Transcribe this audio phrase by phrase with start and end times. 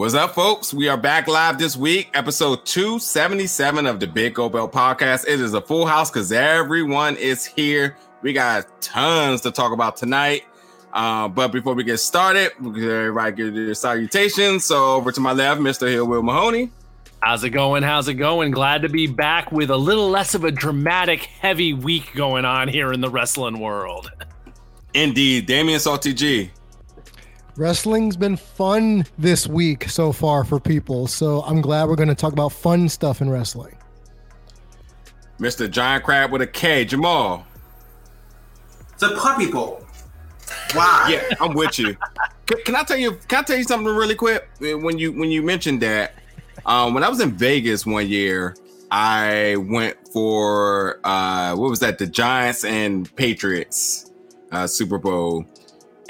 [0.00, 0.72] What's up, folks?
[0.72, 5.28] We are back live this week, episode 277 of the Big Gold Belt podcast.
[5.28, 7.98] It is a full house because everyone is here.
[8.22, 10.44] We got tons to talk about tonight.
[10.94, 14.64] Uh, but before we get started, everybody give their salutations.
[14.64, 15.86] So over to my left, Mr.
[15.86, 16.70] Hill Will Mahoney.
[17.22, 17.82] How's it going?
[17.82, 18.52] How's it going?
[18.52, 22.68] Glad to be back with a little less of a dramatic, heavy week going on
[22.68, 24.10] here in the wrestling world.
[24.94, 26.50] Indeed, Damian Salty G.
[27.60, 32.14] Wrestling's been fun this week so far for people, so I'm glad we're going to
[32.14, 33.76] talk about fun stuff in wrestling.
[35.38, 35.70] Mr.
[35.70, 37.44] Giant Crab with a K, Jamal.
[38.94, 39.84] It's a Puppy Bowl.
[40.74, 41.06] Wow.
[41.10, 41.98] Yeah, I'm with you.
[42.46, 43.18] can, can, I tell you?
[43.28, 44.48] Can I tell you something really quick?
[44.58, 46.14] When you when you mentioned that,
[46.64, 48.56] um, when I was in Vegas one year,
[48.90, 51.98] I went for uh, what was that?
[51.98, 54.10] The Giants and Patriots
[54.50, 55.44] uh, Super Bowl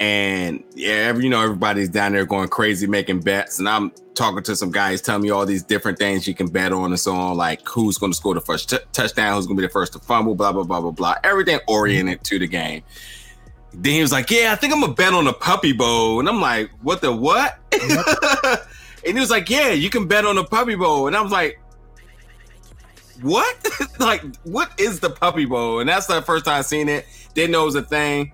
[0.01, 3.59] and yeah, you know, everybody's down there going crazy making bets.
[3.59, 6.73] And I'm talking to some guys telling me all these different things you can bet
[6.73, 9.57] on and so on, like who's going to score the first t- touchdown, who's going
[9.57, 11.15] to be the first to fumble, blah, blah, blah, blah, blah.
[11.23, 12.81] Everything oriented to the game.
[13.75, 16.19] Then he was like, Yeah, I think I'm to bet on the Puppy Bowl.
[16.19, 17.59] And I'm like, What the what?
[19.05, 21.05] and he was like, Yeah, you can bet on the Puppy Bowl.
[21.05, 21.61] And I was like,
[23.21, 23.55] What?
[23.99, 25.79] like, what is the Puppy Bowl?
[25.79, 27.05] And that's the first time I seen it.
[27.35, 28.33] Didn't know it was a thing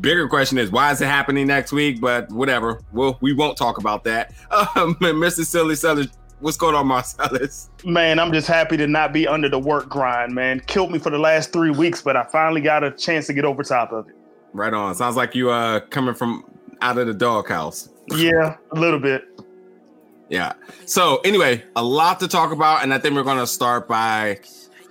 [0.00, 2.00] bigger question is why is it happening next week?
[2.00, 2.80] But whatever.
[2.92, 4.32] Well, we won't talk about that.
[4.50, 5.44] Um, Mr.
[5.44, 6.08] Silly Sellers,
[6.40, 7.70] what's going on, Marcellus?
[7.84, 10.60] Man, I'm just happy to not be under the work grind, man.
[10.60, 13.44] Killed me for the last three weeks, but I finally got a chance to get
[13.44, 14.14] over top of it.
[14.52, 14.94] Right on.
[14.94, 16.44] Sounds like you uh coming from
[16.80, 17.88] out of the doghouse.
[18.14, 19.24] Yeah, a little bit.
[20.28, 20.52] Yeah.
[20.84, 24.40] So anyway, a lot to talk about, and I think we're gonna start by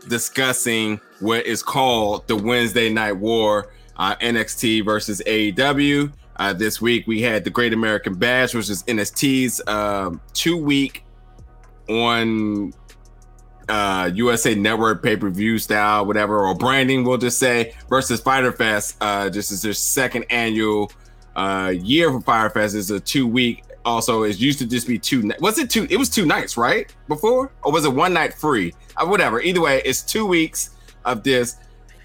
[0.09, 3.71] discussing what is called the Wednesday Night War
[4.03, 6.11] uh, NXT versus AEW.
[6.35, 11.05] Uh, this week we had the Great American Bash, which is NXT's um, two week
[11.87, 12.73] on
[13.69, 18.51] uh, USA Network pay per view style, whatever, or branding, we'll just say, versus Fyter
[18.51, 18.97] Fest.
[18.99, 20.91] Uh, this is their second annual
[21.37, 22.75] uh, year for Fyter Fest.
[22.75, 23.63] Is a two week.
[23.85, 25.31] Also, it used to just be two.
[25.39, 25.87] Was it two?
[25.89, 26.93] It was two nights, right?
[27.07, 28.73] Before, or was it one night free?
[28.97, 29.39] Uh, whatever.
[29.39, 30.71] Either way, it's two weeks
[31.05, 31.55] of this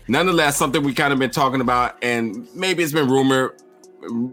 [0.08, 3.54] nonetheless, something we kind of been talking about, and maybe it's been rumor,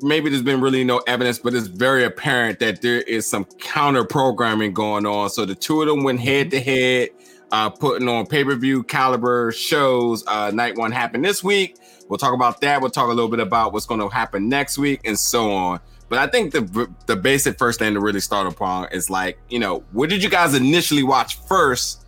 [0.02, 4.04] maybe there's been really no evidence, but it's very apparent that there is some counter
[4.04, 5.30] programming going on.
[5.30, 7.10] So the two of them went head to head,
[7.52, 10.26] uh, putting on pay per view caliber shows.
[10.28, 11.78] Uh, night one happened this week.
[12.08, 12.82] We'll talk about that.
[12.82, 15.80] We'll talk a little bit about what's going to happen next week and so on.
[16.08, 19.58] But I think the the basic first thing to really start upon is like, you
[19.58, 22.06] know, what did you guys initially watch first,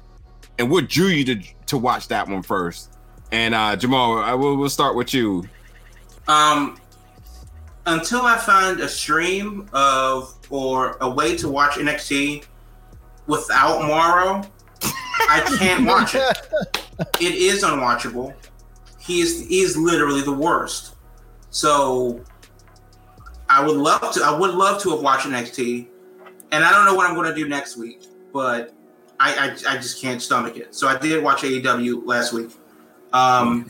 [0.60, 2.97] and what drew you to to watch that one first?
[3.32, 5.48] And uh, Jamal, I will we'll start with you.
[6.28, 6.80] Um,
[7.86, 12.46] until I find a stream of or a way to watch NXT
[13.28, 14.44] without Mauro,
[15.30, 16.24] I can't watch it.
[17.22, 18.34] It is unwatchable.
[19.00, 20.96] He is he is literally the worst.
[21.52, 22.22] So
[23.48, 24.24] I would love to.
[24.24, 25.86] I would love to have watched NXT,
[26.52, 28.74] and I don't know what I'm going to do next week, but
[29.20, 29.34] I,
[29.68, 30.74] I I just can't stomach it.
[30.74, 32.50] So I did watch AEW last week.
[33.14, 33.70] Um,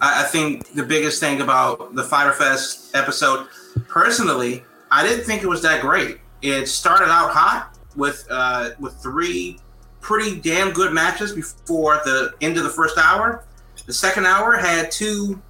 [0.00, 3.46] I, I, think the biggest thing about the Fyter Fest episode,
[3.86, 6.18] personally, I didn't think it was that great.
[6.40, 9.58] It started out hot with uh, with three
[10.00, 13.44] pretty damn good matches before the end of the first hour.
[13.86, 15.40] The second hour had two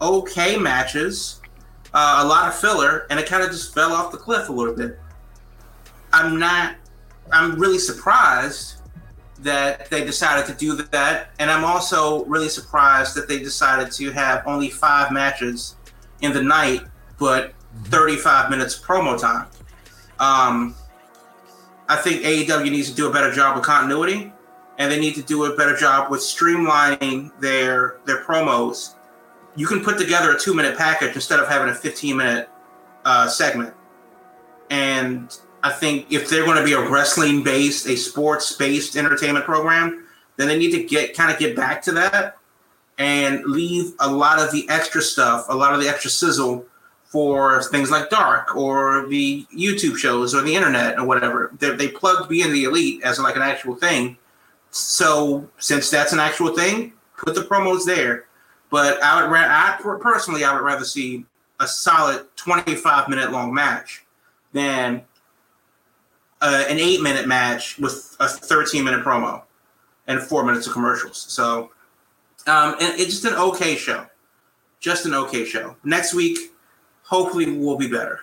[0.00, 1.40] okay matches,
[1.94, 4.52] uh, a lot of filler, and it kind of just fell off the cliff a
[4.52, 4.98] little bit.
[6.12, 6.76] I'm not.
[7.32, 8.79] I'm really surprised
[9.42, 11.30] that they decided to do that.
[11.38, 15.76] And I'm also really surprised that they decided to have only five matches
[16.20, 16.82] in the night,
[17.18, 17.54] but
[17.84, 19.46] 35 minutes promo time.
[20.18, 20.74] Um,
[21.88, 24.32] I think AEW needs to do a better job with continuity,
[24.78, 28.94] and they need to do a better job with streamlining their their promos.
[29.56, 32.48] You can put together a two minute package instead of having a 15 minute
[33.04, 33.74] uh, segment,
[34.70, 39.44] and I think if they're going to be a wrestling based, a sports based entertainment
[39.44, 42.38] program, then they need to get kind of get back to that
[42.98, 46.66] and leave a lot of the extra stuff, a lot of the extra sizzle
[47.04, 51.50] for things like Dark or the YouTube shows or the internet or whatever.
[51.58, 54.16] They, they plugged being the elite as like an actual thing.
[54.70, 58.26] So since that's an actual thing, put the promos there.
[58.70, 61.24] But I would, I personally, I would rather see
[61.58, 64.04] a solid 25 minute long match
[64.52, 65.02] than
[66.40, 69.42] uh, an eight minute match with a 13 minute promo
[70.06, 71.26] and four minutes of commercials.
[71.28, 71.70] So,
[72.46, 74.06] um, and it's just an okay show.
[74.80, 75.76] Just an okay show.
[75.84, 76.38] Next week,
[77.02, 78.20] hopefully, will be better.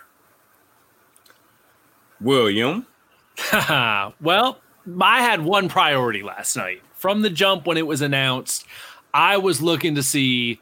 [2.20, 2.88] William.
[4.22, 4.60] well,
[5.00, 6.82] I had one priority last night.
[6.94, 8.66] From the jump when it was announced,
[9.14, 10.60] I was looking to see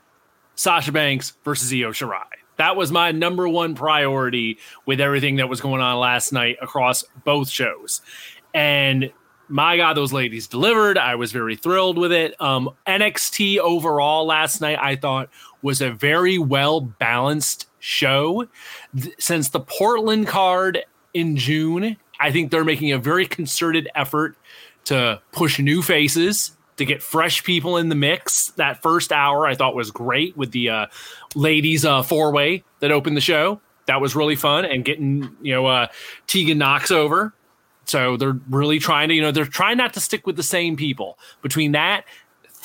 [0.56, 2.24] Sasha Banks versus Io Shirai.
[2.58, 7.04] That was my number one priority with everything that was going on last night across
[7.24, 8.02] both shows.
[8.54, 9.12] And
[9.48, 10.98] my God, those ladies delivered.
[10.98, 12.40] I was very thrilled with it.
[12.42, 15.30] Um, NXT overall last night, I thought
[15.62, 18.48] was a very well balanced show.
[19.00, 24.36] Th- since the Portland card in June, I think they're making a very concerted effort
[24.86, 28.50] to push new faces to get fresh people in the mix.
[28.52, 30.86] That first hour I thought was great with the uh,
[31.36, 33.62] ladies uh, four way that opened the show.
[33.88, 35.88] That was really fun and getting you know uh,
[36.28, 37.34] Tegan Nox over.
[37.86, 40.76] So they're really trying to you know they're trying not to stick with the same
[40.76, 41.18] people.
[41.42, 42.06] Between that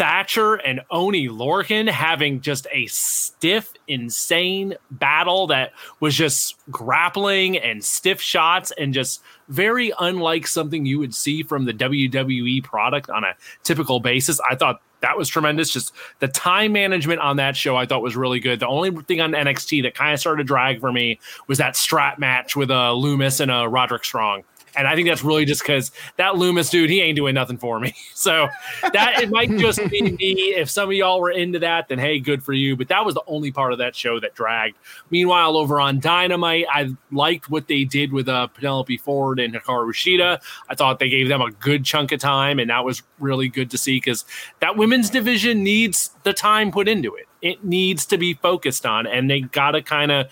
[0.01, 7.85] Thatcher and Oney Lorcan having just a stiff, insane battle that was just grappling and
[7.85, 9.21] stiff shots and just
[9.51, 14.41] very unlike something you would see from the WWE product on a typical basis.
[14.41, 15.69] I thought that was tremendous.
[15.71, 18.59] Just the time management on that show, I thought was really good.
[18.59, 21.77] The only thing on NXT that kind of started to drag for me was that
[21.77, 24.45] strap match with uh, Lumis and uh, Roderick Strong.
[24.77, 27.79] And I think that's really just because that Lumis dude, he ain't doing nothing for
[27.81, 27.95] me.
[28.21, 28.51] So
[28.93, 30.35] that it might just be me.
[30.55, 32.77] If some of y'all were into that, then hey, good for you.
[32.77, 34.77] But that was the only part of that show that dragged.
[35.09, 39.95] Meanwhile, over on Dynamite, I liked what they did with uh, Penelope Ford and Hikaru
[39.95, 40.43] Shida.
[40.69, 43.71] I thought they gave them a good chunk of time, and that was really good
[43.71, 44.27] to see because
[44.61, 47.27] that women's division needs the time put into it.
[47.41, 50.27] It needs to be focused on, and they got to kind of.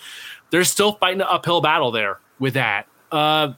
[0.51, 2.87] They're still fighting an uphill battle there with that.
[3.11, 3.53] Uh,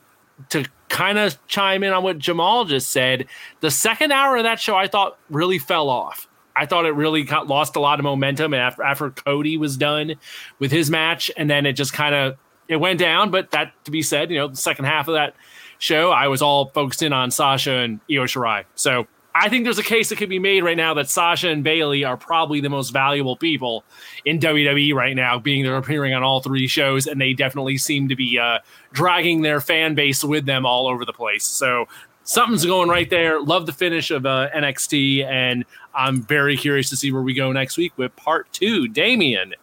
[0.49, 3.27] to kind of chime in on what Jamal just said,
[3.61, 6.27] the second hour of that show I thought really fell off.
[6.55, 10.15] I thought it really got lost a lot of momentum after after Cody was done
[10.59, 13.31] with his match, and then it just kind of it went down.
[13.31, 15.35] But that to be said, you know, the second half of that
[15.79, 18.65] show, I was all focused in on Sasha and Io Shirai.
[18.75, 21.63] So I think there's a case that could be made right now that Sasha and
[21.63, 23.85] Bayley are probably the most valuable people
[24.25, 28.09] in WWE right now, being they're appearing on all three shows, and they definitely seem
[28.09, 28.59] to be uh,
[28.91, 31.45] dragging their fan base with them all over the place.
[31.45, 31.87] So
[32.23, 33.41] something's going right there.
[33.41, 35.63] Love the finish of uh, NXT, and
[35.93, 38.89] I'm very curious to see where we go next week with part two.
[38.89, 39.53] Damien,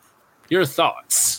[0.49, 1.38] your thoughts?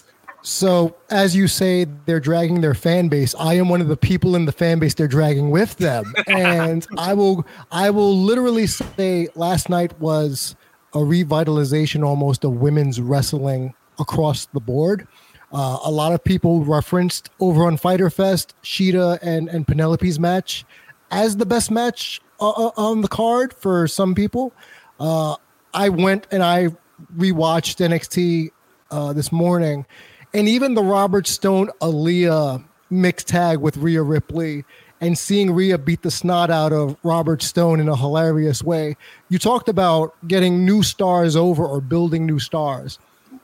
[0.50, 3.36] So, as you say, they're dragging their fan base.
[3.40, 6.88] I am one of the people in the fan base they're dragging with them, and
[6.98, 10.56] I will, I will literally say, last night was
[10.96, 15.08] a revitalization almost of women's wrestling across the board.
[15.54, 20.66] Uh, a lot of people referenced over on Fyter Fest, Shida and and Penelope's match
[21.12, 24.52] as the best match uh, uh on the card for some people.
[25.00, 25.36] Uh,
[25.76, 26.70] I went and I
[27.16, 28.50] rewatched NXT
[28.90, 29.86] uh, this morning
[30.34, 34.64] and even the Robert Stone Aliyah mixed tag with Rhea Ripley
[35.02, 38.98] and seeing Rhea beat the snot out of Robert Stone in a hilarious way.
[39.30, 43.00] You talked about getting new stars over or building new stars.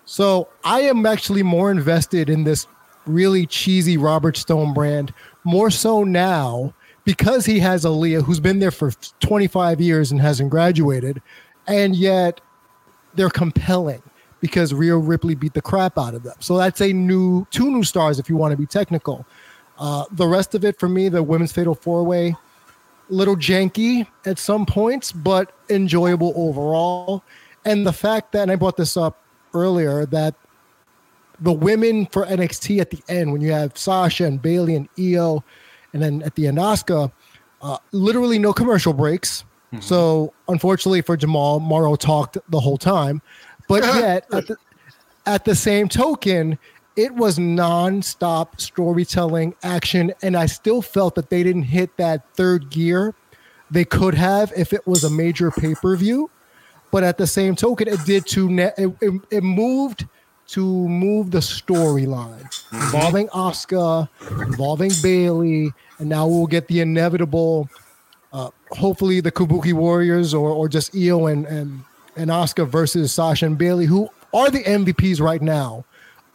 [0.05, 2.67] So I am actually more invested in this
[3.05, 5.13] really cheesy Robert Stone brand,
[5.43, 6.73] more so now
[7.05, 11.21] because he has Aliyah who's been there for 25 years and hasn't graduated,
[11.67, 12.41] and yet
[13.13, 14.01] they're compelling
[14.45, 16.35] because Rhea Ripley beat the crap out of them.
[16.39, 19.25] So that's a new two new stars if you want to be technical.
[19.79, 22.35] Uh, the rest of it for me, the women's fatal four way,
[23.09, 27.23] little janky at some points, but enjoyable overall.
[27.65, 29.19] And the fact that, and I brought this up
[29.53, 30.35] earlier, that
[31.39, 35.43] the women for NXT at the end, when you have Sasha and Bayley and Io,
[35.91, 37.11] and then at the end Asuka,
[37.61, 39.43] uh, literally no commercial breaks.
[39.73, 39.81] Mm-hmm.
[39.81, 43.21] So unfortunately for Jamal, Mauro talked the whole time.
[43.67, 44.57] But yet, at the,
[45.25, 46.57] at the same token,
[46.95, 52.69] it was non-stop storytelling action, and I still felt that they didn't hit that third
[52.69, 53.13] gear
[53.71, 56.29] they could have if it was a major pay-per-view.
[56.91, 58.75] But at the same token, it did to net.
[58.77, 60.07] it, it, it moved
[60.47, 64.07] to move the storyline involving Asuka,
[64.43, 67.67] involving Bayley, and now we'll get the inevitable.
[68.31, 71.83] Uh, hopefully, the Kabuki Warriors or or just Io and and
[72.15, 75.85] and Asuka versus Sasha and Bayley, who are the MVPs right now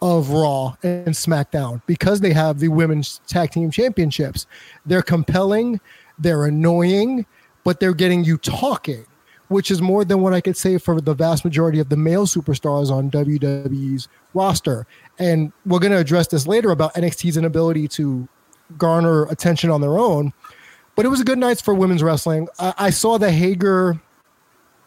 [0.03, 4.47] of Raw and SmackDown because they have the women's tag team championships.
[4.87, 5.81] They're compelling,
[6.19, 7.27] they're annoying,
[7.65, 9.05] but they're getting you talking,
[9.49, 12.27] which is more than what I could say for the vast majority of the male
[12.27, 14.87] superstars on WWE's roster.
[15.19, 18.27] And we're going to address this later about NXT's inability to
[18.79, 20.33] garner attention on their own.
[20.97, 22.49] But it was a good night for women's wrestling.
[22.59, 24.01] I, I saw the Hager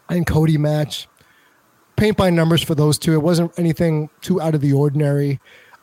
[0.08, 1.08] and Cody match.
[1.96, 3.12] Paint by numbers for those two.
[3.12, 5.40] It wasn't anything too out of the ordinary.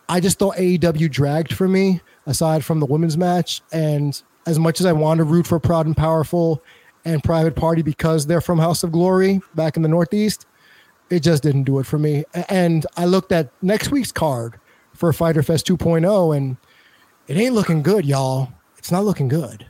[0.09, 2.01] I just thought AEW dragged for me.
[2.25, 3.61] aside from the women's match.
[3.71, 6.63] And as much as I want to root for Proud and Powerful
[7.05, 10.45] and Private Party because they're from House of Glory back in the Northeast,
[11.09, 12.23] it just didn't do it for me.
[12.49, 14.59] And I looked at next week's card
[14.93, 16.57] for Fyter Fest 2.0, and
[17.27, 18.51] it ain't looking good, y'all.
[18.77, 19.65] It's not looking good.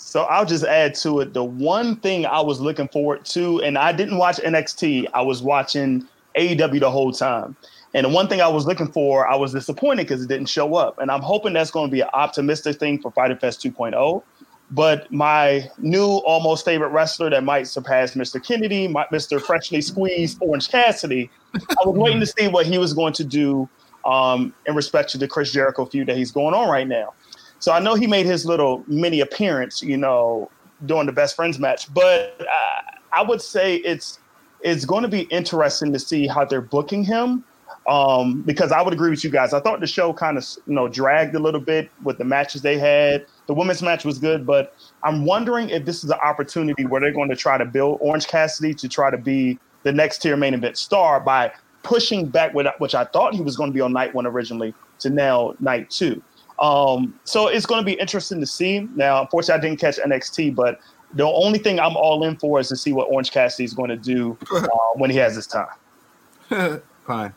[0.00, 3.76] So I'll just add to it the one thing I was looking forward to, and
[3.76, 7.56] I didn't watch NXT, I was watching AEW the whole time.
[7.94, 10.76] And the one thing I was looking for, I was disappointed because it didn't show
[10.76, 11.00] up.
[11.00, 14.22] And I'm hoping that's going to be an optimistic thing for Fyter Fest 2.0.
[14.70, 18.42] But my new almost favorite wrestler that might surpass Mr.
[18.42, 19.42] Kennedy, my, Mr.
[19.42, 23.68] Freshly Squeezed Orange Cassidy, I was waiting to see what he was going to do
[24.04, 27.14] um, in respect to the Chris Jericho feud that he's going on right now.
[27.60, 30.50] So I know he made his little mini appearance, you know,
[30.86, 34.20] during the best friends match, but uh, I would say it's
[34.60, 37.44] it's going to be interesting to see how they're booking him.
[37.86, 39.54] Um, because I would agree with you guys.
[39.54, 42.60] I thought the show kind of you know dragged a little bit with the matches
[42.60, 43.24] they had.
[43.46, 44.74] The women's match was good, but
[45.04, 48.28] I'm wondering if this is an opportunity where they're going to try to build Orange
[48.28, 51.50] Cassidy to try to be the next tier main event star by
[51.82, 54.74] pushing back with which I thought he was going to be on night one originally
[54.98, 56.22] to now night two.
[56.60, 58.88] Um, so it's going to be interesting to see.
[58.94, 60.80] Now, unfortunately, I didn't catch NXT, but
[61.14, 63.90] the only thing I'm all in for is to see what Orange Cassidy is going
[63.90, 65.68] to do uh, when he has his time.
[67.06, 67.34] Fine.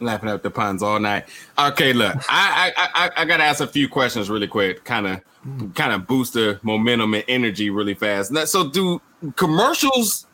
[0.00, 1.26] Laughing at the puns all night.
[1.58, 5.74] Okay, look, I I I, I gotta ask a few questions really quick, kind of
[5.74, 8.34] kind of boost the momentum and energy really fast.
[8.48, 9.02] So, do
[9.36, 10.26] commercials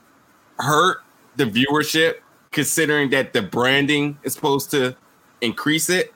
[0.61, 0.99] hurt
[1.35, 2.18] the viewership,
[2.52, 4.96] considering that the branding is supposed to
[5.40, 6.14] increase it?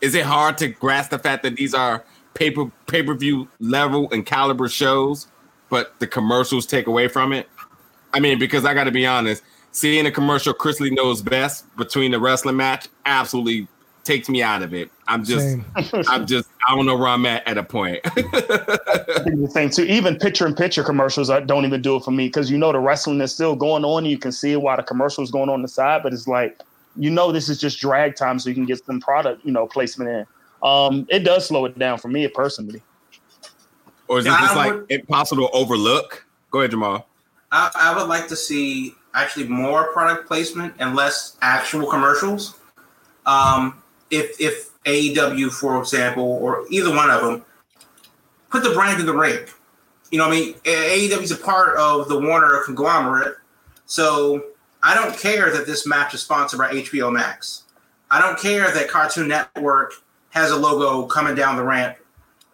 [0.00, 4.08] Is it hard to grasp the fact that these are paper pay per view level
[4.12, 5.28] and caliber shows,
[5.70, 7.48] but the commercials take away from it?
[8.12, 12.10] I mean, because I got to be honest, seeing a commercial Chrisley Knows Best between
[12.12, 13.68] the wrestling match absolutely
[14.04, 14.90] takes me out of it.
[15.06, 15.58] I'm just,
[16.08, 18.02] I'm just, I don't know where I'm at at a point.
[18.14, 19.84] the same too.
[19.84, 22.72] Even picture in picture commercials I don't even do it for me because you know
[22.72, 24.06] the wrestling is still going on.
[24.06, 26.58] You can see it while the commercial is going on the side, but it's like
[26.98, 29.66] you know this is just drag time, so you can get some product, you know,
[29.66, 30.26] placement in.
[30.62, 32.82] Um, it does slow it down for me personally.
[34.08, 36.26] Or is it just like impossible to overlook?
[36.50, 37.06] Go ahead, Jamal.
[37.52, 42.58] I, I would like to see actually more product placement and less actual commercials.
[43.26, 47.44] Um, if if AEW, for example, or either one of them,
[48.50, 49.40] put the brand in the ring.
[50.10, 53.36] You know, I mean, AEW is a part of the Warner conglomerate,
[53.84, 54.42] so
[54.88, 57.64] I don't care that this match is sponsored by HBO Max.
[58.10, 59.92] I don't care that Cartoon Network
[60.30, 61.98] has a logo coming down the ramp.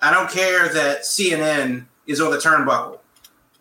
[0.02, 2.98] I don't care that CNN is on the turnbuckle.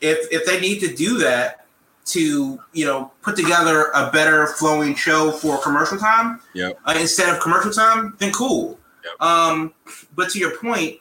[0.01, 1.67] If if they need to do that,
[2.05, 6.79] to you know put together a better flowing show for commercial time yep.
[6.85, 8.79] uh, instead of commercial time, then cool.
[9.05, 9.21] Yep.
[9.21, 9.73] Um,
[10.15, 10.99] but to your point,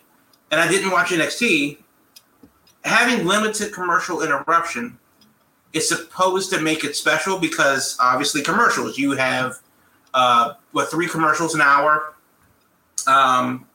[0.50, 1.78] and I didn't watch NXT.
[2.84, 4.98] Having limited commercial interruption
[5.72, 8.98] is supposed to make it special because obviously commercials.
[8.98, 9.58] You have
[10.14, 12.14] uh, what three commercials an hour?
[13.06, 13.66] Um,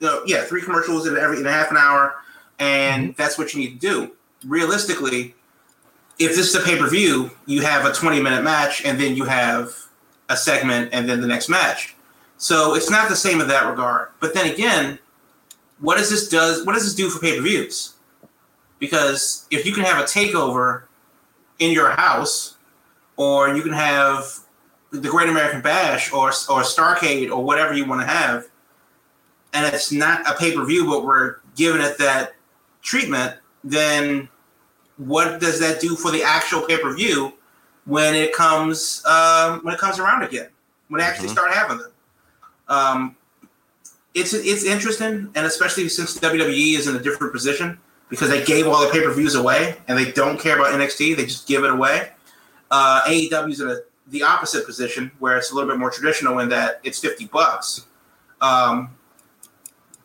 [0.00, 2.14] yeah, three commercials in every in a half an hour,
[2.58, 3.22] and mm-hmm.
[3.22, 4.12] that's what you need to do.
[4.44, 5.34] Realistically,
[6.18, 9.16] if this is a pay per view, you have a 20 minute match and then
[9.16, 9.74] you have
[10.28, 11.94] a segment and then the next match.
[12.38, 14.10] So it's not the same in that regard.
[14.20, 14.98] But then again,
[15.80, 16.64] what does this does?
[16.64, 17.94] What does this do for pay per views?
[18.78, 20.84] Because if you can have a takeover
[21.58, 22.56] in your house,
[23.16, 24.24] or you can have
[24.90, 28.46] the Great American Bash or or Starcade or whatever you want to have,
[29.52, 32.34] and it's not a pay per view, but we're giving it that
[32.82, 33.34] treatment,
[33.64, 34.28] then
[34.96, 37.32] what does that do for the actual pay per view
[37.84, 40.48] when it comes um, when it comes around again?
[40.88, 41.36] When they actually mm-hmm.
[41.36, 41.92] start having them,
[42.68, 43.16] um,
[44.14, 48.66] it's it's interesting, and especially since WWE is in a different position because they gave
[48.66, 51.64] all the pay per views away and they don't care about NXT, they just give
[51.64, 52.10] it away.
[52.70, 56.38] Uh, AEW is in a, the opposite position where it's a little bit more traditional
[56.38, 57.86] in that it's fifty bucks.
[58.40, 58.90] Um,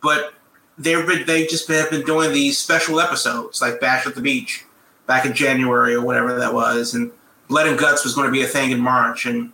[0.02, 0.34] but
[0.78, 4.66] they've been they just have been doing these special episodes like Bash at the Beach
[5.06, 7.12] back in January or whatever that was, and
[7.48, 9.52] Blood and Guts was going to be a thing in March, and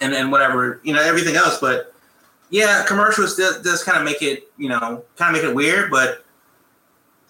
[0.00, 1.58] and and whatever you know everything else.
[1.58, 1.94] But
[2.50, 5.90] yeah, commercials does, does kind of make it you know kind of make it weird,
[5.90, 6.23] but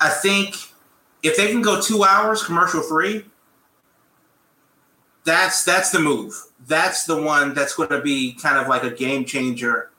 [0.04, 0.56] I think
[1.22, 3.24] if they can go two hours commercial free,
[5.24, 6.34] that's that's the move.
[6.66, 9.90] That's the one that's going to be kind of like a game changer,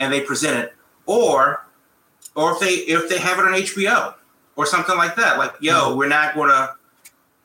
[0.00, 0.74] and they present it,
[1.06, 1.64] or
[2.34, 4.14] or if they if they have it on HBO
[4.56, 5.38] or something like that.
[5.38, 5.98] Like, yo, mm-hmm.
[5.98, 6.74] we're not going to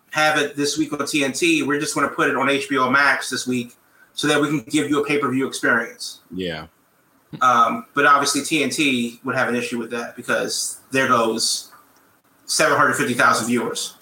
[0.10, 1.68] have it this week on TNT.
[1.68, 3.76] We're just going to put it on HBO Max this week
[4.14, 6.22] so that we can give you a pay per view experience.
[6.34, 6.66] Yeah.
[7.42, 11.72] Um, but obviously TNT would have an issue with that because there goes
[12.50, 13.94] 750,000 viewers.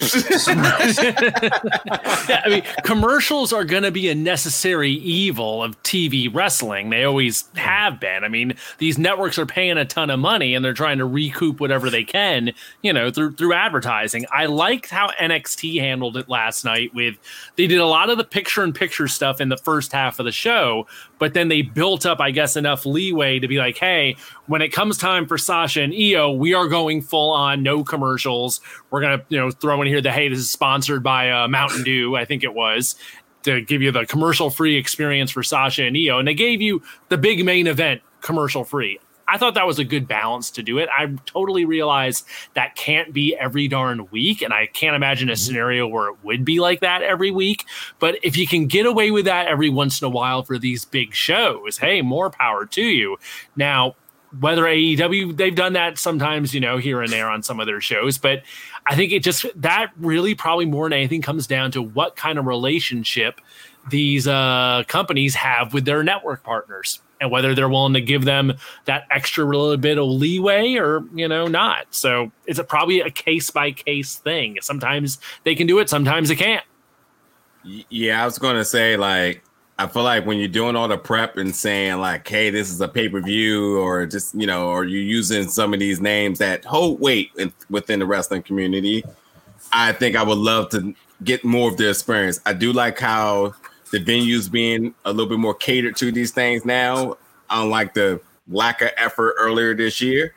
[2.28, 6.90] yeah, I mean, commercials are going to be a necessary evil of TV wrestling.
[6.90, 8.22] They always have been.
[8.22, 11.58] I mean, these networks are paying a ton of money and they're trying to recoup
[11.58, 14.26] whatever they can, you know, through through advertising.
[14.32, 17.16] I liked how NXT handled it last night with
[17.56, 20.24] they did a lot of the picture in picture stuff in the first half of
[20.24, 20.86] the show,
[21.18, 24.68] but then they built up, I guess, enough leeway to be like, hey, when it
[24.68, 28.60] comes time for Sasha and Io, we are going full on, no commercials.
[28.90, 31.82] We're gonna, you know, throw in here the hey, this is sponsored by uh, Mountain
[31.82, 32.96] Dew, I think it was,
[33.42, 36.82] to give you the commercial free experience for Sasha and Io, and they gave you
[37.08, 38.98] the big main event commercial free.
[39.28, 40.88] I thought that was a good balance to do it.
[40.96, 42.22] I totally realize
[42.54, 45.38] that can't be every darn week, and I can't imagine a mm-hmm.
[45.38, 47.64] scenario where it would be like that every week.
[47.98, 50.84] But if you can get away with that every once in a while for these
[50.84, 53.16] big shows, hey, more power to you.
[53.56, 53.96] Now,
[54.40, 57.80] whether AEW they've done that sometimes, you know, here and there on some of their
[57.80, 58.42] shows, but
[58.86, 62.38] I think it just that really probably more than anything comes down to what kind
[62.38, 63.40] of relationship
[63.90, 68.52] these uh, companies have with their network partners and whether they're willing to give them
[68.84, 71.86] that extra little bit of leeway or you know not.
[71.90, 74.58] So it's a, probably a case by case thing.
[74.60, 76.64] Sometimes they can do it, sometimes they can't.
[77.64, 79.42] Yeah, I was going to say like
[79.78, 82.80] I feel like when you're doing all the prep and saying like, "Hey, this is
[82.80, 86.38] a pay per view," or just you know, or you're using some of these names
[86.38, 89.04] that hold weight in, within the wrestling community,
[89.72, 92.40] I think I would love to get more of the experience.
[92.46, 93.54] I do like how
[93.92, 97.18] the venues being a little bit more catered to these things now,
[97.50, 100.34] unlike the lack of effort earlier this year.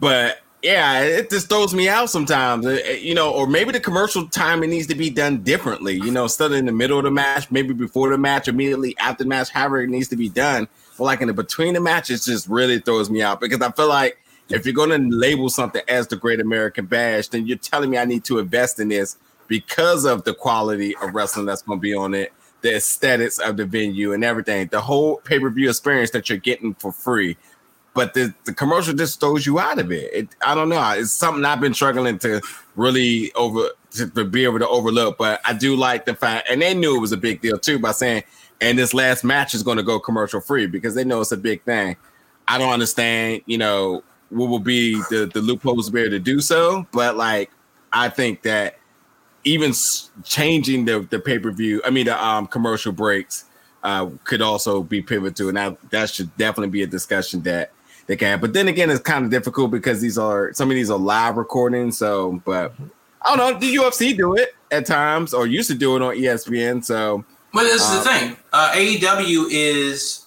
[0.00, 3.80] But yeah, it just throws me out sometimes, eh, eh, you know, or maybe the
[3.80, 7.04] commercial timing needs to be done differently, you know, instead of in the middle of
[7.04, 10.28] the match, maybe before the match, immediately after the match, however it needs to be
[10.28, 10.68] done.
[10.96, 13.88] But like in the between the matches, just really throws me out because I feel
[13.88, 14.20] like
[14.50, 17.98] if you're going to label something as the Great American Bash, then you're telling me
[17.98, 19.16] I need to invest in this
[19.48, 23.56] because of the quality of wrestling that's going to be on it, the aesthetics of
[23.56, 27.36] the venue, and everything, the whole pay per view experience that you're getting for free
[27.94, 30.12] but the, the commercial just throws you out of it.
[30.12, 30.28] it.
[30.44, 30.82] I don't know.
[30.92, 32.40] It's something I've been struggling to
[32.74, 35.18] really over to, to, be able to overlook.
[35.18, 37.78] But I do like the fact, and they knew it was a big deal too
[37.78, 38.24] by saying,
[38.60, 41.36] and this last match is going to go commercial free because they know it's a
[41.36, 41.96] big thing.
[42.48, 46.40] I don't understand, you know, what will be the the loopholes to be to do
[46.40, 47.50] so, but like
[47.92, 48.78] I think that
[49.44, 49.74] even
[50.24, 53.44] changing the the pay per view, I mean the um commercial breaks.
[53.84, 57.72] Uh, could also be pivotal, and that, that should definitely be a discussion that
[58.12, 58.40] they can.
[58.40, 61.38] But then again, it's kind of difficult because these are some of these are live
[61.38, 61.96] recordings.
[61.96, 62.74] So, but
[63.22, 63.58] I don't know.
[63.58, 66.84] The UFC do it at times, or used to do it on ESPN.
[66.84, 70.26] So, but this is the um, thing: uh, AEW is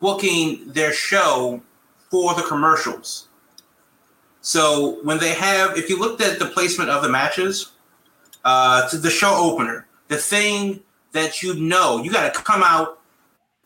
[0.00, 1.62] booking their show
[2.10, 3.28] for the commercials.
[4.40, 7.72] So when they have, if you looked at the placement of the matches,
[8.44, 10.80] uh, to the show opener, the thing
[11.12, 13.00] that you know, you got to come out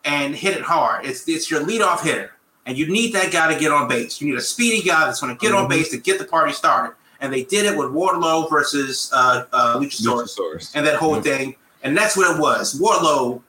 [0.05, 1.07] and hit it hard.
[1.07, 2.34] It's it's your leadoff hitter
[2.67, 4.21] and you need that guy to get on base.
[4.21, 5.65] You need a speedy guy that's going to get mm-hmm.
[5.65, 6.95] on base to get the party started.
[7.21, 11.23] And they did it with Wardlow versus uh, uh, Luchasaurus, Luchasaurus, and that whole mm-hmm.
[11.23, 11.57] thing.
[11.83, 12.79] And that's what it was.
[12.81, 13.43] Wardlow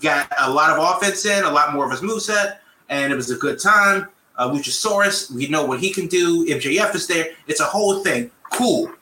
[0.00, 2.58] got a lot of offense in, a lot more of his moveset,
[2.88, 4.08] and it was a good time.
[4.36, 6.46] Uh, Luchasaurus, we know what he can do.
[6.46, 7.30] MJF is there.
[7.46, 8.30] It's a whole thing.
[8.52, 8.92] Cool.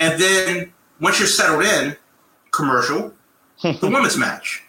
[0.00, 1.96] And then once you're settled in,
[2.52, 3.12] commercial,
[3.62, 4.62] the women's match.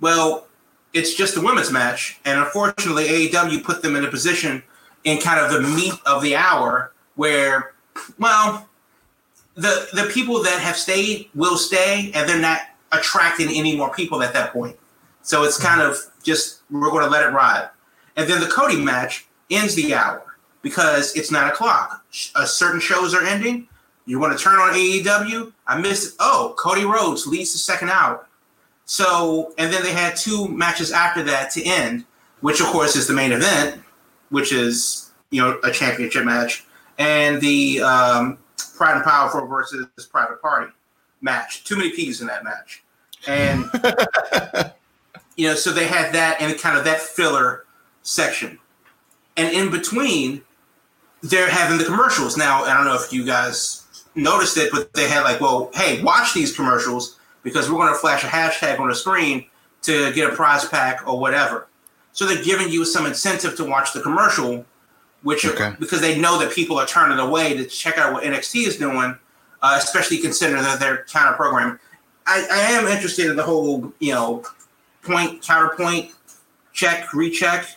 [0.00, 0.46] Well,
[0.92, 4.62] it's just a women's match, and unfortunately, AEW put them in a position
[5.04, 7.74] in kind of the meat of the hour where,
[8.18, 8.68] well,
[9.54, 12.60] the the people that have stayed will stay, and they're not
[12.92, 14.76] attracting any more people at that point.
[15.22, 17.68] So it's kind of just we're going to let it ride,
[18.16, 22.04] and then the Cody match ends the hour because it's nine o'clock.
[22.36, 23.68] A uh, certain shows are ending.
[24.04, 25.52] You want to turn on AEW?
[25.66, 26.14] I missed it.
[26.18, 28.26] Oh, Cody Rhodes leads the second hour.
[28.92, 32.04] So, and then they had two matches after that to end,
[32.42, 33.80] which of course is the main event,
[34.28, 36.66] which is you know a championship match,
[36.98, 38.36] and the um,
[38.76, 40.70] Pride and Powerful versus Private Party
[41.22, 41.64] match.
[41.64, 42.84] Too many P's in that match,
[43.26, 43.64] and
[45.38, 47.64] you know, so they had that and kind of that filler
[48.02, 48.58] section,
[49.38, 50.42] and in between,
[51.22, 52.36] they're having the commercials.
[52.36, 56.02] Now, I don't know if you guys noticed it, but they had like, well, hey,
[56.02, 59.46] watch these commercials because we're going to flash a hashtag on the screen
[59.82, 61.66] to get a prize pack or whatever.
[62.12, 64.64] So they're giving you some incentive to watch the commercial,
[65.22, 65.64] which okay.
[65.64, 68.76] are, because they know that people are turning away to check out what NXT is
[68.76, 69.16] doing,
[69.62, 71.78] uh, especially considering that they're counter programming.
[72.26, 74.44] I, I am interested in the whole, you know,
[75.02, 76.12] point counterpoint
[76.72, 77.76] check, recheck,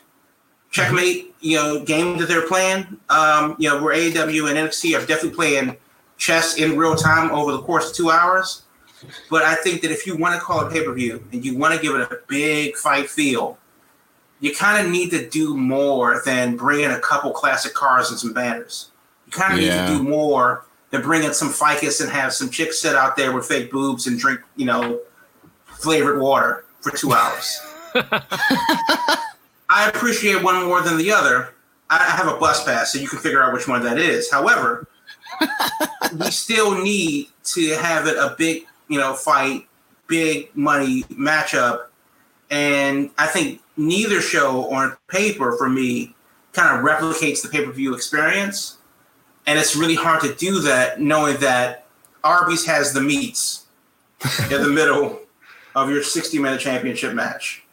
[0.70, 3.00] checkmate, you know, game that they're playing.
[3.10, 5.78] Um, you know, where AEW and NXT are definitely playing
[6.18, 8.64] chess in real time over the course of two hours.
[9.30, 11.58] But I think that if you want to call a pay per view and you
[11.58, 13.58] want to give it a big fight feel,
[14.40, 18.20] you kind of need to do more than bring in a couple classic cars and
[18.20, 18.92] some banners.
[19.26, 19.86] You kind of Yeah.
[19.90, 23.16] need to do more than bring in some ficus and have some chicks sit out
[23.16, 25.00] there with fake boobs and drink, you know,
[25.66, 27.60] flavored water for two hours.
[29.70, 31.54] I appreciate one more than the other.
[31.90, 34.32] I have a bus pass, so you can figure out which one that is.
[34.32, 34.88] However,
[36.20, 39.68] we still need to have it a big, you know, fight,
[40.08, 41.88] big money matchup,
[42.50, 46.16] and I think neither show on paper for me
[46.54, 48.78] kind of replicates the pay per view experience,
[49.48, 51.86] and it's really hard to do that knowing that
[52.24, 53.66] Arby's has the meats
[54.52, 55.20] in the middle
[55.76, 57.64] of your sixty minute championship match.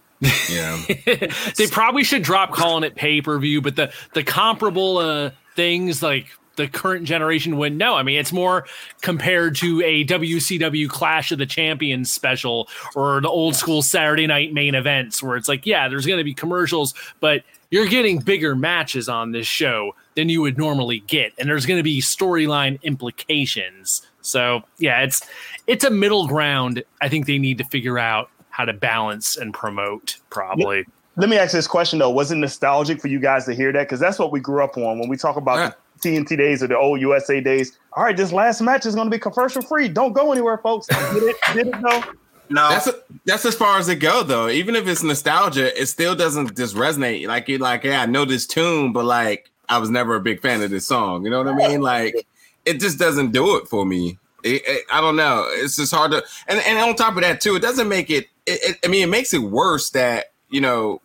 [0.49, 0.81] Yeah.
[1.57, 6.03] they probably should drop calling it pay per view, but the the comparable uh, things
[6.03, 7.95] like the current generation would know.
[7.95, 8.67] I mean, it's more
[9.01, 14.53] compared to a WCW Clash of the Champions special or the old school Saturday night
[14.53, 18.55] main events where it's like, yeah, there's going to be commercials, but you're getting bigger
[18.55, 22.81] matches on this show than you would normally get, and there's going to be storyline
[22.83, 24.07] implications.
[24.21, 25.23] So yeah, it's
[25.67, 26.85] it's a middle ground.
[27.01, 30.85] I think they need to figure out how to balance and promote probably.
[31.17, 33.85] Let me ask this question though: Was it nostalgic for you guys to hear that?
[33.85, 36.67] Because that's what we grew up on when we talk about the TNT days or
[36.67, 37.79] the old USA days.
[37.95, 39.89] All right, this last match is going to be commercial free.
[39.89, 40.87] Don't go anywhere, folks.
[40.87, 41.37] Did it?
[41.55, 42.03] Did it though?
[42.51, 44.49] No, That's a, that's as far as it go though.
[44.51, 47.27] Even if it's nostalgia, it still doesn't just resonate.
[47.27, 50.41] Like you like, yeah, I know this tune, but like I was never a big
[50.41, 51.25] fan of this song.
[51.25, 51.81] You know what I mean?
[51.81, 52.27] Like
[52.67, 54.19] it just doesn't do it for me.
[54.45, 55.47] It, it- I don't know.
[55.49, 58.27] It's just hard to and, and on top of that too, it doesn't make it,
[58.45, 61.01] it, it I mean, it makes it worse that, you know,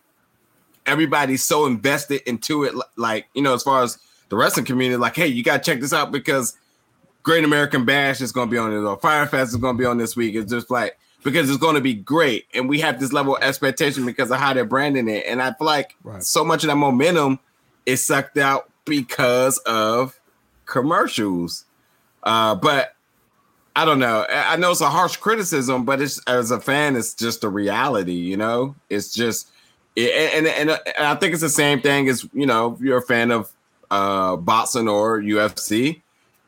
[0.86, 2.73] everybody's so invested into it.
[2.97, 3.97] Like, you know, as far as
[4.29, 6.57] the wrestling community, like, hey, you gotta check this out because
[7.23, 9.85] Great American Bash is going to be on it, or Firefest is going to be
[9.85, 10.33] on this week.
[10.35, 13.43] It's just like because it's going to be great, and we have this level of
[13.43, 15.25] expectation because of how they're branding it.
[15.27, 16.23] And I feel like Right.
[16.23, 17.39] so much of that momentum
[17.85, 20.17] is sucked out because of
[20.65, 21.65] commercials.
[22.23, 22.95] Uh, but
[23.75, 24.25] I don't know.
[24.29, 27.49] I I know it's a harsh criticism, but it's as a fan, it's just a
[27.49, 28.13] reality.
[28.13, 29.49] You know, it's just,
[29.97, 33.01] and, and and I think it's the same thing as you know, if you're a
[33.01, 33.51] fan of
[33.91, 36.02] uh boxing or UFC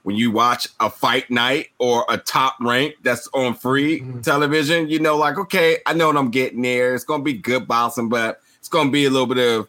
[0.03, 4.23] when you watch a fight night or a top rank that's on free Mhm.
[4.23, 6.95] television, you know, like, okay, I know what I'm getting there.
[6.95, 9.67] It's gonna be good boxing, but it's gonna be a little bit of,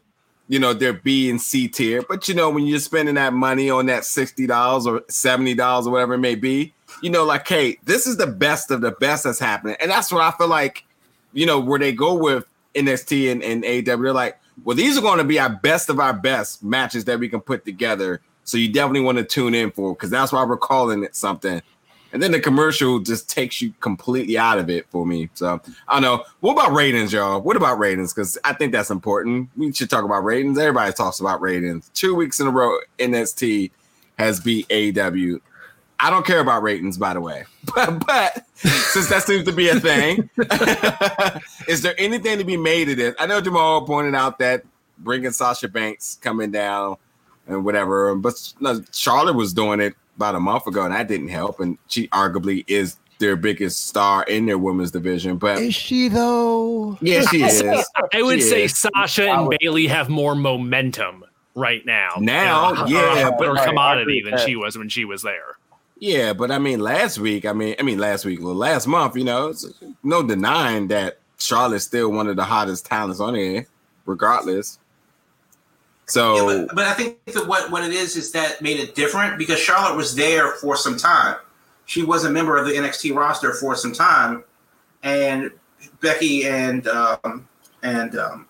[0.48, 2.02] you know, their B and C tier.
[2.08, 6.14] But you know, when you're spending that money on that $60 or $70 or whatever
[6.14, 9.38] it may be, you know, like, hey, this is the best of the best that's
[9.38, 9.76] happening.
[9.80, 10.84] And that's what I feel like,
[11.32, 15.02] you know, where they go with NXT and, and AW, they're like, well, these are
[15.02, 18.20] going to be our best of our best matches that we can put together.
[18.44, 21.62] So you definitely want to tune in for because that's why we're calling it something.
[22.12, 25.30] And then the commercial just takes you completely out of it for me.
[25.34, 26.24] So I don't know.
[26.40, 27.40] What about ratings, y'all?
[27.40, 28.12] What about ratings?
[28.12, 29.48] Because I think that's important.
[29.56, 30.58] We should talk about ratings.
[30.58, 31.88] Everybody talks about ratings.
[31.94, 33.70] Two weeks in a row, NXT
[34.18, 35.38] has beat AW.
[36.02, 37.44] I don't care about ratings, by the way.
[37.74, 40.28] But, but since that seems to be a thing,
[41.68, 43.14] is there anything to be made of this?
[43.18, 44.64] I know Jamal pointed out that
[44.98, 46.96] bringing Sasha Banks coming down
[47.46, 51.28] and whatever, but no, Charlotte was doing it about a month ago, and that didn't
[51.28, 51.60] help.
[51.60, 55.36] And she arguably is their biggest star in their women's division.
[55.36, 56.98] But Is she though?
[57.00, 57.62] yeah, she is.
[58.12, 58.76] I would She say is.
[58.78, 62.14] Sasha and Bayley have more momentum right now.
[62.18, 64.40] Now, You know, yeah, a but- better Right, commodity than that.
[64.40, 65.56] she was when she was there.
[66.00, 69.16] Yeah, but I mean, last week, I mean, I mean, last week, well, last month,
[69.16, 69.66] you know, it's
[70.02, 73.66] no denying that Charlotte's still one of the hottest talents on here,
[74.06, 74.78] regardless.
[76.06, 78.94] So Yeah, but, but I think that what, what it is is that made it
[78.94, 81.36] different because Charlotte was there for some time.
[81.84, 84.42] She was a member of the NXT roster for some time,
[85.02, 85.50] and
[86.00, 87.46] Becky and um,
[87.82, 88.46] and um,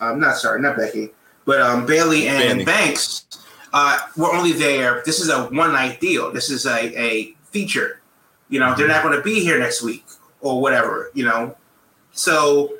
[0.00, 1.10] I'm not sorry, not Becky,
[1.44, 2.64] but um, Bayley and Bayley.
[2.64, 3.26] Banks
[3.72, 5.02] uh, were only there.
[5.04, 6.32] This is a one night deal.
[6.32, 8.00] This is a, a feature.
[8.48, 10.04] You know, they're not going to be here next week
[10.40, 11.10] or whatever.
[11.14, 11.56] You know,
[12.12, 12.72] so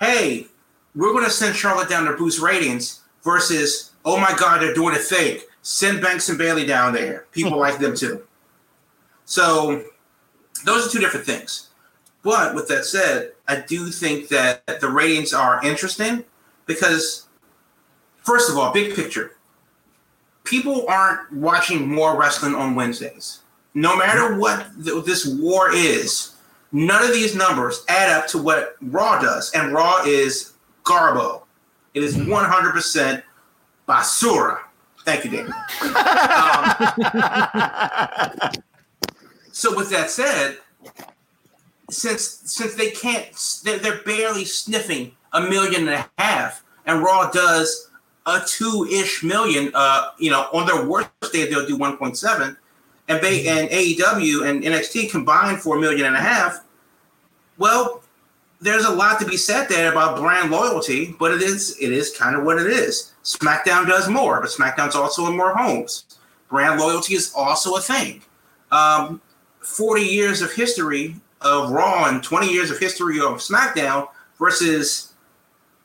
[0.00, 0.46] hey,
[0.94, 4.94] we're going to send Charlotte down to boost ratings versus, oh my God, they're doing
[4.94, 5.46] a fake.
[5.62, 7.26] Send Banks and Bayley down there.
[7.32, 8.24] People like them too.
[9.24, 9.84] So
[10.64, 11.70] those are two different things.
[12.22, 16.24] But with that said, I do think that the ratings are interesting
[16.66, 17.26] because,
[18.16, 19.35] first of all, big picture,
[20.46, 23.40] people aren't watching more wrestling on Wednesdays.
[23.74, 26.34] No matter what th- this war is,
[26.72, 29.50] none of these numbers add up to what Raw does.
[29.52, 30.54] And Raw is
[30.84, 31.42] garbo.
[31.92, 33.22] It is 100%
[33.86, 34.60] basura.
[35.04, 35.52] Thank you, David.
[35.52, 35.64] um,
[39.52, 40.58] so, with that said,
[41.90, 43.26] since since they can't,
[43.62, 47.85] they're, they're barely sniffing a million and a half, and Raw does
[48.26, 49.70] a two-ish million.
[49.74, 52.56] Uh, you know, on their worst day, they'll do 1.7,
[53.08, 56.64] and they and AEW and NXT combined for a million and a half.
[57.58, 58.02] Well,
[58.60, 62.16] there's a lot to be said there about brand loyalty, but it is it is
[62.16, 63.12] kind of what it is.
[63.24, 66.18] SmackDown does more, but SmackDown's also in more homes.
[66.48, 68.22] Brand loyalty is also a thing.
[68.72, 69.20] Um,
[69.60, 74.08] 40 years of history of Raw and 20 years of history of SmackDown
[74.38, 75.05] versus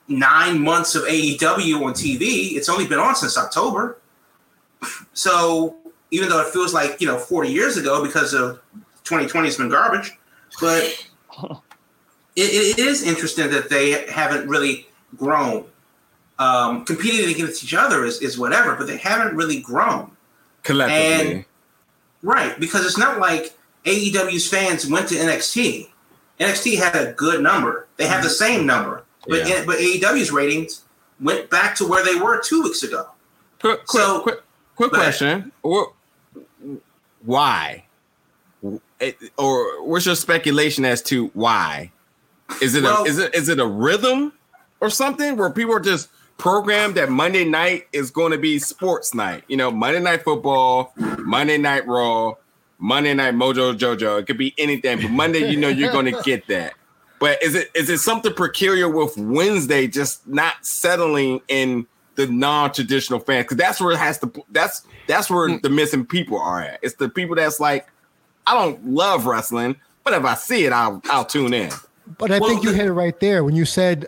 [0.08, 2.54] nine months of AEW on TV.
[2.54, 3.98] It's only been on since October.
[5.14, 5.76] So
[6.10, 8.60] even though it feels like, you know, 40 years ago because of
[9.04, 10.18] 2020 has been garbage,
[10.60, 10.84] but
[12.36, 14.88] it, it is interesting that they haven't really
[15.18, 15.66] grown.
[16.40, 20.12] Um, competing against each other is, is whatever, but they haven't really grown.
[20.64, 21.32] Collectively.
[21.32, 21.46] And,
[22.24, 25.90] right, because it's not like AEW's fans went to NXT.
[26.40, 27.88] NXT had a good number.
[27.98, 29.64] They have the same number, but Yeah.
[29.66, 30.84] but AEW's ratings
[31.20, 33.08] went back to where they were two weeks ago.
[33.60, 34.42] Quick, quick, So- quick,
[34.76, 35.06] quick Go ahead.
[35.18, 35.52] question.
[35.62, 35.94] Or
[37.24, 37.86] why?
[39.00, 41.92] It- or what's your speculation as to why?
[42.62, 44.34] Is it Well- a is it is it a rhythm
[44.80, 49.14] or something where people are just programmed that Monday night is going to be sports
[49.14, 49.44] night?
[49.48, 52.34] You know, Monday night football, Monday night Raw,
[52.80, 54.20] Monday night Mojo Jojo.
[54.20, 56.74] It could be anything, but Monday, you know, you're going to get that.
[57.22, 63.20] But is it is it something peculiar with Wednesday just not settling in the non-traditional
[63.20, 63.46] fans?
[63.46, 64.32] Because that's where it has to.
[64.50, 65.58] That's that's where hmm.
[65.62, 66.80] the missing people are at.
[66.82, 67.88] It's the people that's like,
[68.48, 71.70] I don't love wrestling, but if I see it, I'll I'll tune in.
[72.18, 74.08] But I Well, think you the- hit it right there when you said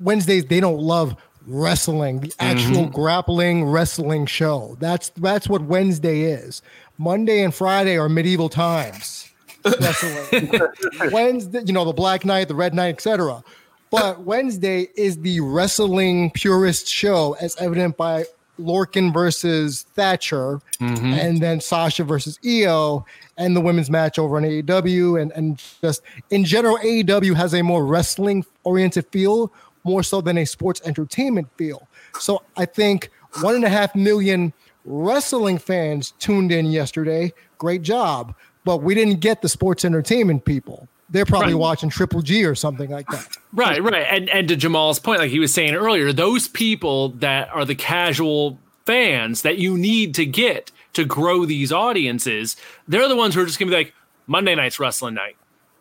[0.00, 2.46] Wednesdays they don't love wrestling, the mm-hmm.
[2.46, 4.78] actual grappling wrestling show.
[4.80, 6.62] That's that's what Wednesday is.
[6.96, 9.33] Monday and Friday are medieval times.
[11.12, 13.42] Wednesday, you know, the Black Knight, the Red Knight, etc.
[13.90, 18.24] But Wednesday is the wrestling purist show, as evident by
[18.58, 21.12] Lorcan versus Thatcher, mm-hmm.
[21.12, 23.04] and then Sasha versus Io,
[23.36, 27.62] and the women's match over on AEW, and and just in general, AEW has a
[27.62, 29.52] more wrestling oriented feel,
[29.84, 31.86] more so than a sports entertainment feel.
[32.18, 34.52] So I think one and a half million
[34.84, 37.32] wrestling fans tuned in yesterday.
[37.58, 40.88] Great job, but we didn't get the sports entertainment people.
[41.10, 41.60] They're probably Right.
[41.60, 43.36] watching Triple G or something like that.
[43.52, 44.06] Right, right.
[44.10, 47.74] And and to Jamal's point, like he was saying earlier, those people that are the
[47.74, 52.56] casual fans that you need to get to grow these audiences,
[52.88, 53.94] they're the ones who are just gonna be like,
[54.26, 55.36] Monday night's wrestling night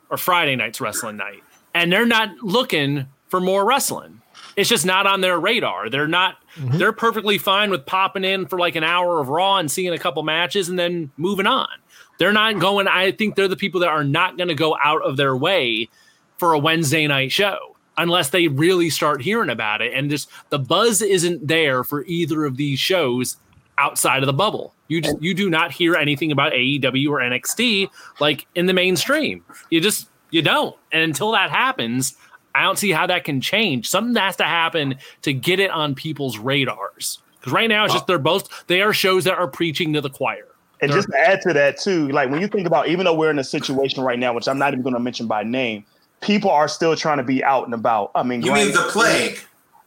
[0.09, 1.41] or Friday night's wrestling night.
[1.73, 4.21] And they're not looking for more wrestling.
[4.55, 5.89] It's just not on their radar.
[5.89, 6.77] They're not mm-hmm.
[6.77, 9.97] they're perfectly fine with popping in for like an hour of raw and seeing a
[9.97, 11.69] couple matches and then moving on.
[12.17, 15.01] They're not going I think they're the people that are not going to go out
[15.03, 15.89] of their way
[16.37, 19.93] for a Wednesday night show unless they really start hearing about it.
[19.93, 23.37] And just the buzz isn't there for either of these shows
[23.77, 24.73] outside of the bubble.
[24.87, 29.43] You just you do not hear anything about AEW or NXT like in the mainstream.
[29.69, 30.75] You just you don't.
[30.91, 32.15] And until that happens,
[32.55, 33.89] I don't see how that can change.
[33.89, 37.19] Something has to happen to get it on people's radars.
[37.39, 40.09] Because right now it's just they're both they are shows that are preaching to the
[40.09, 40.47] choir.
[40.83, 43.31] And just to add to that too, like when you think about, even though we're
[43.31, 45.85] in a situation right now, which I'm not even going to mention by name,
[46.21, 48.11] people are still trying to be out and about.
[48.15, 49.39] I mean, You mean the plague?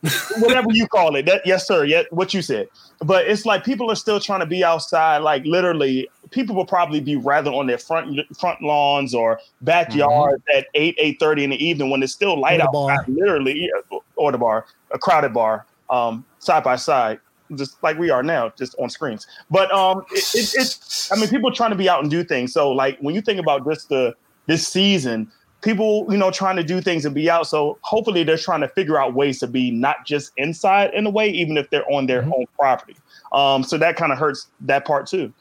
[0.38, 1.26] whatever you call it.
[1.26, 1.84] That yes, sir.
[1.84, 2.68] Yeah, what you said.
[3.00, 5.18] But it's like people are still trying to be outside.
[5.18, 10.66] Like literally, people will probably be rather on their front front lawns or backyards at
[10.74, 13.08] eight eight thirty in the evening when it's still light Or out.
[13.08, 17.20] Literally, yeah, or the bar, a crowded bar, um, side by side.
[17.54, 19.26] Just like we are now, just on screens.
[19.50, 21.08] But um, it, it, it's.
[21.12, 22.52] I mean, people trying to be out and do things.
[22.52, 24.14] So, like when you think about just the
[24.46, 25.30] this season,
[25.62, 27.46] people, you know, trying to do things and be out.
[27.46, 31.10] So hopefully they're trying to figure out ways to be not just inside in a
[31.10, 32.32] way, even if they're on their Mhm.
[32.36, 32.96] own property.
[33.32, 35.32] Um, so that kind of hurts that part too.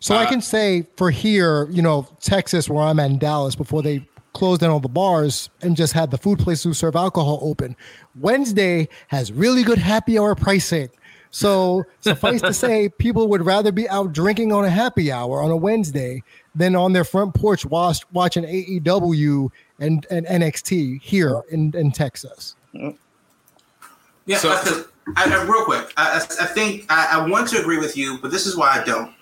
[0.00, 3.54] So I Uh, can say for here, you know, Texas, where I'm at in Dallas,
[3.54, 6.96] before they closed down all the bars and just had the food places who serve
[6.96, 7.76] alcohol open,
[8.18, 10.88] Wednesday has really good happy hour pricing.
[11.30, 15.50] So suffice to say, people would rather be out drinking on a happy hour on
[15.50, 16.22] a Wednesday
[16.54, 22.56] than on their front porch watch, watching AEW and, and NXT here in, in Texas.
[22.72, 22.92] Yeah,
[24.36, 24.84] uh, So-
[25.16, 28.18] I, I, real quick, I, I I think I, I want to agree with you,
[28.22, 29.12] but this is why I don't.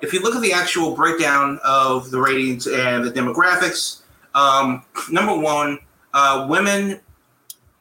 [0.00, 4.00] If you look at the actual breakdown of the ratings and the demographics,
[4.34, 5.78] um, number one,
[6.12, 7.00] uh, women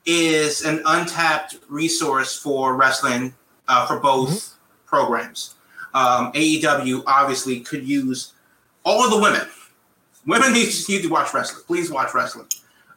[0.06, 3.34] is an untapped resource for wrestling
[3.68, 4.88] uh, for both mm-hmm.
[4.88, 5.56] programs.
[5.94, 8.34] Um, AEW obviously could use
[8.84, 9.48] all of the women.
[10.26, 11.64] Women need to, need to watch wrestling.
[11.68, 12.48] Please watch wrestling.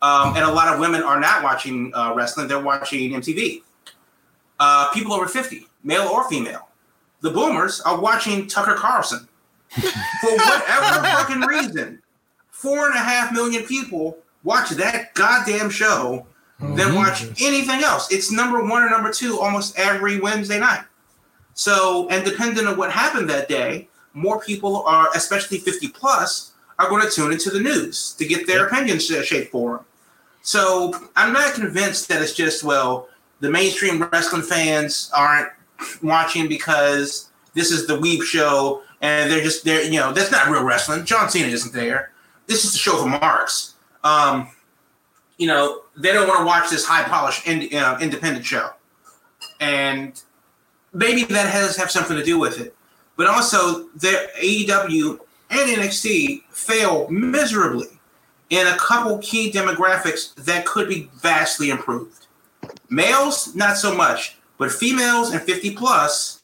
[0.03, 3.63] Um, and a lot of women are not watching uh, wrestling; they're watching MTV.
[4.61, 6.69] Uh, people over fifty, male or female,
[7.23, 9.27] the boomers are watching Tucker Carlson
[9.71, 12.03] for whatever fucking reason.
[12.57, 16.27] Four and a half million people watch that goddamn show
[16.59, 16.75] mm-hmm.
[16.75, 18.11] than watch anything else.
[18.11, 20.85] It's number one or number two almost every Wednesday night.
[21.53, 26.89] So, and depending on what happened that day, more people are, especially 50 plus, are
[26.89, 29.85] going to tune into the news to get their opinions shaped for them.
[30.41, 35.51] So I'm not convinced that it's just, well, the mainstream wrestling fans aren't
[36.03, 39.85] watching because this is the Weeb show and they're just there.
[39.85, 41.05] You know, that's not real wrestling.
[41.05, 42.13] John Cena isn't there.
[42.47, 43.75] This is a show for marks.
[44.05, 44.49] Um,
[45.39, 48.71] you know, they don't want to watch this high polished ind- uh, independent show,
[49.61, 50.21] and
[50.93, 52.75] maybe that has have something to do with it.
[53.17, 55.19] But also, their AEW
[55.51, 57.99] and NXT fail miserably
[58.51, 62.27] in a couple key demographics that could be vastly improved.
[62.89, 66.41] Males, not so much, but females and 50 plus,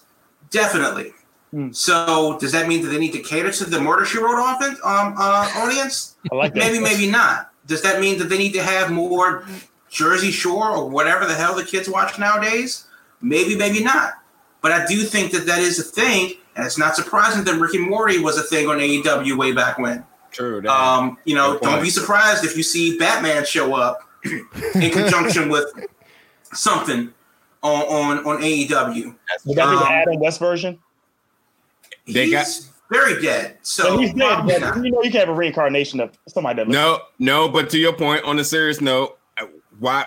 [0.50, 1.12] definitely.
[1.52, 1.74] Mm.
[1.74, 4.70] So does that mean that they need to cater to the Murder She Wrote often,
[4.84, 6.16] um, uh, audience?
[6.30, 6.60] I like that.
[6.60, 7.52] Maybe, maybe not.
[7.66, 9.46] Does that mean that they need to have more
[9.90, 12.86] Jersey Shore or whatever the hell the kids watch nowadays?
[13.20, 14.14] Maybe, maybe not.
[14.62, 17.74] But I do think that that is a thing, and it's not surprising that Rick
[17.74, 20.04] and Morty was a thing on AEW way back when.
[20.30, 20.66] True.
[20.66, 25.66] Um, you know, don't be surprised if you see Batman show up in conjunction with
[26.52, 27.12] something
[27.62, 29.04] on on, on AEW.
[29.04, 30.78] Would that be the um, Adam West version?
[32.06, 32.46] They he's got
[32.90, 33.58] very dead.
[33.62, 36.68] So he's dead, but you know you can have a reincarnation of somebody that.
[36.68, 39.18] No, no, but to your point, on a serious note,
[39.78, 40.06] why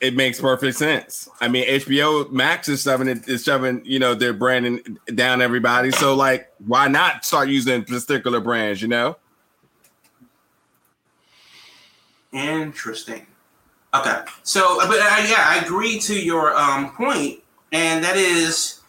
[0.00, 1.28] it makes perfect sense.
[1.40, 5.90] I mean, HBO Max is shoving it is shoving, you know, their branding down everybody.
[5.90, 8.80] So like, why not start using particular brands?
[8.80, 9.16] You know.
[12.32, 13.26] Interesting.
[13.94, 18.80] Okay, so but uh, yeah, I agree to your um, point, and that is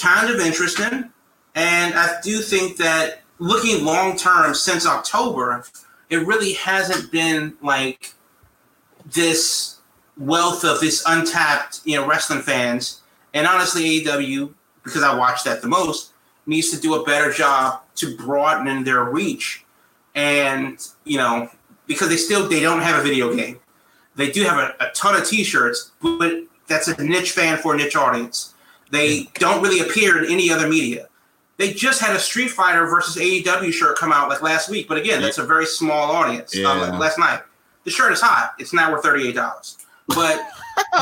[0.00, 1.10] kind of interesting.
[1.54, 5.64] And I do think that looking long term since October,
[6.10, 8.14] it really hasn't been like
[9.04, 9.78] this
[10.16, 13.00] wealth of this untapped, you know, wrestling fans.
[13.34, 14.52] And honestly, AEW,
[14.84, 16.12] because I watch that the most,
[16.46, 19.64] needs to do a better job to broaden their reach.
[20.14, 21.48] And, you know,
[21.86, 23.58] because they still they don't have a video game.
[24.14, 27.76] They do have a, a ton of t-shirts, but that's a niche fan for a
[27.76, 28.54] niche audience.
[28.90, 31.08] They don't really appear in any other media.
[31.62, 34.98] They just had a Street Fighter versus AEW shirt come out like last week, but
[34.98, 36.56] again, that's a very small audience.
[36.56, 36.68] Yeah.
[36.68, 37.40] Uh, last night,
[37.84, 38.54] the shirt is hot.
[38.58, 39.78] It's now worth thirty eight dollars.
[40.08, 40.44] But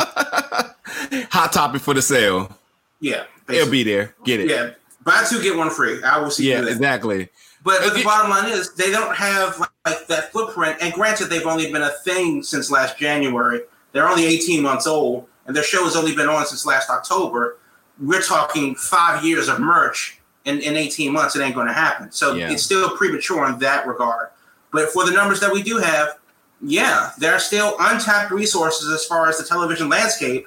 [1.30, 2.54] hot topic for the sale.
[3.00, 3.56] Yeah, basically.
[3.56, 4.14] it'll be there.
[4.22, 4.50] Get it.
[4.50, 6.02] Yeah, buy two get one free.
[6.02, 6.50] I will see.
[6.50, 7.30] Yeah, exactly.
[7.64, 10.76] But, the bottom line is they don't have like, like that footprint.
[10.82, 13.62] And granted, they've only been a thing since last January.
[13.92, 17.56] They're only 18 months old, and their show has only been on since last October.
[17.98, 21.36] We're talking five years of merch in, in 18 months.
[21.36, 22.10] It ain't going to happen.
[22.10, 22.50] So yeah.
[22.50, 24.28] it's still premature in that regard.
[24.72, 26.18] But for the numbers that we do have,
[26.62, 30.46] yeah, there are still untapped resources as far as the television landscape.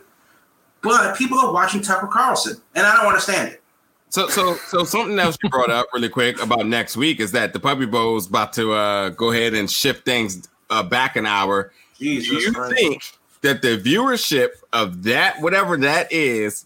[0.82, 3.64] But people are watching Tucker Carlson, and I don't understand it.
[4.10, 7.52] So, so, so something else you brought up really quick about next week is that
[7.52, 11.26] the Puppy Bowl is about to uh, go ahead and shift things uh, back an
[11.26, 11.72] hour.
[11.98, 12.76] Jesus Do you Christ.
[12.76, 13.04] think
[13.42, 16.66] that the viewership of that, whatever that is,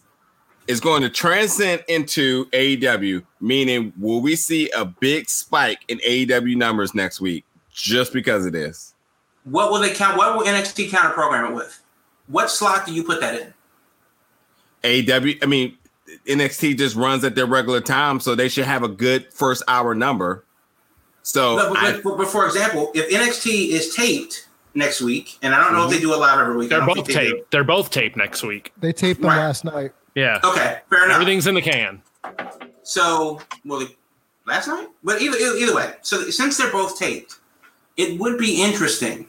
[0.68, 3.24] is going to transcend into AEW?
[3.40, 8.52] Meaning, will we see a big spike in AEW numbers next week just because of
[8.52, 8.94] this?
[9.44, 10.16] What will they count?
[10.16, 11.82] What will NXT counter program it with?
[12.28, 13.54] What slot do you put that in?
[14.84, 15.42] AEW.
[15.42, 15.76] I mean,
[16.26, 19.94] NXT just runs at their regular time, so they should have a good first hour
[19.94, 20.44] number.
[21.22, 25.62] So, but, but, I, but, for example, if NXT is taped next week, and I
[25.62, 25.92] don't know mm-hmm.
[25.92, 26.70] if they do it live every week.
[26.70, 27.50] They're both they taped.
[27.50, 28.72] They're both taped next week.
[28.78, 29.38] They taped them right.
[29.38, 29.92] last night.
[30.14, 30.40] Yeah.
[30.44, 30.80] Okay.
[30.90, 31.14] Fair enough.
[31.14, 32.02] Everything's in the can.
[32.82, 33.86] So, well,
[34.46, 35.94] last night, but either, either, either way.
[36.02, 37.38] So, since they're both taped,
[37.96, 39.28] it would be interesting,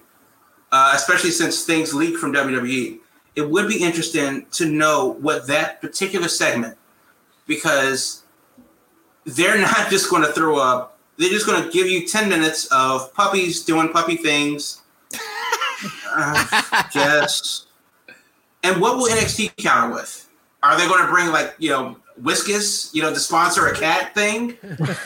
[0.72, 3.00] uh, especially since things leak from WWE
[3.40, 6.78] it would be interesting to know what that particular segment,
[7.48, 8.24] because
[9.26, 10.98] they're not just going to throw up.
[11.18, 14.82] They're just going to give you ten minutes of puppies doing puppy things.
[16.12, 17.66] uh, yes.
[18.64, 20.29] And what will NXT counter with?
[20.64, 24.14] Are they going to bring like you know Whiskas, you know, to sponsor a cat
[24.14, 24.58] thing?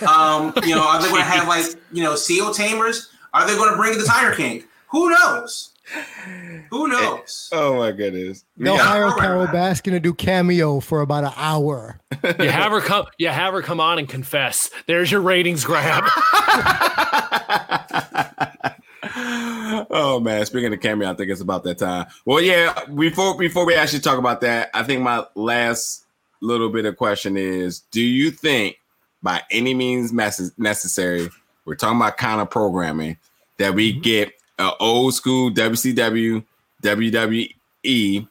[0.08, 3.10] Um, you know, are they going to have like you know seal tamers?
[3.34, 4.64] Are they going to bring the Tiger King?
[4.90, 5.70] Who knows?
[6.70, 7.50] Who knows?
[7.52, 8.46] Oh my goodness.
[8.58, 8.84] They'll Yeah.
[8.84, 12.00] hire Carole Baskin to do cameo for about an hour.
[12.40, 13.06] You have her come.
[13.18, 14.70] You have her come on and confess.
[14.88, 16.06] There's your ratings grab.
[19.94, 22.08] oh man, speaking of cameo, I think it's about that time.
[22.26, 26.06] Well, yeah, before before we actually talk about that, I think my last
[26.42, 28.78] little bit of question is do you think
[29.22, 31.30] by any means necessary,
[31.66, 33.18] we're talking about kind of programming,
[33.58, 34.02] that we mm-hmm.
[34.02, 36.44] get an old school WCW,
[36.84, 38.28] WWE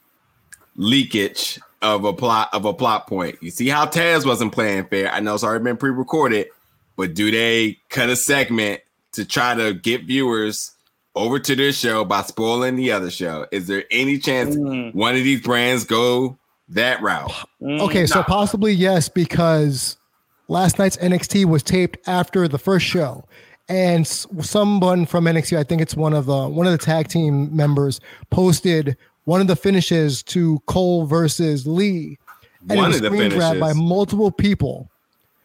[0.77, 3.39] leakage of a plot of a plot point.
[3.41, 5.11] You see how Taz wasn't playing fair.
[5.11, 6.49] I know it's already been pre-recorded,
[6.97, 8.83] but do they cut a segment
[9.13, 10.72] to try to get viewers
[11.15, 13.47] over to this show by spoiling the other show?
[13.53, 16.39] Is there any chance Mm, one of these brands go
[16.71, 17.33] that route?
[17.61, 17.81] mm.
[17.81, 19.97] Okay, so possibly yes, because
[20.49, 23.25] last night's NXT was taped after the first show,
[23.69, 27.55] and someone from NXT, I think it's one of the one of the tag team
[27.55, 28.01] members,
[28.31, 32.19] posted one of the finishes to Cole versus Lee,
[32.69, 34.89] and One it was of the screen grabbed by multiple people.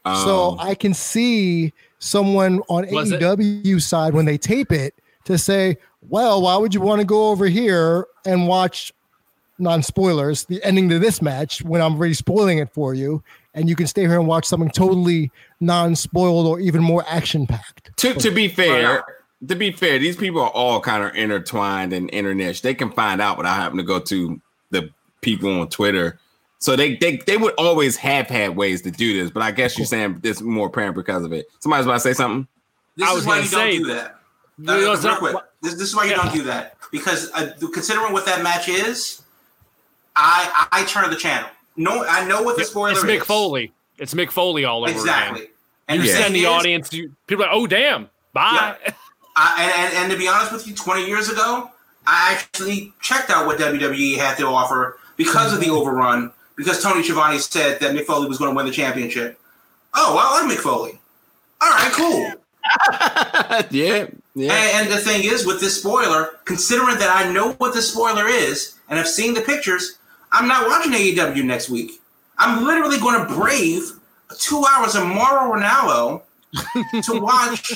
[0.05, 3.19] So Um, I can see someone on Was it?
[3.21, 4.93] AEW side when they tape it
[5.27, 5.77] to say,
[6.09, 8.91] "Well, why would you want to go over here and watch
[9.59, 13.23] non-spoilers the ending to this match when I'm already spoiling it for you,
[13.53, 18.13] and you can stay here and watch something totally non-spoiled or even more action-packed." to
[18.15, 19.03] to be fair,
[19.47, 22.61] to be fair, these people are all kind of intertwined and interniche.
[22.61, 24.89] They can find out without having to go to the
[25.21, 26.19] people on Twitter.
[26.59, 29.77] So they they they would always have had ways to do this, but I guess
[29.77, 31.45] you're saying this more apparent because of it.
[31.59, 32.47] Somebody's about to say something.
[32.95, 34.16] This I is was why gonna you say- don't do that.
[34.59, 35.35] Uh, know, real not- quick.
[35.61, 36.17] This, this is why you Yeah.
[36.17, 39.21] don't do that because uh, considering what that match is,
[40.15, 41.49] I I, turn the channel.
[41.75, 43.03] No, I know what the spoiler is.
[43.03, 43.21] it's is.
[43.21, 43.71] Mick Foley.
[43.97, 45.41] It's Mick Foley all over Exactly.
[45.41, 45.53] again.
[45.87, 46.91] And You send the audience.
[46.91, 48.75] You, people are like, oh damn, bye.
[49.35, 51.69] I, and, and, and to be honest with you, 20 years ago,
[52.05, 57.03] I actually checked out what WWE had to offer because of the overrun, because Tony
[57.03, 59.39] Schiavone said that Mick Foley was going to win the championship.
[59.93, 60.99] Oh, well, I like Mick Foley.
[61.61, 62.33] All right, cool.
[63.71, 64.07] yeah,
[64.37, 64.53] yeah.
[64.53, 68.27] And, and the thing is, with this spoiler, considering that I know what the spoiler
[68.27, 69.97] is and I've seen the pictures,
[70.31, 71.99] I'm not watching AEW next week.
[72.37, 73.93] I'm literally going to brave
[74.37, 76.21] two hours of Mauro Ranallo
[77.03, 77.69] to watch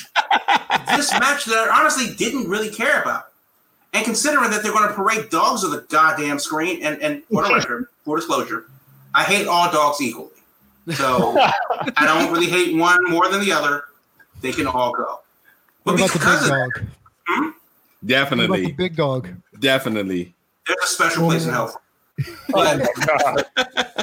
[0.96, 3.30] this match that I honestly didn't really care about.
[3.94, 7.44] And considering that they're going to parade dogs on the goddamn screen, and, and for
[7.44, 8.68] the record, for disclosure,
[9.16, 10.30] I hate all dogs equally.
[10.94, 13.86] So I don't really hate one more than the other.
[14.42, 15.22] They can all go.
[15.84, 16.88] What But about the because big of dog?
[17.28, 17.42] Hmm?
[17.42, 17.56] What about
[18.02, 19.30] the definitely, big dog?
[19.60, 20.34] definitely.
[20.68, 21.82] there's a special place in hell.
[22.54, 23.50] Oh, but,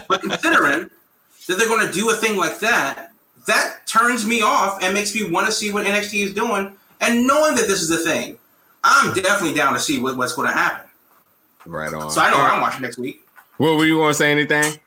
[0.08, 0.90] but considering
[1.46, 3.12] that they're going to do a thing like that,
[3.46, 6.74] that turns me off and makes me want to see what NXT is doing.
[7.00, 8.36] And knowing that this is the thing,
[8.82, 10.88] I'm definitely down to see what, what's going to happen.
[11.64, 12.10] Right on.
[12.10, 13.20] So I know what I'm watching next week.
[13.58, 14.80] Well, were you want to say anything?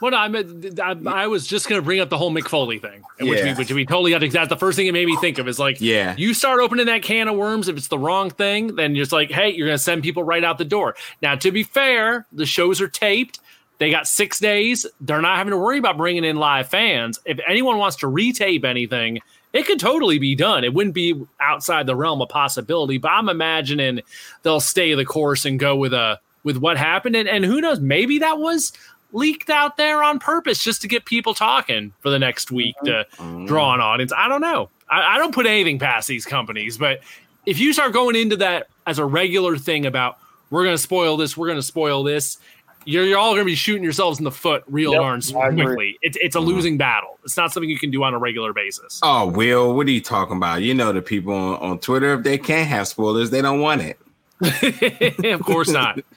[0.00, 2.48] Well, no, I, meant, I, I was just going to bring up the whole Mick
[2.48, 3.52] Foley thing, which, Yeah.
[3.52, 4.20] we, which we totally got.
[4.30, 6.14] That's the first thing it made me think of is like, Yeah.
[6.16, 7.68] you start opening that can of worms.
[7.68, 10.24] If it's the wrong thing, then you're just like, hey, you're going to send people
[10.24, 10.96] right out the door.
[11.20, 13.40] Now, to be fair, the shows are taped.
[13.78, 14.86] They got six days.
[15.00, 17.18] They're not having to worry about bringing in live fans.
[17.24, 19.20] If anyone wants to retape anything,
[19.52, 20.64] it could totally be done.
[20.64, 22.98] It wouldn't be outside the realm of possibility.
[22.98, 24.00] But I'm imagining
[24.42, 27.16] they'll stay the course and go with a with what happened.
[27.16, 27.80] And, and who knows?
[27.80, 28.72] Maybe that was
[29.12, 33.06] leaked out there on purpose just to get people talking for the next week to
[33.16, 33.46] mm-hmm.
[33.46, 34.12] draw an audience.
[34.16, 34.70] I don't know.
[34.88, 37.00] I, I don't put anything past these companies, but
[37.46, 40.18] if you start going into that as a regular thing about
[40.50, 42.38] we're going to spoil this, we're going to spoil this,
[42.84, 45.00] you're, you're all going to be shooting yourselves in the foot real Yep,
[45.32, 45.98] darn quickly.
[46.02, 46.48] It's it's a mm-hmm.
[46.48, 47.18] losing battle.
[47.24, 49.00] It's not something you can do on a regular basis.
[49.02, 50.62] Oh, Will, what are you talking about?
[50.62, 53.82] You know the people on, on Twitter, if they can't have spoilers, they don't want
[53.82, 53.98] it.
[55.24, 56.00] of course not.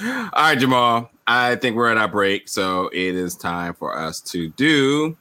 [0.00, 1.10] All right, Jamal.
[1.26, 5.16] I think we're at our break, so it is time for us to do.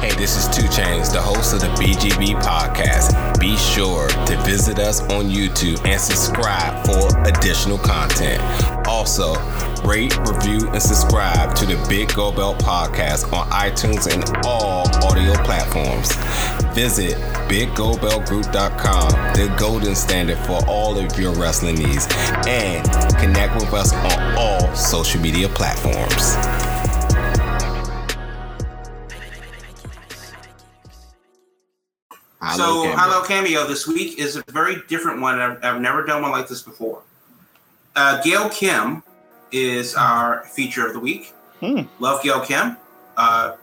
[0.00, 3.38] Hey, this is Two Chains, the host of the BGB podcast.
[3.38, 8.40] Be sure to visit us on YouTube and subscribe for additional content.
[8.86, 9.34] Also,
[9.84, 15.34] rate, review, and subscribe to the Big Go Belt podcast on iTunes and all audio
[15.44, 16.14] platforms.
[16.74, 17.16] Visit
[17.50, 22.08] BigGoBeltGroup.com, the golden standard for all of your wrestling needs,
[22.48, 22.82] and
[23.18, 26.36] connect with us on all social media platforms.
[32.56, 32.96] So Cameo.
[32.96, 35.38] Hello Cameo this week is a very different one.
[35.38, 37.02] I've, I've never done one like this before.
[37.96, 39.02] Uh, Gail Kim
[39.52, 41.32] is our feature of the week.
[41.60, 41.82] Hmm.
[41.98, 42.76] Love Gail Kim,
[43.16, 43.56] uh,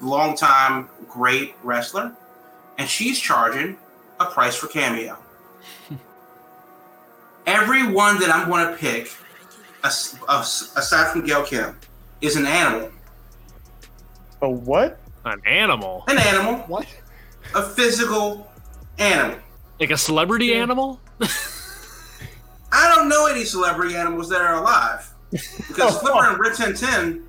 [0.00, 2.14] longtime great wrestler,
[2.78, 3.76] and she's charging
[4.20, 5.18] a price for Cameo.
[7.46, 9.10] Everyone that I'm going to pick,
[9.84, 11.78] as- as- aside from Gail Kim,
[12.20, 12.90] is an animal.
[14.42, 14.98] A what?
[15.24, 16.86] An animal, An animal, What?
[17.54, 18.50] A physical
[18.98, 19.38] animal.
[19.80, 21.00] like a celebrity animal.
[22.72, 25.98] I don't know any celebrity animals that are alive because oh.
[25.98, 27.24] Flipper and Rin Tin Tin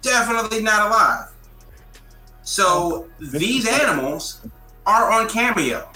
[0.00, 1.28] definitely not alive.
[2.42, 4.40] So oh, these animals
[4.86, 5.86] are on Cameo.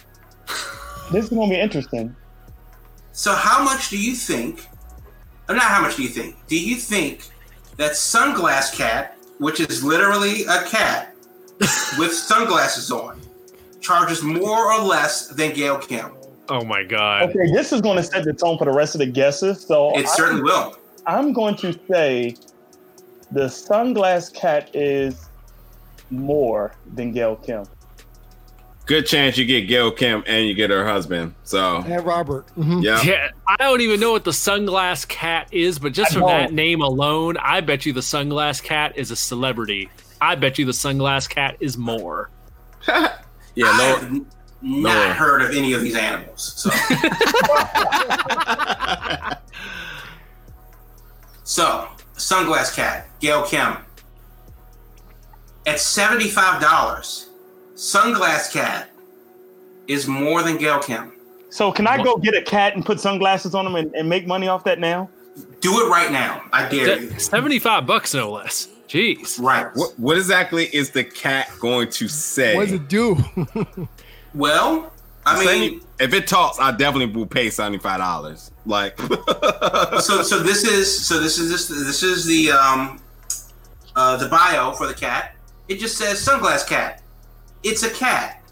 [1.10, 2.14] This is gonna be interesting.
[3.12, 4.68] So how much do you think?
[5.48, 6.36] Or not how much do you think?
[6.48, 7.30] Do you think
[7.78, 11.14] that Sunglass Cat, which is literally a cat
[11.98, 13.22] with sunglasses on,
[13.83, 16.12] charges more or less than Gail Kim?
[16.49, 17.30] Oh my god.
[17.30, 19.61] Okay, this is gonna set the tone for the rest of the guesses.
[19.61, 20.76] So It I- certainly will.
[21.07, 22.37] I'm going to say
[23.33, 25.26] the sunglass cat is
[26.11, 27.64] more than Gail Kim.
[28.87, 31.35] Good chance you get Gail Kim and you get her husband.
[31.45, 32.47] So And Robert.
[32.59, 32.83] Mhm.
[32.83, 33.01] yeah.
[33.03, 36.47] Yeah, I don't even know what the sunglass cat is, but just I from that
[36.49, 36.55] don't.
[36.55, 39.89] name alone, I bet you the sunglass cat is a celebrity.
[40.20, 42.30] I bet you the sunglass cat is more.
[43.55, 44.26] Yeah, no, I have n-
[44.62, 45.12] not lower.
[45.12, 46.53] heard of any of these animals.
[46.57, 46.70] So,
[51.44, 53.76] so Sunglass Cat, Gail Kim.
[55.66, 57.28] At seventy-five dollars,
[57.74, 58.90] Sunglass Cat
[59.86, 61.12] is more than Gail Kim.
[61.50, 64.26] So can I go get a cat and put sunglasses on them and, and make
[64.26, 65.09] money off that now?
[65.61, 66.42] Do it right now.
[66.53, 67.18] I dare you.
[67.18, 68.68] Seventy-five bucks, no less.
[68.93, 69.40] Jeez.
[69.40, 69.70] Right.
[69.74, 72.55] what, what exactly is the cat going to say?
[72.55, 73.16] What does it do?
[74.34, 74.93] Well,
[75.26, 78.51] I mean, if it talks, I definitely will pay seventy five dollars.
[78.66, 78.99] Like,
[80.01, 83.01] so so this is so this is this this is the um
[83.95, 85.34] uh the bio for the cat.
[85.68, 87.03] It just says sunglass cat.
[87.62, 88.43] It's a cat.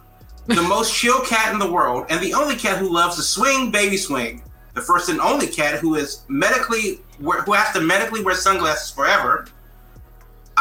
[0.47, 3.71] The most chill cat in the world and the only cat who loves to swing
[3.71, 4.43] baby swing.
[4.75, 9.47] The first and only cat who is medically who has to medically wear sunglasses forever.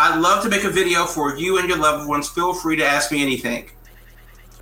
[0.02, 2.30] I'd love to make a video for you and your loved ones.
[2.30, 3.70] Feel free to ask me anything.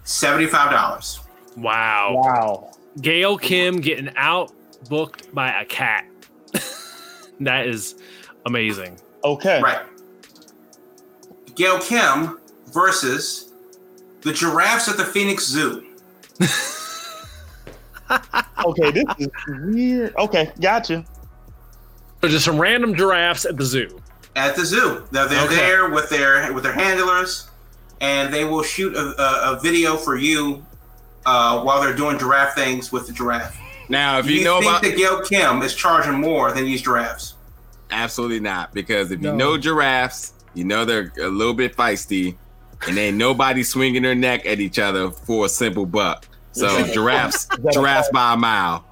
[0.03, 1.19] Seventy-five dollars.
[1.55, 2.15] Wow.
[2.15, 2.71] Wow.
[3.01, 4.51] Gail Kim getting out
[4.89, 6.05] booked by a cat.
[7.39, 8.01] that is
[8.47, 8.99] amazing.
[9.23, 9.61] Okay.
[9.61, 9.85] Right.
[11.53, 12.39] Gail Kim
[12.73, 13.53] versus
[14.21, 15.85] the giraffes at the Phoenix Zoo.
[18.65, 20.15] Okay, this is weird.
[20.15, 21.05] Okay, gotcha.
[22.21, 24.01] So just some random giraffes at the zoo.
[24.37, 25.55] At the zoo, they're, they're Okay.
[25.55, 27.49] there with their with their handlers,
[28.01, 30.63] and they will shoot a, a, a video for you
[31.25, 33.57] uh, while they're doing giraffe things with the giraffe.
[33.89, 36.81] now if you, you, know think about, that Gail Kim is charging more than these
[36.83, 37.33] giraffes?
[37.89, 42.35] absolutely not, because if you know giraffes, you know they're a little bit feisty,
[42.87, 46.27] and ain't nobody swinging their neck at each other for a simple buck.
[46.57, 48.83] So giraffes, giraffes by a mile.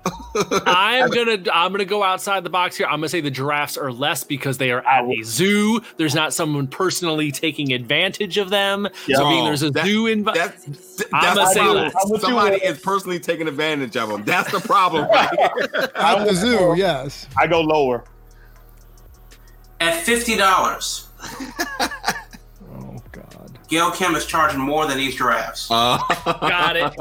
[0.65, 2.85] I am gonna I'm gonna go outside the box here.
[2.87, 5.81] I'm gonna say the giraffes are less because they are at a zoo.
[5.97, 8.87] There's not someone personally taking advantage of them.
[9.07, 9.17] Yeah.
[9.17, 11.93] So being there's a That- zoo in That's, th- I'm gonna say the less.
[12.03, 14.23] I'm with you, Somebody is personally taking advantage of them.
[14.25, 15.07] That's the problem.
[15.09, 15.89] Right here.
[15.95, 17.27] At the zoo, yes.
[17.37, 18.03] I go lower.
[19.79, 21.07] At fifty dollars,
[21.79, 21.89] God.
[23.67, 25.67] Gail Kim is charging more than these giraffes.
[25.71, 26.93] Uh, Got it.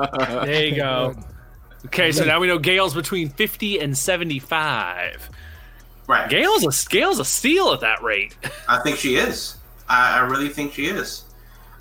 [0.47, 1.15] There you go.
[1.87, 5.29] Okay, so now we know Gail's between 50 and 75.
[6.07, 6.31] right.
[6.31, 8.37] Gail's a Gail's a steal at that rate.
[8.69, 9.57] I think she is.
[9.89, 11.25] I, I really think she is.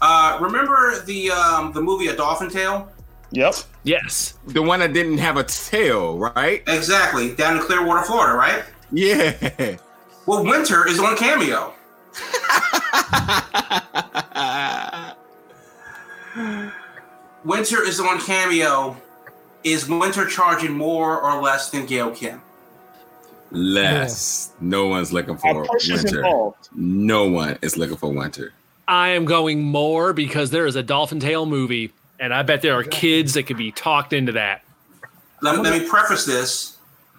[0.01, 2.91] Uh, remember the um, the movie A Dolphin Tale?
[3.31, 3.55] Yep.
[3.83, 4.33] Yes.
[4.47, 6.61] the one that didn't have a tail, right?
[6.67, 8.63] Exactly, down in Clearwater, Florida, right?
[8.91, 9.77] Yeah.
[10.25, 11.73] Well, Winter is on Cameo.
[17.43, 18.97] Winter is on Cameo.
[19.63, 22.41] Is Winter charging more or less than Gail Kim?
[23.51, 24.51] Less.
[24.59, 26.51] No one's looking for winter.
[26.73, 28.53] No one is looking for winter.
[28.87, 32.73] I am going more because there is a Dolphin Tale movie, and I bet there
[32.73, 34.63] are kids that could be talked into that.
[35.41, 36.77] Let, let me preface this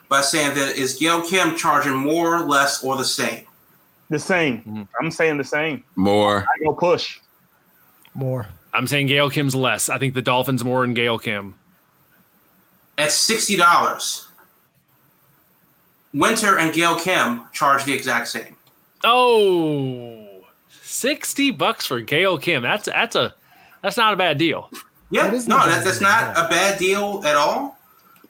[0.09, 3.45] by saying that is Gail Kim charging more, less, or the same?
[4.11, 4.59] The same.
[4.59, 4.83] Mm-hmm.
[5.01, 5.85] I'm saying the same.
[5.97, 6.45] More.
[6.45, 7.21] I go push.
[8.15, 8.47] More.
[8.73, 9.89] I'm saying Gail Kim's less.
[9.89, 11.55] I think the Dolphins more than Gail Kim.
[12.99, 14.29] At sixty dollars,
[16.13, 18.57] Winter and Gail Kim charge the exact same.
[19.03, 20.27] Oh,
[20.83, 22.63] 60 bucks for Gail Kim.
[22.63, 23.35] That's that's a
[23.83, 24.71] that's not a bad deal.
[25.11, 27.79] Yeah, That is no, that, that's not a bad deal at all.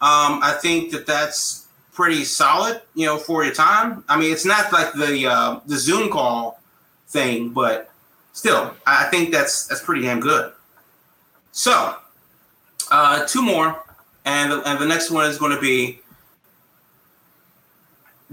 [0.01, 1.63] Um, I think that that's
[1.95, 4.05] pretty solid, you know, for your time.
[4.09, 6.61] I mean, it's not like the uh, the Zoom call
[7.09, 7.90] thing, but
[8.32, 10.53] still, I think that's that's pretty damn good.
[11.53, 11.97] So,
[12.90, 13.82] uh, two more,
[14.24, 16.01] and the, and the next one is going to be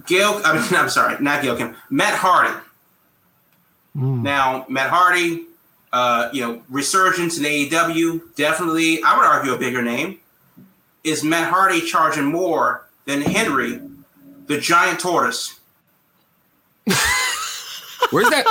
[0.08, 2.58] Gail, I mean, I'm sorry, not Gail Kim, Matt Hardy.
[3.94, 5.48] Now, Matt Hardy,
[5.92, 10.20] uh, you know, resurgence in AEW, definitely, I would argue a bigger name.
[11.04, 13.82] Is Matt Hardy charging more than Henry,
[14.48, 15.60] the giant tortoise?
[18.12, 18.46] Where's that?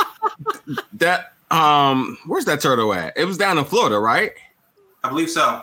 [0.94, 3.12] that um, where's that turtle at?
[3.16, 4.32] It was down in Florida, right?
[5.03, 5.62] I believe so.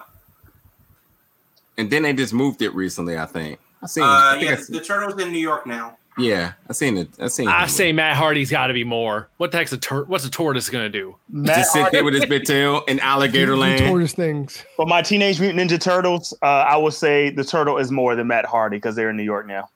[1.77, 3.17] And then they just moved it recently.
[3.17, 3.59] I think.
[3.81, 4.03] I seen.
[4.03, 5.96] Uh, I yeah, I the, seen- the turtle's in New York now.
[6.17, 7.09] Yeah, I seen it.
[7.19, 7.47] I seen.
[7.47, 7.69] I it.
[7.69, 9.29] say Matt Hardy's got to be more.
[9.37, 11.15] What the heck's a tur- what's a tortoise gonna do?
[11.29, 13.85] Matt just sit there with his big tail in alligator land.
[13.87, 14.63] tortoise things.
[14.75, 18.27] For my Teenage Mutant Ninja Turtles, uh, I would say the turtle is more than
[18.27, 19.69] Matt Hardy because they're in New York now.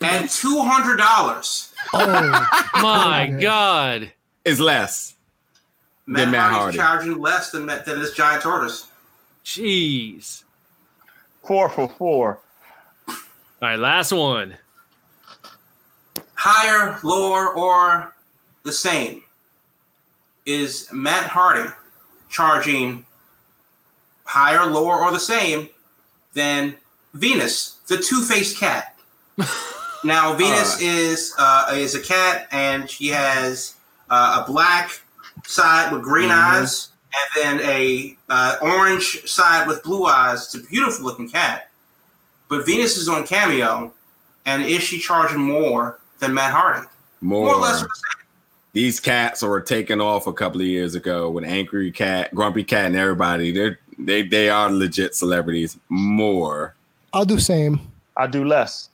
[0.00, 1.72] And two hundred dollars.
[1.92, 2.48] Oh,
[2.82, 4.12] My God.
[4.44, 5.14] Is less.
[6.06, 7.04] Matt, Than Matt Hardy's Hardy.
[7.06, 8.88] charging less than Matt- than this giant tortoise.
[9.44, 10.42] Jeez.
[11.46, 12.40] Four for four.
[13.08, 13.14] All
[13.62, 14.54] right, last one.
[16.46, 18.14] Higher, lower, or
[18.64, 19.22] the same?
[20.44, 21.70] Is Matt Hardy
[22.28, 23.06] charging
[24.26, 25.70] higher, lower, or the same
[26.34, 26.76] than
[27.14, 28.94] Venus, the two-faced cat?
[30.04, 30.78] now, Venus Uh.
[30.84, 33.76] is uh, is a cat, and she has
[34.10, 35.00] uh, a black
[35.46, 36.90] side with green eyes,
[37.38, 40.44] and then a uh, orange side with blue eyes.
[40.44, 41.70] It's a beautiful looking cat.
[42.50, 43.94] But Venus is on Cameo,
[44.44, 46.86] and is she charging more than Matt Hardy?
[47.20, 47.46] More.
[47.46, 47.80] More or less.
[47.82, 48.24] the same.
[48.72, 52.86] These cats were taken off a couple of years ago with Angry Cat, Grumpy Cat,
[52.86, 53.52] and everybody.
[53.52, 55.78] They're they they are legit celebrities.
[55.88, 56.74] More.
[57.12, 57.80] I'll do same.
[58.16, 58.90] I do less.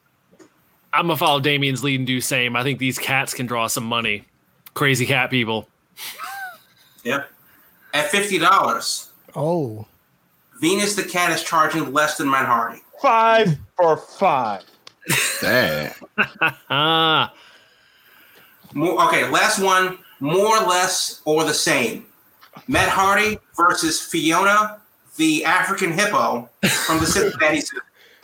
[0.92, 2.56] I'm gonna follow Damien's lead and do same.
[2.56, 4.24] I think these cats can draw some money.
[4.74, 5.68] Crazy cat people.
[7.02, 7.30] Yep.
[7.94, 9.86] At fifty dollars, Oh,
[10.60, 12.82] Venus the cat is charging less than Matt Hardy.
[13.00, 14.62] Five for five.
[15.08, 15.94] Sad.
[18.74, 19.98] More, okay, last one.
[20.20, 22.06] More, less, or the same.
[22.68, 24.80] Matt Hardy versus Fiona,
[25.16, 26.48] the African hippo
[26.86, 27.78] from the Cincinnati Zoo.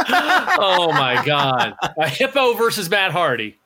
[0.09, 1.75] oh my God.
[1.99, 3.57] A hippo versus Matt Hardy.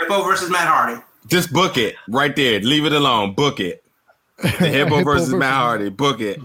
[0.00, 1.00] Hippo versus Matt Hardy.
[1.26, 2.60] Just book it right there.
[2.60, 3.34] Leave it alone.
[3.34, 3.84] Book it.
[4.38, 5.88] The Hippo, Hippo versus Matt Hardy.
[5.90, 6.40] Book it.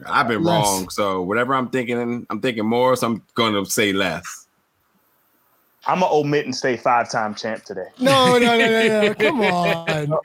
[0.00, 0.66] Shh, I've been Less.
[0.66, 0.90] wrong.
[0.90, 2.96] So whatever I'm thinking, I'm thinking more.
[2.96, 4.46] So I'm going to say less.
[5.86, 7.86] I'm gonna omit and say five time champ today.
[7.98, 9.14] no, no, no, no, no.
[9.18, 10.18] Come on.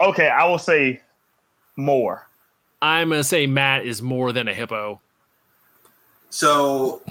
[0.00, 1.00] Okay, I will say
[1.76, 2.26] more.
[2.82, 5.00] I'm gonna say Matt is more than a hippo.
[6.30, 7.02] So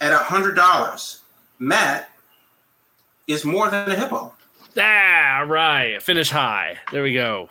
[0.00, 1.22] at a hundred dollars,
[1.58, 2.10] Matt
[3.26, 4.32] is more than a hippo.
[4.78, 6.00] Ah, right.
[6.00, 6.78] Finish high.
[6.92, 7.50] There we go.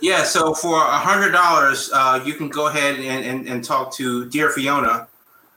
[0.00, 3.92] Yeah, so for a hundred dollars, uh, you can go ahead and, and, and talk
[3.94, 5.08] to dear Fiona.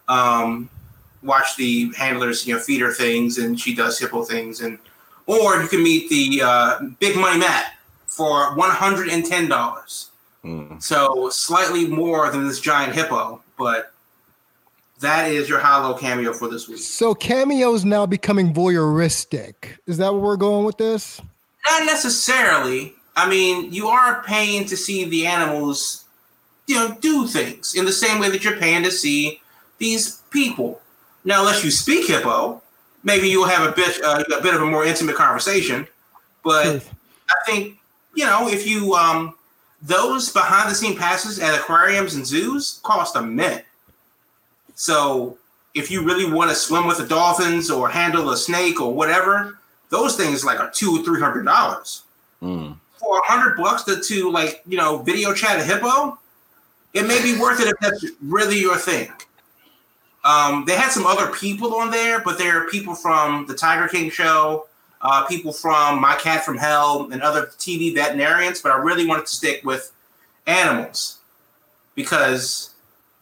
[0.08, 0.70] Um,
[1.24, 4.78] watch the handlers, you know, feed her things, and she does hippo things, and
[5.26, 7.74] or you can meet the uh, Big Money Matt
[8.08, 10.12] for one hundred and ten dollars.
[10.44, 10.78] Hmm.
[10.80, 13.92] So slightly more than this giant hippo, but
[15.00, 16.78] that is your hollow cameo for this week.
[16.80, 19.78] So cameos now becoming voyeuristic.
[19.88, 21.22] Is that where we're going with this?
[21.68, 22.96] Not necessarily.
[23.16, 26.06] I mean, you are paying to see the animals,
[26.68, 29.42] you know, do things in the same way that you're paying to see
[29.78, 30.82] these people.
[31.24, 32.62] Now, unless you speak hippo,
[33.04, 35.88] maybe you'll have a bit uh, a bit of a more intimate conversation.
[36.44, 36.86] But
[37.30, 37.78] I think
[38.16, 39.36] you know if you um
[39.82, 43.64] those behind the scene passes at aquariums and zoos cost a mint.
[44.76, 45.38] So
[45.74, 49.60] if you really want to swim with the dolphins or handle a snake or whatever,
[49.90, 52.04] those things like are two or three hundred dollars
[52.42, 52.74] Hmm.
[53.06, 56.18] For a hundred bucks to, to like you know video chat a hippo.
[56.94, 59.12] It may be worth it if that's really your thing.
[60.24, 63.88] Um, they had some other people on there, but there are people from the Tiger
[63.88, 64.68] King show,
[65.02, 68.62] uh, people from My Cat from Hell, and other TV veterinarians.
[68.62, 69.92] But I really wanted to stick with
[70.48, 71.20] animals
[71.94, 72.74] because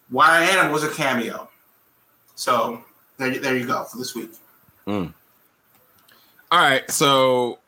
[0.10, 1.50] why animals a cameo?
[2.36, 2.84] So
[3.18, 4.32] there, there you go for this week.
[6.52, 6.90] All right.
[6.90, 7.60] So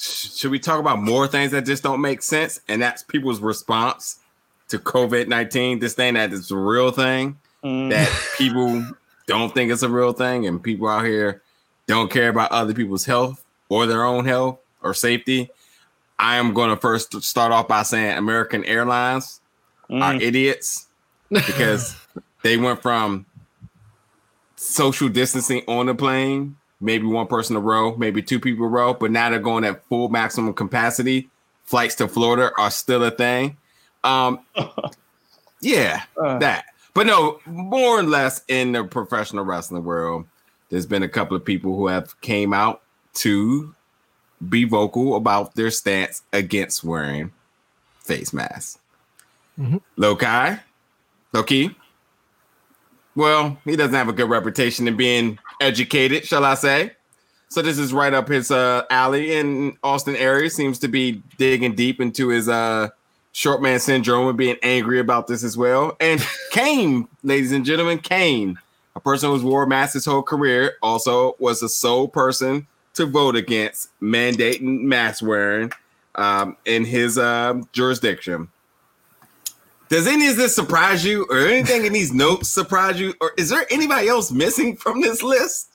[0.00, 2.60] should we talk about more things that just don't make sense?
[2.68, 4.18] And that's people's response
[4.68, 7.90] to COVID 19, this thing that is a real thing Mm.
[7.90, 8.84] that people
[9.28, 11.42] don't think it's a real thing, and people out here
[11.86, 15.48] don't care about other people's health or their own health or safety.
[16.18, 19.40] I am going to first start off by saying American Airlines
[19.90, 20.20] are Mm.
[20.22, 20.86] idiots
[21.30, 21.94] because
[22.42, 23.26] they went from
[24.56, 28.92] social distancing on the plane, maybe one person a row, maybe two people a row,
[28.92, 31.30] but now they're going at full maximum capacity.
[31.64, 33.56] Flights to Florida are still a thing.
[34.04, 34.40] Um,
[35.60, 36.38] yeah, Uh.
[36.38, 36.66] that.
[36.94, 40.26] But no, more or less in the professional wrestling world,
[40.68, 42.82] there's been a couple of people who have came out
[43.14, 43.74] to
[44.48, 47.32] be vocal about their stance against wearing
[48.00, 48.78] face masks.
[49.58, 49.78] Mm-hmm.
[50.02, 50.60] Lokai,
[51.32, 51.74] Low Ki.
[53.14, 56.92] Well, he doesn't have a good reputation in being educated, shall I say?
[57.48, 59.36] So this is right up his uh, alley.
[59.38, 62.88] And Austin Aries seems to be digging deep into his uh,
[63.32, 65.96] short man syndrome and being angry about this as well.
[66.00, 68.58] And Kane, ladies and gentlemen, Kane,
[68.96, 73.36] a person who's wore masks his whole career, also was the sole person to vote
[73.36, 75.72] against mandating mask wearing
[76.14, 78.48] um, in his uh, jurisdiction.
[79.92, 83.50] Does any of this surprise you, or anything in these notes surprise you, or is
[83.50, 85.68] there anybody else missing from this list?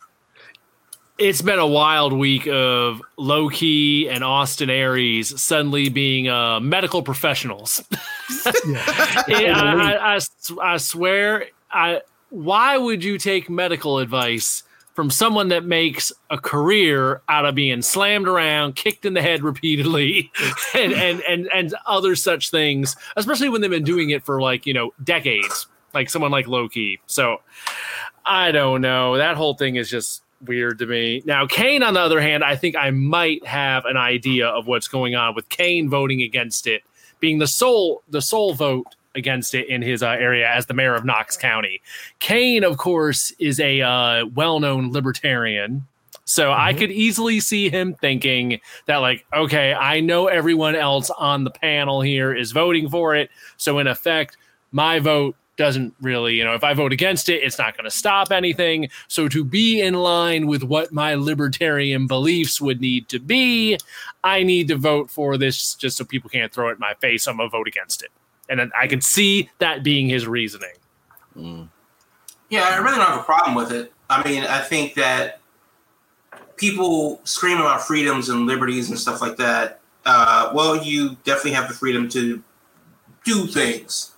[1.20, 7.03] It's been a wild week of Low Ki and Austin Aries suddenly being uh, medical
[7.03, 7.84] professionals.
[9.28, 9.53] yeah.
[9.55, 10.20] I, I, I,
[10.63, 12.01] I swear, I
[12.32, 14.63] why would you take medical advice
[14.98, 19.43] from someone that makes a career out of being slammed around, kicked in the head
[19.43, 20.32] repeatedly,
[20.74, 24.66] and and and and other such things, especially when they've been doing it for like
[24.66, 27.00] you know decades, like someone like Low Ki.
[27.06, 27.41] So
[28.26, 29.18] I don't know.
[29.18, 31.22] That whole thing is just weird to me.
[31.26, 34.88] Now, Kane, on the other hand, I think I might have an idea of what's
[34.88, 36.82] going on with Kane voting against it,
[37.20, 40.95] being the sole the sole vote against it in his uh, area as the mayor
[40.95, 41.82] of Knox County.
[42.20, 45.88] Kane, of course, is a uh, well known libertarian.
[46.28, 46.61] So mm-hmm.
[46.61, 51.49] I could easily see him thinking that, like, okay, I know everyone else on the
[51.49, 53.32] panel here is voting for it.
[53.55, 54.38] So, in effect,
[54.72, 57.91] my vote doesn't really, you know, if I vote against it, it's not going to
[57.91, 58.89] stop anything.
[59.07, 63.78] So, to be in line with what my libertarian beliefs would need to be,
[64.24, 67.26] I need to vote for this just so people can't throw it in my face.
[67.26, 68.11] I'm going to vote against it
[68.50, 70.74] and I can see that being his reasoning.
[71.36, 71.70] Mm.
[72.50, 73.93] Yeah, I really don't have a problem with it.
[74.10, 75.41] I mean, I think that
[76.56, 79.82] people scream about freedoms and liberties and stuff like that.
[80.06, 82.41] Uh, well, you definitely have the freedom to
[83.26, 84.12] do things.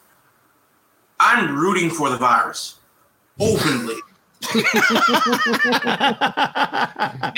[1.19, 2.75] I'm rooting for the virus
[3.39, 3.95] openly.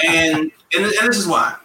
[0.05, 1.55] and, and and this is why.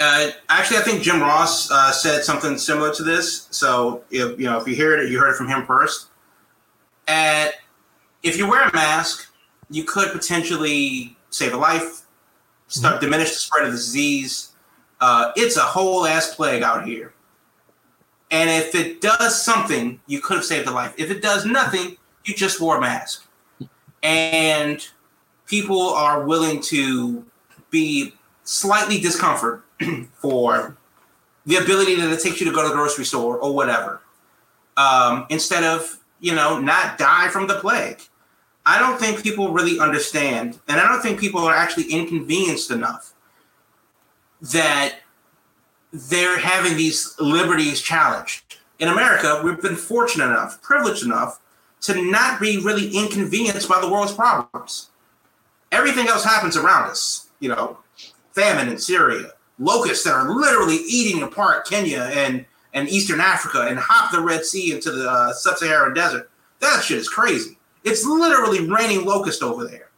[0.00, 3.46] Uh, actually, I think Jim Ross uh, said something similar to this.
[3.50, 6.08] So, if, you know, if you hear it, you heard it from him first.
[7.06, 7.54] At,
[8.22, 9.32] if you wear a mask,
[9.70, 12.02] you could potentially save a life,
[12.68, 13.04] start mm-hmm.
[13.04, 14.50] diminish the spread of the disease.
[15.00, 17.14] Uh, it's a whole ass plague out here.
[18.30, 20.94] And if it does something, you could have saved a life.
[20.98, 23.28] If it does nothing, you just wore a mask.
[24.02, 24.84] And
[25.46, 27.24] people are willing to
[27.70, 29.64] be slightly discomfort
[30.18, 30.76] for
[31.46, 34.00] the ability that it takes you to go to the grocery store or whatever,
[34.76, 38.00] um, instead of you know not die from the plague.
[38.66, 43.12] I don't think people really understand, and I don't think people are actually inconvenienced enough
[44.40, 44.96] that
[45.92, 48.58] they're having these liberties challenged.
[48.78, 51.40] In America, we've been fortunate enough, privileged enough
[51.82, 54.90] to not be really inconvenienced by the world's problems.
[55.70, 57.78] Everything else happens around us, you know,
[58.32, 63.78] famine in Syria, locusts that are literally eating apart Kenya and, and Eastern Africa and
[63.78, 66.30] hop the Red Sea into the uh, sub Saharan desert.
[66.60, 67.58] That shit is crazy.
[67.84, 69.90] It's literally raining locusts over there.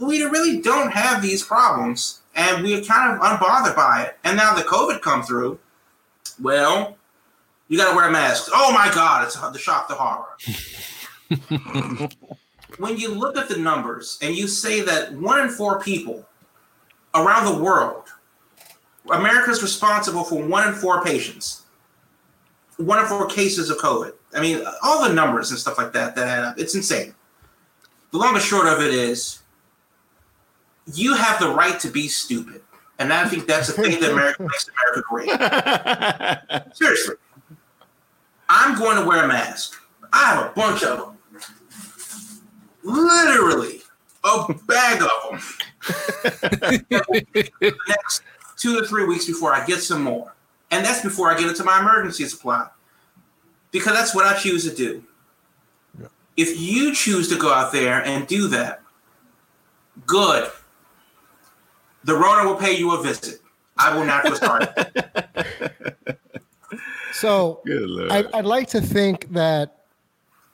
[0.00, 4.18] We really don't have these problems, and we're kind of unbothered by it.
[4.22, 5.58] And now the COVID come through.
[6.40, 6.96] Well,
[7.68, 8.50] you got to wear a mask.
[8.54, 10.36] Oh my God, it's the shock, the horror.
[12.78, 16.26] when you look at the numbers and you say that one in four people
[17.14, 18.04] around the world
[19.10, 21.62] America's responsible for one in four patients,
[22.76, 24.12] one in four cases of COVID.
[24.34, 26.58] I mean, all the numbers and stuff like that that add up.
[26.58, 27.14] It's insane.
[28.10, 29.40] The long and short of it is,
[30.94, 32.62] you have the right to be stupid,
[32.98, 36.74] and I think that's the thing that America makes America great.
[36.76, 37.16] Seriously,
[38.48, 39.80] I'm going to wear a mask.
[40.12, 41.18] I have a bunch of them.
[42.82, 43.82] Literally,
[44.24, 45.40] a bag of them.
[47.88, 48.22] next
[48.58, 50.34] two to three weeks before I get some more.
[50.70, 52.68] And that's before I get into my emergency supply.
[53.70, 55.02] Because that's what I choose to do.
[55.98, 56.08] Yeah.
[56.36, 58.82] If you choose to go out there and do that,
[60.06, 60.50] good.
[62.04, 63.40] The Rona will pay you a visit.
[63.76, 64.68] I will not start.
[67.12, 67.62] so
[68.10, 69.78] I, I'd like to think that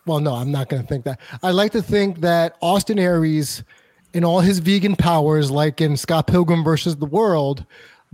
[0.06, 1.20] well, no, I'm not going to think that.
[1.42, 3.64] I'd like to think that Austin Aries,
[4.12, 7.64] in all his vegan powers, like in Scott Pilgrim versus the World,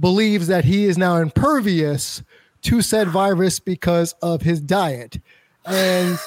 [0.01, 2.23] believes that he is now impervious
[2.63, 5.19] to said virus because of his diet.
[5.67, 6.19] And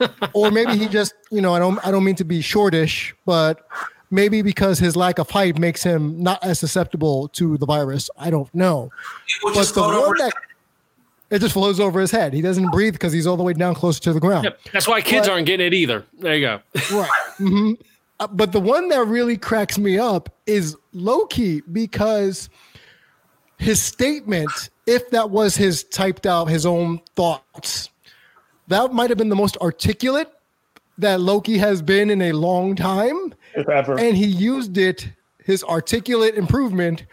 [0.34, 3.66] or maybe he just, you know, I don't I don't mean to be shortish, but
[4.10, 8.10] maybe because his lack of height makes him not as susceptible to the virus.
[8.18, 8.90] I don't know.
[9.44, 10.32] It But the one that
[11.30, 12.32] it just flows over his head.
[12.34, 14.44] He doesn't breathe because he's all the way down closer to the ground.
[14.44, 14.58] Yep.
[14.72, 16.04] That's why kids But- aren't getting it either.
[16.18, 16.60] There you go.
[16.92, 17.10] Right.
[17.36, 17.72] hmm
[18.18, 22.48] Uh, but the one that really cracks me up is Low Ki because
[23.60, 27.90] his statement, if that was his typed out, his own thoughts,
[28.68, 30.32] that might have been the most articulate
[30.96, 33.34] that Low Ki has been in a long time.
[33.54, 33.98] Ever.
[33.98, 35.10] And he used it,
[35.44, 37.04] his articulate improvement,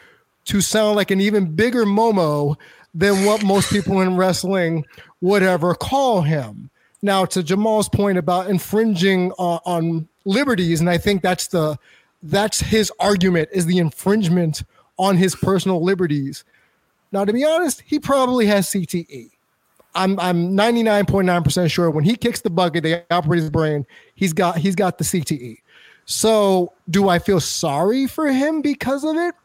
[0.45, 2.55] to sound like an even bigger Momo
[2.93, 4.85] than what most people in wrestling
[5.19, 6.69] would ever call him.
[7.01, 11.77] Now, to Jamal's point about infringing uh, on liberties, and I think that's the
[12.23, 14.63] that's his argument is the infringement
[14.97, 16.43] on his personal liberties.
[17.11, 19.29] Now, to be honest, he probably has CTE.
[19.95, 23.85] I'm I'm 99.9% sure when he kicks the bucket, they operate his brain.
[24.15, 25.57] He's got he's got the CTE.
[26.05, 29.35] So, do I feel sorry for him because of it?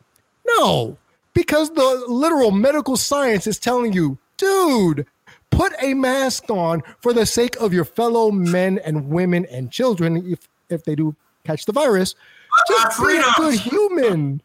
[0.46, 0.96] No,
[1.34, 5.06] because the literal medical science is telling you, dude,
[5.50, 10.16] put a mask on for the sake of your fellow men and women and children
[10.30, 12.14] if if they do catch the virus.
[12.68, 14.42] Just be a good human.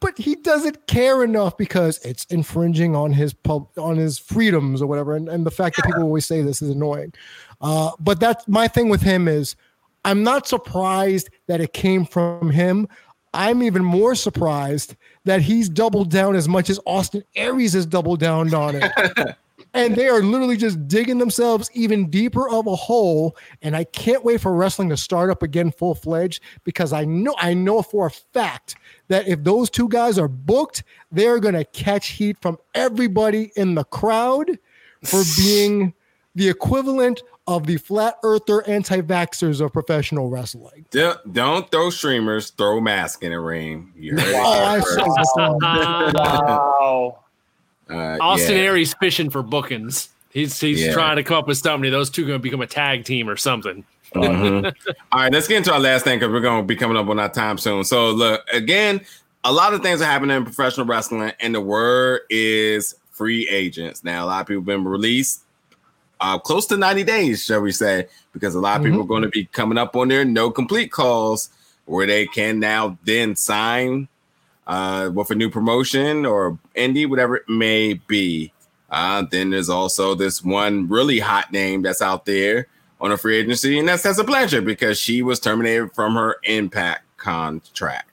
[0.00, 4.86] But he doesn't care enough because it's infringing on his pub, on his freedoms or
[4.86, 5.16] whatever.
[5.16, 7.12] And, and the fact that people always say this is annoying.
[7.60, 9.56] Uh, but that's my thing with him is
[10.04, 12.88] I'm not surprised that it came from him.
[13.34, 14.94] I'm even more surprised
[15.24, 19.36] that he's doubled down as much as Austin Aries has doubled down on it.
[19.74, 23.36] and they are literally just digging themselves even deeper of a hole.
[23.62, 27.34] And I can't wait for wrestling to start up again full fledged because I know
[27.38, 28.76] I know for a fact
[29.08, 33.84] that if those two guys are booked, they're gonna catch heat from everybody in the
[33.84, 34.58] crowd
[35.04, 35.94] for being
[36.34, 40.84] the equivalent of the flat earther anti-vaxxers of professional wrestling.
[40.90, 43.92] Don't, don't throw streamers, throw mask in the ring.
[43.96, 45.16] You heard it Oh, I here saw first.
[45.16, 45.58] this one.
[46.14, 47.18] wow.
[47.90, 48.62] Uh, Austin yeah.
[48.62, 50.08] Aries fishing for bookings.
[50.30, 50.92] He's he's Yeah.
[50.92, 51.90] trying to come up with something.
[51.90, 53.84] Those two going to become a tag team or something.
[54.14, 54.74] Mhm.
[55.12, 57.08] All right, let's get into our last thing because we're going to be coming up
[57.08, 57.84] on our time soon.
[57.84, 59.00] So, look, again,
[59.44, 64.04] a lot of things are happening in professional wrestling, and the word is free agents.
[64.04, 65.42] Now, a lot of people have been released
[66.20, 69.22] uh, close to 90 days, shall we say, because a lot of people are going
[69.22, 71.50] to be coming up on their no complete calls
[71.84, 74.08] where they can now then sign
[74.68, 78.52] uh, with a new promotion or indie, whatever it may be.
[78.90, 82.68] Uh, then there's also this one really hot name that's out there
[83.00, 87.04] on a free agency, and that's Tessa Blanchard because she was terminated from her Impact
[87.16, 88.10] contract.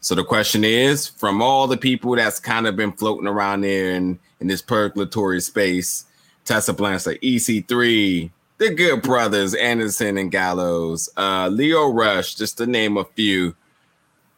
[0.00, 3.92] So the question is, from all the people that's kind of been floating around there
[3.92, 6.06] in, in this purgatory space,
[6.44, 12.96] Tessa Blanchard, EC3, the Good Brothers, Anderson and Gallows, uh, Lio Rush, just to name
[12.96, 13.54] a few.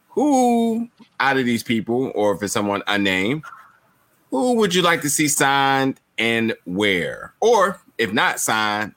[0.09, 0.89] Who
[1.23, 3.43] out of these people, or if it's someone unnamed,
[4.29, 7.33] who would you like to see signed and where?
[7.39, 8.93] Or if not signed,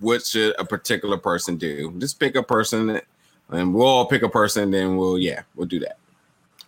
[0.00, 1.94] what should a particular person do?
[1.98, 3.00] Just pick a person,
[3.50, 4.70] and we'll all pick a person.
[4.72, 5.98] Then we'll yeah, we'll do that.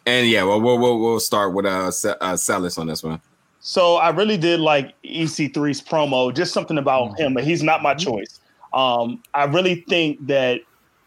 [0.06, 1.90] And yeah, well, we'll we'll, we'll start with uh,
[2.20, 3.20] uh Celis on this one.
[3.60, 7.94] So I really did like EC3's promo, just something about him, but he's not my
[7.94, 8.40] choice.
[8.72, 10.60] Um, I really think that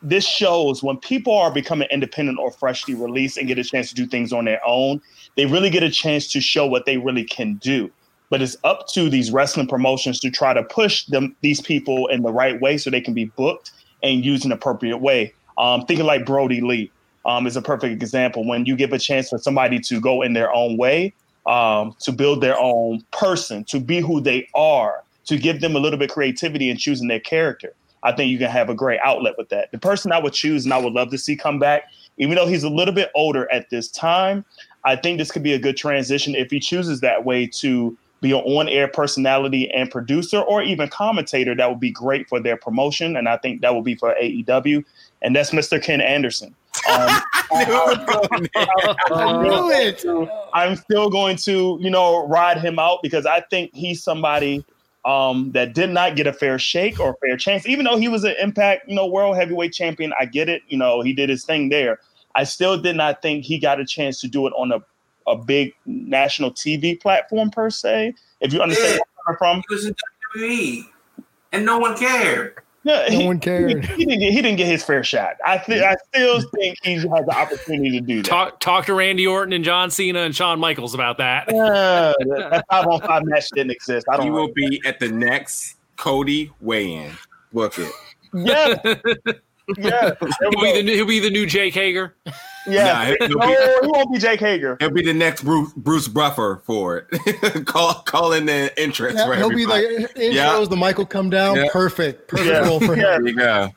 [0.04, 3.96] this shows when people are becoming independent or freshly released and get a chance to
[3.96, 5.02] do things on their own,
[5.38, 7.90] they really get a chance to show what they really can do.
[8.30, 12.22] But it's up to these wrestling promotions to try to push them these people in
[12.24, 15.34] the right way so they can be booked and used in an appropriate way.
[15.58, 16.92] Um, thinking like Brodie Lee
[17.26, 18.46] um, is a perfect example.
[18.46, 21.14] When you give a chance for somebody to go in their own way,
[21.46, 25.80] um, to build their own person, to be who they are, to give them a
[25.80, 27.74] little bit of creativity in choosing their character.
[28.04, 29.72] I think you can have a great outlet with that.
[29.72, 31.84] The person I would choose and I would love to see come back,
[32.18, 34.46] even though he's a little bit older at this time,
[34.84, 38.32] I think this could be a good transition if he chooses that way to be
[38.32, 43.18] an on-air personality and producer or even commentator that would be great for their promotion
[43.18, 44.84] and i think that will be for aew
[45.22, 46.56] and that's mr ken anderson
[46.90, 50.04] um, I knew it.
[50.54, 54.66] I'm still going to, you know, ride him out because I think he's somebody
[55.06, 57.68] um, that did not get a fair shake or fair chance.
[57.68, 60.62] Even though he was an Impact, you know, World Heavyweight Champion, I get it.
[60.68, 62.00] You know, he did his thing there.
[62.36, 64.80] I still did not think he got a chance to do it on a,
[65.28, 68.16] a big national TV platform per se.
[68.40, 69.96] If you understand where I'm from, He was in
[70.36, 70.90] WWE,
[71.52, 72.63] and no one cared.
[72.84, 73.86] Yeah, No he, one cared.
[73.86, 75.36] He, didn't get, he didn't get his fair shot.
[75.46, 78.30] I th- I still think he has the opportunity to do that.
[78.30, 81.50] Talk talk to Randy Orton and John Cena and Shawn Michaels about that.
[81.50, 84.06] Uh, that five on five match didn't exist.
[84.10, 84.36] I don't He know.
[84.36, 87.12] will be at the next Cody weigh-in.
[87.54, 87.92] Book it.
[88.34, 88.76] Yeah,
[89.78, 90.12] yeah.
[90.42, 92.16] He'll be the new, he'll be the new Jake Hager.
[92.68, 94.78] Yeah, Nah, he'll no, be- he won't be Jake Hager.
[94.80, 97.66] He'll be the next Bruce, Bruce Buffer for it.
[97.66, 99.98] call call in the interest Yeah, for he'll be everybody.
[100.00, 100.34] like intros.
[100.34, 100.66] Yeah.
[100.70, 101.58] The mic will come down.
[101.58, 101.66] Yeah.
[101.72, 102.28] Perfect.
[102.30, 102.60] Perfect Yeah.
[102.68, 103.02] role for him.
[103.02, 103.18] Yeah.
[103.18, 103.70] There you go.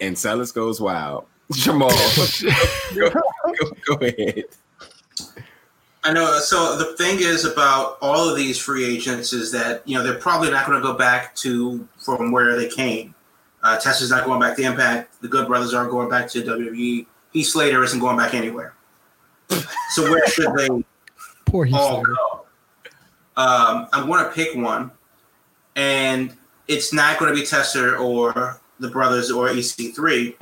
[0.00, 1.26] And Silas goes wild.
[1.52, 1.90] Jamal,
[2.94, 4.44] go, go, go ahead.
[6.02, 6.38] I know.
[6.38, 10.18] So the thing is about all of these free agents is that you know they're
[10.18, 13.14] probably not going to go back to from where they came.
[13.66, 15.20] Uh, Tessa's not going back to Impact.
[15.20, 17.04] The Good Brothers aren't going back to WWE.
[17.32, 18.74] Heath Slater isn't going back anywhere.
[19.90, 20.68] So where should they
[21.46, 22.14] Poor Heath all Slater.
[22.14, 22.46] go?
[23.36, 24.92] Um, I'm going to pick one,
[25.74, 26.32] and
[26.68, 30.36] it's not going to be Tessa or the Brothers or EC3.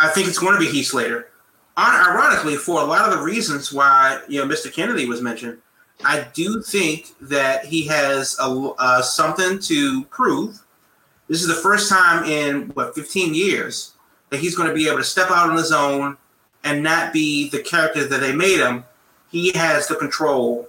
[0.00, 1.28] I think it's going to be Heath Slater.
[1.76, 4.72] On, ironically, for a lot of the reasons why you know Mr.
[4.72, 5.58] Kennedy was mentioned,
[6.04, 10.58] I do think that he has a, uh, something to prove.
[11.32, 13.94] This is the first time in what 15 years
[14.28, 16.18] that he's going to be able to step out on his own
[16.62, 18.84] and not be the character that they made him.
[19.30, 20.68] He has the control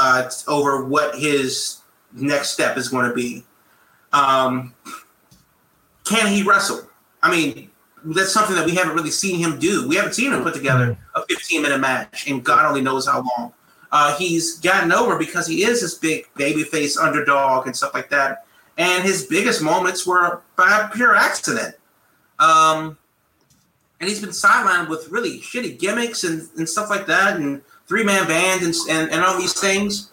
[0.00, 1.82] uh, over what his
[2.12, 3.44] next step is going to be.
[4.12, 4.74] Um,
[6.02, 6.80] can he wrestle?
[7.22, 7.70] I mean,
[8.04, 9.86] that's something that we haven't really seen him do.
[9.86, 13.18] We haven't seen him put together a 15 minute match, and God only knows how
[13.18, 13.52] long.
[13.92, 18.46] Uh, he's gotten over because he is this big babyface underdog and stuff like that.
[18.78, 21.74] And his biggest moments were by pure accident.
[22.38, 22.96] Um,
[24.00, 28.02] and he's been sidelined with really shitty gimmicks and, and stuff like that, and three
[28.02, 30.10] man bands and, and, and all these things.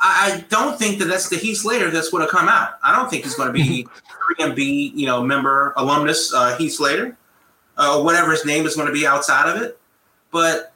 [0.00, 2.78] I, I don't think that that's the Heath Slater that's going to come out.
[2.82, 3.86] I don't think he's going to be
[4.38, 7.16] 3MB, you know, member alumnus uh, Heath Slater,
[7.76, 9.78] uh, or whatever his name is going to be outside of it.
[10.30, 10.72] But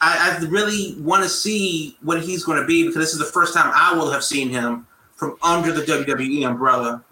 [0.00, 3.24] I, I really want to see what he's going to be because this is the
[3.24, 4.86] first time I will have seen him
[5.24, 7.02] from under the WWE umbrella.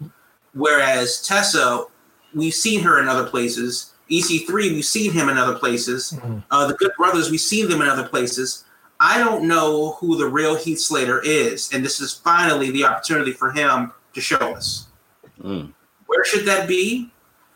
[0.53, 1.85] Whereas Tessa,
[2.35, 3.93] we've seen her in other places.
[4.11, 6.17] EC3, we've seen him in other places.
[6.51, 8.65] Uh, the Good Brothers, we've seen them in other places.
[8.99, 13.31] I don't know who the real Heath Slater is, and this is finally the opportunity
[13.31, 14.87] for him to show us.
[15.41, 15.73] Mm.
[16.05, 17.09] Where should that be?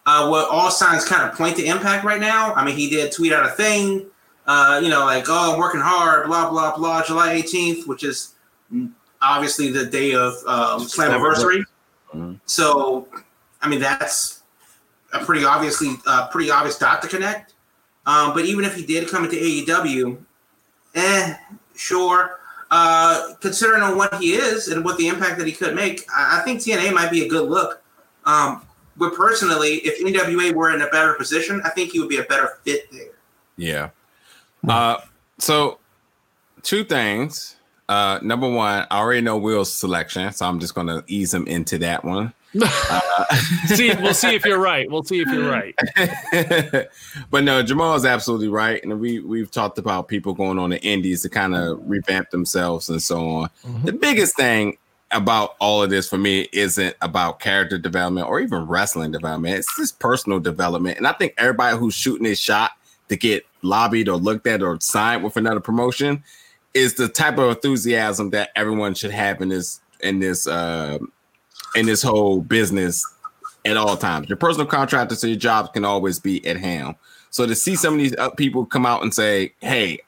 [0.08, 2.54] Uh, well, all signs kind of point to Impact right now.
[2.56, 4.08] I mean, he did tweet out a thing,
[4.48, 7.04] uh, you know, like, "Oh, I'm working hard," blah blah blah.
[7.04, 8.36] July 18th, which is
[9.22, 11.64] obviously the day of um, Slammiversary.
[12.14, 12.40] Mhm.
[12.46, 13.08] So,
[13.62, 14.42] I mean, that's
[15.14, 17.54] a pretty obviously uh, pretty obvious dot to connect.
[18.06, 20.18] Um, but even if he did come into AEW,
[20.96, 21.36] eh,
[21.76, 22.40] sure.
[22.70, 26.40] Uh, considering on what he is and what the impact that he could make, I,
[26.40, 27.82] I think TNA might be a good look.
[28.26, 28.62] Um,
[28.98, 32.24] but personally, if NWA were in a better position, I think he would be a
[32.24, 33.12] better fit there.
[33.56, 33.90] Yeah.
[34.68, 34.98] Uh,
[35.38, 35.80] so
[36.64, 37.57] two things.
[37.90, 41.78] Uh, number one, I already know Will's selection, so I'm just gonna ease him into
[41.80, 42.34] that one.
[43.68, 44.90] see, we'll see if you're right.
[44.92, 45.76] We'll see if you're right.
[47.30, 50.82] but no, Jamal is absolutely right, and we we've talked about people going on the
[50.84, 53.50] indies to kind of revamp themselves and so on.
[53.84, 54.78] The biggest thing
[55.12, 59.56] about all of this for me isn't about character development or even wrestling development.
[59.56, 62.72] It's just personal development, and I think everybody who's shooting his shot
[63.08, 66.24] to get lobbied or looked at or signed with another promotion
[66.78, 71.00] is the type of enthusiasm that everyone should have in this in this uh,
[71.76, 73.04] in this whole business
[73.66, 74.30] at all times.
[74.30, 76.96] Your personal contractor, so your jobs can always be at hand.
[77.32, 80.00] So to see some of these uh, people come out and say, "Hey,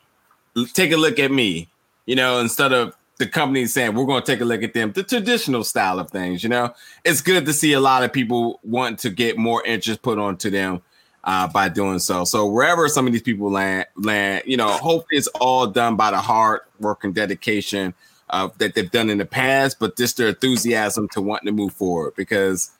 [0.73, 1.67] take a look at me,"
[2.05, 4.93] you know, instead of the company saying we're going to take a look at them,
[4.93, 8.59] the traditional style of things, you know, it's good to see a lot of people
[8.63, 10.81] want to get more interest put onto them
[11.23, 12.23] uh, by doing so.
[12.23, 16.11] So wherever some of these people land, land, you know, hopefully it's all done by
[16.11, 17.93] the hard work and dedication
[18.29, 21.73] uh, that they've done in the past, but just their enthusiasm to wanting to move
[21.73, 22.71] forward because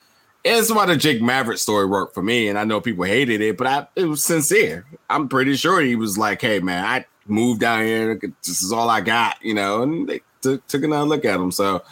[0.44, 2.48] it's why the Drake Maverick story worked for me.
[2.48, 4.86] And I know people hated it, but I it was sincere.
[5.10, 8.20] I'm pretty sure he was like, hey man, I moved down here.
[8.46, 11.52] This is all I got, you know, and they took, took another look at him.
[11.52, 11.84] So,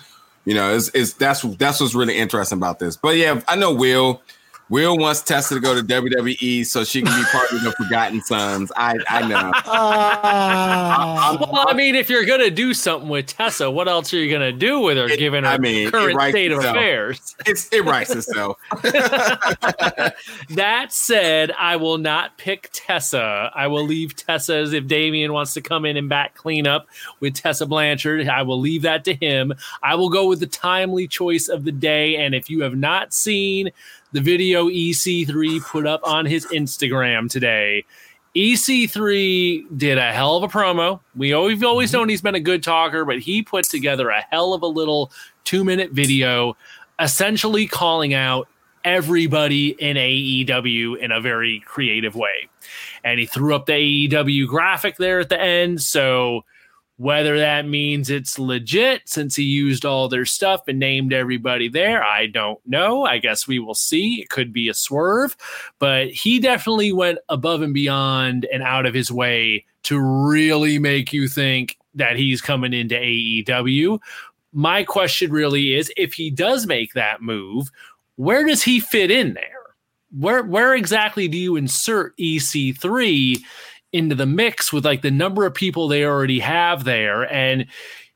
[0.45, 2.95] you know, it's, it's that's that's what's really interesting about this.
[2.95, 4.21] But yeah, I know Will.
[4.69, 8.21] Will wants Tessa to go to WWE so she can be part of the Forgotten
[8.21, 8.71] Sons.
[8.75, 9.51] I I know.
[9.65, 11.37] Ah.
[11.39, 14.51] Well, I mean, if you're gonna do something with Tessa, what else are you gonna
[14.51, 17.35] do with her, It- given her I mean, current writes state of affairs?
[17.45, 18.57] It's it writes itself.
[20.49, 23.51] that said, I will not pick Tessa.
[23.55, 26.87] I will leave Tessa as if Damien wants to come in and back clean up
[27.19, 28.27] with Tessa Blanchard.
[28.27, 29.53] I will leave that to him.
[29.83, 32.17] I will go with the timely choice of the day.
[32.17, 33.69] And if you have not seen
[34.11, 37.85] the video EC3 put up on his Instagram today,
[38.35, 40.99] EC3 did a hell of a promo.
[41.15, 41.99] We always, we've always mm-hmm.
[41.99, 45.11] known he's been a good talker, but he put together a hell of a little
[45.43, 46.55] two minute video
[46.99, 48.47] essentially calling out
[48.83, 52.47] everybody in AEW in a very creative way.
[53.03, 55.81] And he threw up the AEW graphic there at the end.
[55.81, 56.45] So
[56.97, 62.03] whether that means it's legit since he used all their stuff and named everybody there,
[62.03, 63.05] I don't know.
[63.05, 64.21] I guess we will see.
[64.21, 65.37] It could be a swerve,
[65.77, 71.13] but he definitely went above and beyond and out of his way to really make
[71.13, 73.99] you think that he's coming into AEW.
[74.51, 77.67] My question really is if he does make that move,
[78.15, 79.43] where does he fit in there?
[80.17, 83.43] Where where exactly do you insert EC3
[83.93, 87.31] into the mix with like the number of people they already have there.
[87.31, 87.67] And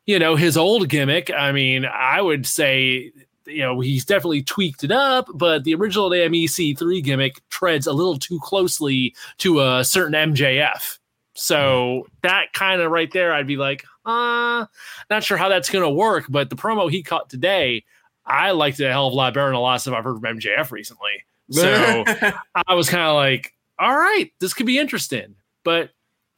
[0.05, 3.11] you know his old gimmick i mean i would say
[3.47, 7.93] you know he's definitely tweaked it up but the original damn ec3 gimmick treads a
[7.93, 10.97] little too closely to a certain mjf
[11.33, 14.65] so that kind of right there i'd be like uh
[15.09, 17.83] not sure how that's gonna work but the promo he caught today
[18.25, 20.03] i liked it a hell of a lot better than a lot of stuff i've
[20.03, 21.23] heard from mjf recently.
[21.51, 22.03] So
[22.67, 25.91] i was kind of like all right this could be interesting but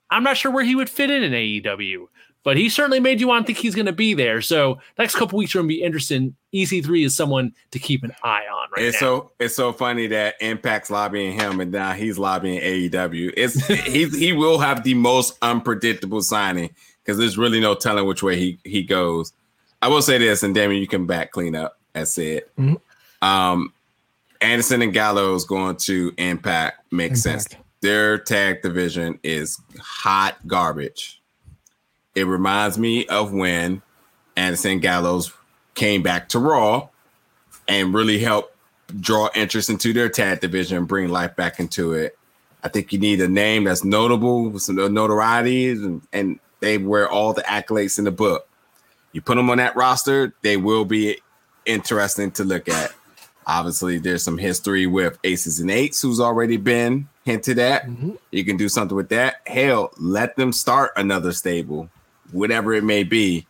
[0.10, 2.08] I'm not sure where he would fit in in AEW.
[2.44, 4.42] But he certainly made you want to think he's going to be there.
[4.42, 6.36] So next couple weeks are going to be interesting.
[6.54, 9.08] EC3 is someone to keep an eye on right it's now.
[9.08, 13.32] so it's so funny that Impact's lobbying him and now he's lobbying AEW.
[13.38, 16.72] It's he he will have the most unpredictable signing
[17.02, 19.32] because there's really no telling which way he he goes.
[19.82, 21.80] I will say this, and Damien, you can back clean up.
[21.96, 22.78] As said, Mhm.
[23.22, 23.72] um,
[24.42, 27.48] Anderson and Gallows going to Impact makes sense.
[27.84, 31.22] Their tag division is hot garbage.
[32.16, 33.82] It reminds me of when
[34.38, 35.34] Anderson Gallows
[35.76, 36.88] came back to Raw
[37.68, 38.56] and really helped
[39.02, 42.18] draw interest into their tag division and bring life back into it.
[42.64, 47.10] I think you need a name that's notable with some notoriety, and, and they wear
[47.10, 48.48] all the accolades in the book.
[49.12, 51.18] You put them on that roster, they will be
[51.66, 52.94] interesting to look at.
[53.46, 57.86] Obviously, there's some history with Aces and Eights, who's already been hinted at.
[57.88, 58.18] Mhm.
[58.32, 59.36] You can do something with that.
[59.48, 61.90] Hell, let them start another stable,
[62.32, 63.48] whatever it may be.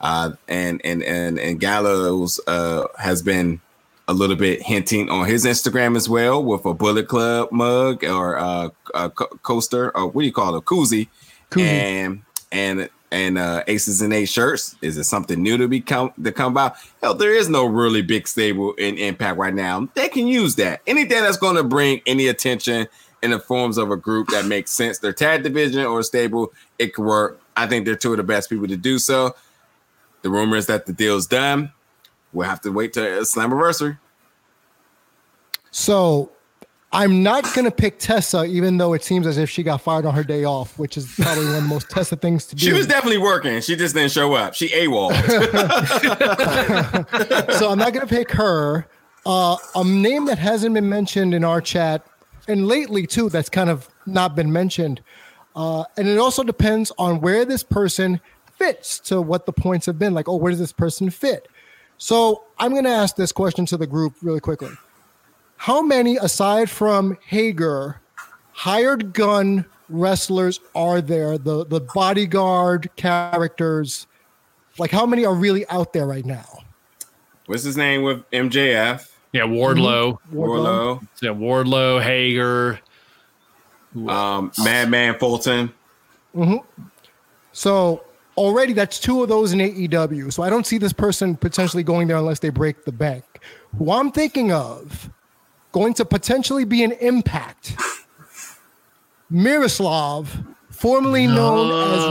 [0.00, 3.60] Uh, and and and and Gallows uh, has been
[4.08, 8.38] a little bit hinting on his Instagram as well with a Bullet Club mug or
[8.38, 11.08] uh, a co- coaster or what do you call it, a koozie,
[11.50, 11.62] Koozie.
[11.62, 14.76] and and and uh, Aces and Eight shirts.
[14.82, 16.76] Is it something new to become to come about?
[17.02, 19.88] Hell, there is no really big stable in Impact right now.
[19.94, 20.82] They can use that.
[20.86, 22.88] Anything that's going to bring any attention
[23.22, 26.94] in the forms of a group that makes sense, their tag division or stable, it
[26.94, 27.40] could work.
[27.56, 29.34] I think they're two of the best people to do so.
[30.22, 31.72] The rumor is that the deal's done.
[32.32, 33.98] We'll have to wait till Slammiversary.
[35.70, 36.30] So
[36.92, 40.06] I'm not going to pick Tessa, even though it seems as if she got fired
[40.06, 42.64] on her day off, which is probably one of the most Tessa things to do.
[42.64, 43.60] She was definitely working.
[43.60, 44.54] She just didn't show up.
[44.54, 45.12] She AWOL.
[47.58, 48.86] so I'm not going to pick her.
[49.26, 52.06] Uh, a name that hasn't been mentioned in our chat,
[52.46, 55.02] and lately too, that's kind of not been mentioned.
[55.56, 58.20] Uh, and it also depends on where this person
[58.56, 60.14] fits to what the points have been.
[60.14, 61.48] Like, oh, where does this person fit?
[61.98, 64.70] So I'm going to ask this question to the group really quickly.
[65.56, 68.00] How many, aside from Hager,
[68.52, 71.38] hired gun wrestlers are there?
[71.38, 74.06] The the bodyguard characters,
[74.78, 76.64] like how many are really out there right now?
[77.46, 79.10] What's his name with MJF?
[79.32, 82.80] yeah, Wardlow, Warlow, yeah, Wardlow, Hager.
[84.08, 85.72] um, Madman Fulton.
[86.34, 86.62] Mhm.
[87.52, 88.02] So
[88.36, 90.30] already that's two of those in AEW.
[90.30, 93.24] So I don't see this person potentially going there unless they break the bank.
[93.78, 95.08] Who I'm thinking of
[95.76, 97.76] going to potentially be an impact.
[99.28, 102.02] Miroslav, formerly known as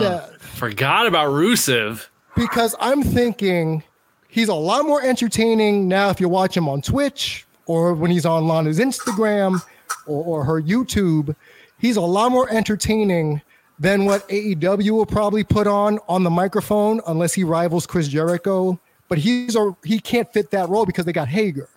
[0.00, 2.08] Rusev, Forgot about Rusev.
[2.34, 3.84] because I'm thinking
[4.26, 8.26] he's a lot more entertaining now if you watch him on Twitch or when he's
[8.26, 9.62] on Lana's Instagram
[10.08, 11.36] or, or her YouTube.
[11.78, 13.42] He's a lot more entertaining
[13.78, 18.80] than what AEW will probably put on on the microphone unless he rivals Chris Jericho.
[19.08, 21.68] But he's a, he can't fit that role because they got Hager.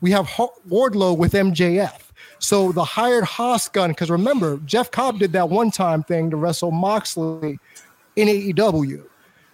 [0.00, 1.98] We have Ho- Wardlow with MJF.
[2.38, 6.36] So the hired Haas gun, because remember, Jeff Cobb did that one time thing to
[6.36, 7.58] wrestle Moxley
[8.16, 9.04] in AEW.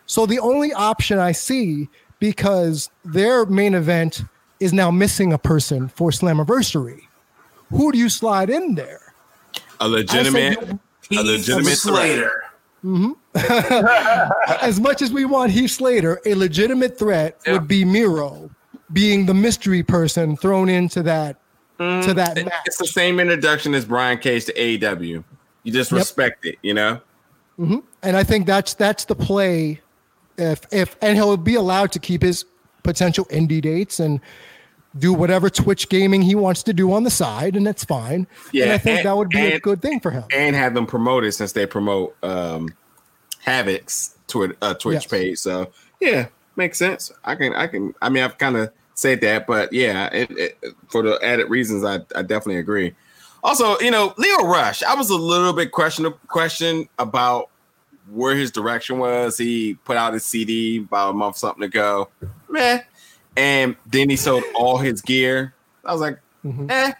[0.06, 1.88] So the only option I see,
[2.18, 4.22] because their main event
[4.58, 7.02] is now missing a person for Slammiversary,
[7.70, 9.14] who do you slide in there?
[9.78, 10.58] A legitimate,
[11.12, 11.78] I a legitimate threat.
[11.78, 12.42] Slater.
[12.84, 13.12] Mm-hmm.
[14.64, 17.52] As much as we want Heath Slater, a legitimate threat Yeah.
[17.52, 18.50] would be Miro
[18.92, 21.36] being the mystery person thrown into that
[21.78, 22.52] to that match.
[22.66, 25.24] It's the same introduction as Brian Cage to AEW.
[25.62, 25.98] You just Yep.
[25.98, 27.00] respect it, you know.
[27.58, 29.80] and I think that's that's the play.
[30.38, 32.44] If if and he'll be allowed to keep his
[32.82, 34.20] potential indie dates and
[34.98, 38.26] do whatever Twitch gaming he wants to do on the side, and that's fine.
[38.52, 40.24] Yeah, and I think and- that would be a good thing for him.
[40.32, 42.68] and have them promoted since they promote um
[43.46, 45.06] Havoc's Twitch uh, Twitch Yes.
[45.06, 45.38] page.
[45.38, 46.26] So yeah,
[46.56, 47.12] makes sense.
[47.24, 50.58] I can I can I mean I've kind of said that, but yeah, it, it,
[50.88, 52.94] for the added reasons, I I definitely agree.
[53.42, 57.48] Also, you know, Lio Rush, I was a little bit question question about
[58.10, 59.38] where his direction was.
[59.38, 62.08] He put out his CD about a month something ago,
[62.48, 62.80] meh,
[63.36, 65.54] and then he sold all his gear.
[65.84, 66.70] I was like, Mhm.
[66.70, 66.92] eh.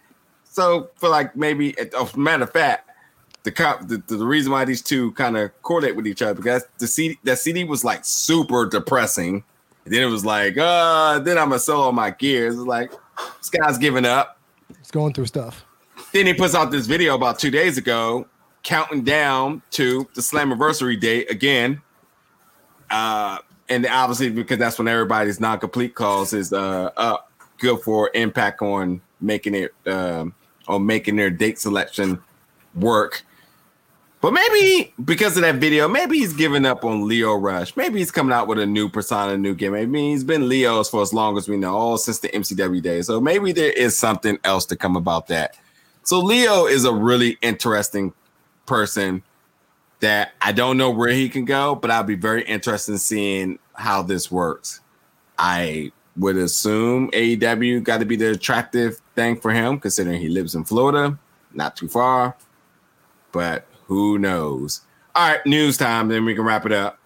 [0.45, 2.89] So for like maybe, oh, matter of fact,
[3.43, 6.65] the, co- the the reason why these two kind of correlate with each other because
[6.79, 9.45] the CD that CD was like super depressing.
[9.91, 12.55] Then it was like, uh, then I'm gonna sell all my gears.
[12.55, 12.93] It's like
[13.39, 14.39] this guy's giving up.
[14.79, 15.65] He's going through stuff.
[16.13, 18.29] Then he puts out this video about two days ago,
[18.63, 21.83] counting down to the Slammiversary date again.
[22.89, 23.39] Uh,
[23.69, 29.01] and obviously because that's when everybody's non-complete calls is uh up, good for impact on
[29.21, 30.33] making it um
[30.69, 32.23] on making their date selection
[32.77, 33.25] work.
[34.21, 37.75] But maybe because of that video, maybe he's giving up on Lio Rush.
[37.75, 39.73] Maybe he's coming out with a new persona, new game.
[39.91, 43.07] Mean, he's been Lio's for as long as we know, all since the MCW days.
[43.07, 45.57] So maybe there is something else to come about that.
[46.03, 48.13] So Lio is a really interesting
[48.67, 49.23] person
[50.01, 53.59] that I don't know where he can go, but I'll be very interested in seeing
[53.75, 54.81] how this works.
[55.39, 60.55] I would assume AEW got to be the attractive thing for him, considering he lives
[60.55, 61.19] in Florida,
[61.55, 62.37] not too far.
[63.33, 64.83] But who knows?
[65.17, 66.09] All right, news time.
[66.09, 67.01] Then we can wrap it up.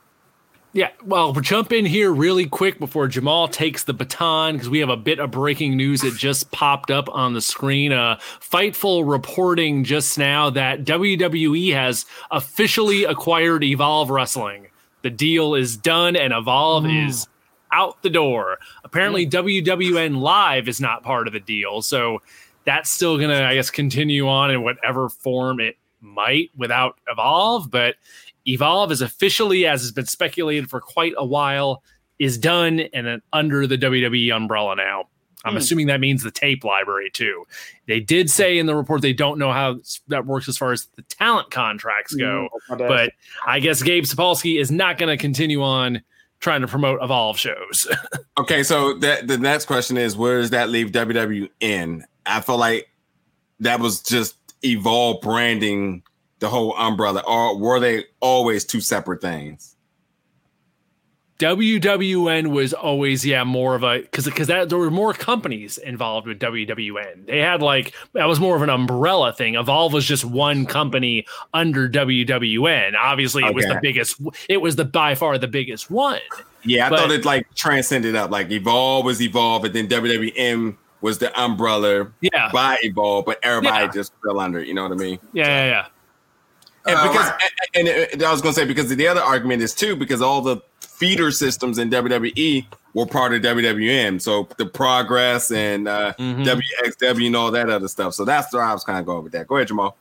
[0.75, 4.81] Yeah, well, we'll jump in here really quick before Jamal takes the baton because we
[4.81, 7.93] have a bit of breaking news that just popped up on the screen.
[7.93, 14.67] Uh, Fightful reporting just now that WWE has officially acquired Evolve Wrestling.
[15.01, 17.29] The deal is done and Evolve is
[17.73, 18.59] out the door.
[18.85, 22.21] Apparently, WWN Live is not part of the deal, so
[22.67, 27.97] that's still gonna, I guess, continue on in whatever form it might without Evolve, but.
[28.47, 31.83] Evolve is officially, as has been speculated for quite a while,
[32.19, 35.09] is done and then under the WWE umbrella now.
[35.47, 35.57] I'm Hmm.
[35.57, 37.45] assuming that means the tape library too.
[37.87, 39.79] They did say in the report they don't know how
[40.09, 43.13] that works as far as the talent contracts go, Mm, but
[43.47, 46.03] I guess Gabe Sapolsky is not going to continue on
[46.41, 47.89] trying to promote Evolve shows.
[48.39, 52.03] Okay, so that the next question is where does that leave WWN?
[52.27, 52.91] I feel like
[53.61, 56.03] that was just Evolve branding
[56.41, 59.77] the whole umbrella, or were they always two separate things?
[61.41, 66.29] WWN was always yeah more of a because because that there were more companies involved
[66.29, 67.27] with WWN.
[67.27, 69.57] They had like that was more of an umbrella thing.
[69.57, 72.95] Evolve was just one company under WWN.
[72.97, 74.21] Obviously, it was the biggest.
[74.49, 76.21] It was the by far the biggest one.
[76.65, 78.31] Yeah, I But- thought it like transcended up.
[78.31, 83.85] Like Evolve was Evolve, and then WWN was the umbrella Yeah, by Evolve, but everybody
[83.85, 83.93] Yeah.
[83.93, 84.67] just fell under it.
[84.69, 85.19] You know what I mean?
[85.35, 85.67] yeah, yeah.
[85.67, 85.87] yeah.
[86.87, 87.41] And Uh, because right.
[87.75, 90.41] and, and- and I was gonna say because the other argument is too because all
[90.41, 96.45] the feeder systems in WWE were part of WWN, so the Progress and uh, Mhm.
[96.45, 98.15] WXW and all that other stuff.
[98.15, 99.47] So that's where I was kind of going with that.
[99.47, 99.97] Go ahead, Jamal.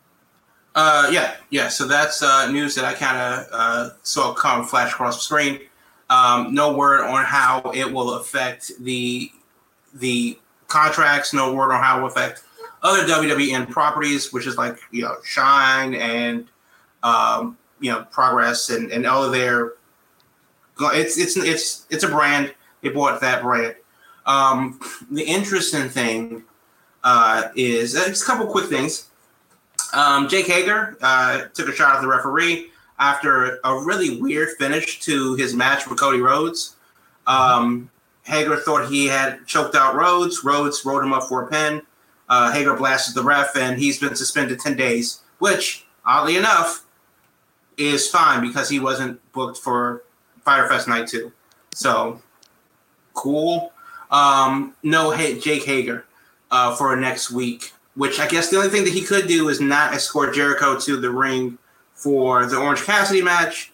[0.75, 1.67] Uh, yeah, yeah.
[1.67, 5.59] So that's uh, news that I kind of uh, saw come flash across the screen.
[6.09, 9.31] Um, no word on how it will affect the
[9.93, 10.37] the
[10.73, 11.33] contracts.
[11.33, 12.43] No word on how it will affect
[12.81, 16.47] other WWN properties, which is like you know Shine and
[17.03, 19.73] um, you know Progress and and all of their.
[20.79, 22.53] It's it's it's it's a brand.
[22.81, 23.75] They bought that brand.
[24.25, 24.79] Um,
[25.11, 26.43] the interesting thing
[27.03, 29.07] uh, is it's a couple quick things.
[29.93, 34.99] Um, Jake Hager uh, took a shot at the referee after a really weird finish
[35.01, 36.75] to his match with Cody Rhodes.
[37.27, 37.89] Um,
[38.23, 40.43] Hager thought he had choked out Rhodes.
[40.43, 41.81] Rhodes wrote him up for a pin.
[42.29, 46.85] Uh, Hager blasted the ref, and he's been suspended 10 days, which, oddly enough,
[47.77, 50.03] is fine because he wasn't booked for
[50.45, 51.31] Fyter Fest Night 2.
[51.73, 52.21] So,
[53.13, 53.73] cool.
[54.09, 56.05] Um, no hit Jake Hager
[56.49, 59.59] uh, for next week which I guess the only thing that he could do is
[59.59, 61.57] not escort Jericho to the ring
[61.93, 63.71] for the Orange Cassidy match.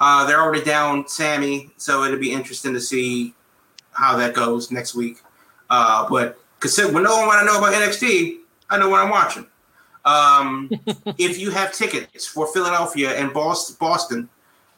[0.00, 3.34] Uh, they're already down Sammy, so it'll be interesting to see
[3.92, 5.18] how that goes next week.
[5.70, 8.38] Uh, but because when no one want to know about NXT,
[8.70, 9.46] I know what I'm watching.
[10.04, 10.70] Um,
[11.18, 14.28] if you have tickets for Philadelphia and Boston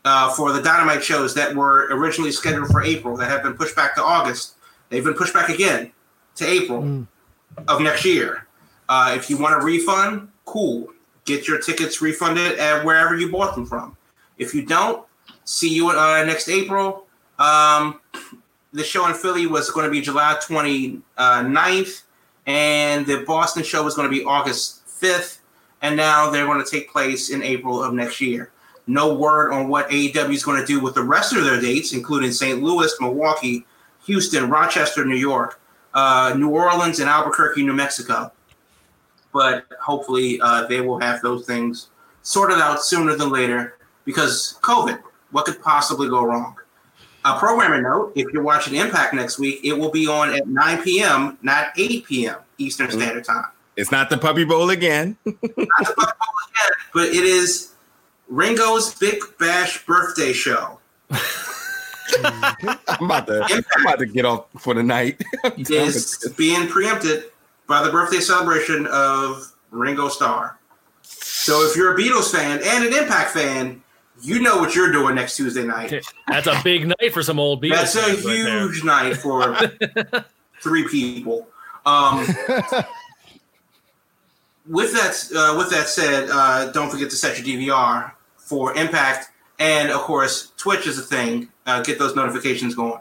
[0.05, 3.75] uh, for the Dynamite shows that were originally scheduled for April that have been pushed
[3.77, 4.55] back to August,
[4.91, 5.93] they've been pushed back again
[6.37, 7.07] to April Mm.
[7.69, 8.47] of next year.
[8.89, 10.89] Uh, if you want a refund, cool.
[11.25, 13.97] Get your tickets refunded at wherever you bought them from.
[14.37, 15.07] If you don't,
[15.45, 17.07] see you uh, next April.
[17.39, 18.01] Um,
[18.75, 22.03] the show in Philly was going to be July 29th,
[22.47, 25.39] and the Boston show was going to be August 5th,
[25.81, 28.51] and now they're going to take place in April of next year.
[28.89, 31.93] No word on what AEW is going to do with the rest of their dates,
[31.93, 32.63] including St.
[32.63, 33.65] Louis, Milwaukee,
[34.07, 35.61] Houston, Rochester, New York,
[35.95, 38.33] uh, New Orleans, and Albuquerque, New Mexico.
[39.33, 41.91] But hopefully, uh, they will have those things
[42.23, 45.01] sorted out sooner than later because COVID.
[45.31, 46.57] What could possibly go wrong?
[47.25, 50.83] A programming note: If you're watching Impact next week, it will be on at 9
[50.83, 52.37] p.m., not 8 p.m.
[52.59, 53.01] Eastern Mm-hmm.
[53.01, 53.47] Standard Time.
[53.77, 55.17] It's not the Puppy Bowl again.
[55.25, 57.73] Not the Buck Bowl again, but it is
[58.29, 60.79] Ringo's Big Bash birthday show.
[62.23, 65.21] I'm about to I'm about to get off for the night.
[65.57, 67.25] Is being preempted
[67.67, 70.57] by the birthday celebration of Ringo Starr.
[71.03, 73.83] So if you're a Beatles fan and an Impact fan,
[74.23, 76.05] you know what you're doing next Tuesday night.
[76.29, 77.71] That's a big night for some old Beatles.
[77.71, 78.61] That's a fans right there.
[78.61, 79.57] huge night for
[80.63, 81.47] three people.
[81.87, 82.19] Um,
[84.69, 89.31] with that, uh, with that said, uh, don't forget to set your DVR for Impact,
[89.59, 91.49] and of course, Twitch is a thing.
[91.67, 93.01] Uh, get those notifications going.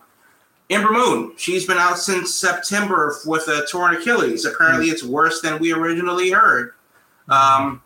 [0.69, 4.45] Ember Moon, she's been out since September with a torn Achilles.
[4.45, 6.73] Apparently, it's worse than we originally heard.
[7.29, 7.81] Um,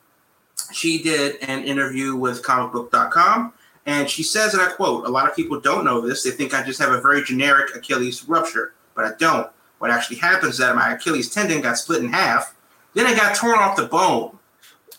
[0.72, 3.54] she did an interview with comicbook.com,
[3.86, 6.24] and she says, and I quote, A lot of people don't know this.
[6.24, 9.50] They think I just have a very generic Achilles rupture, but I don't.
[9.80, 12.56] What actually happens is that my Achilles tendon got split in half,
[12.94, 14.38] then it got torn off the bone.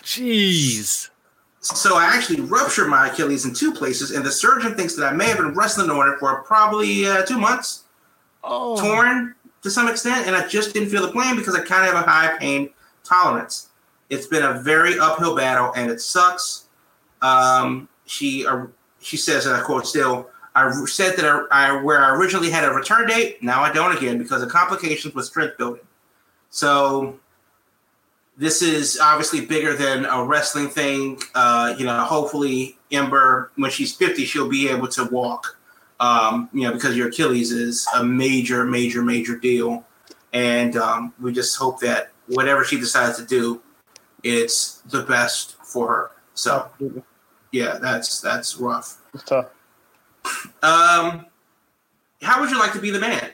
[0.03, 1.11] Jeez.
[1.61, 5.15] So I actually ruptured my Achilles in two places, and the surgeon thinks that I
[5.15, 7.85] may have been wrestling on it for probably uh, two months,
[8.45, 11.87] Oh, torn to some extent, and I just didn't feel the pain because I kind
[11.87, 12.71] of have a high pain
[13.05, 13.68] tolerance.
[14.11, 16.67] It's been a very uphill battle, and it sucks.
[17.21, 18.67] Um, she uh,
[19.01, 22.65] she says, and I quote still, I said that I, I where I originally had
[22.65, 25.87] a return date, now I don't again because of complications with strength building.
[26.51, 27.19] So
[28.39, 31.21] this is obviously bigger than a wrestling thing.
[31.35, 35.59] Uh, you know, hopefully Ember, when she's 50, she'll be able to walk.
[36.01, 39.85] Um, you know, because your Achilles is a major, major, major deal.
[40.33, 43.61] And um, we just hope that whatever she decides to do,
[44.23, 46.11] it's the best for her.
[46.35, 46.69] So
[47.53, 49.01] yeah, that's that's rough.
[49.15, 49.47] It's tough.
[50.63, 51.27] Um,
[52.23, 53.31] how would you like to be the man?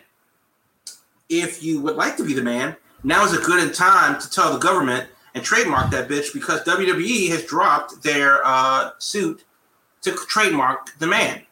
[1.29, 4.53] If you would like to be the man, now is a good time to tell
[4.53, 9.45] the government and trademark that bitch because WWE has dropped their uh, suit
[10.03, 11.43] to trademark the man.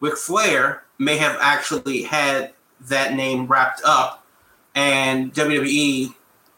[0.00, 2.52] Ric Flair may have actually had
[2.82, 4.24] that name wrapped up,
[4.74, 6.14] and WWE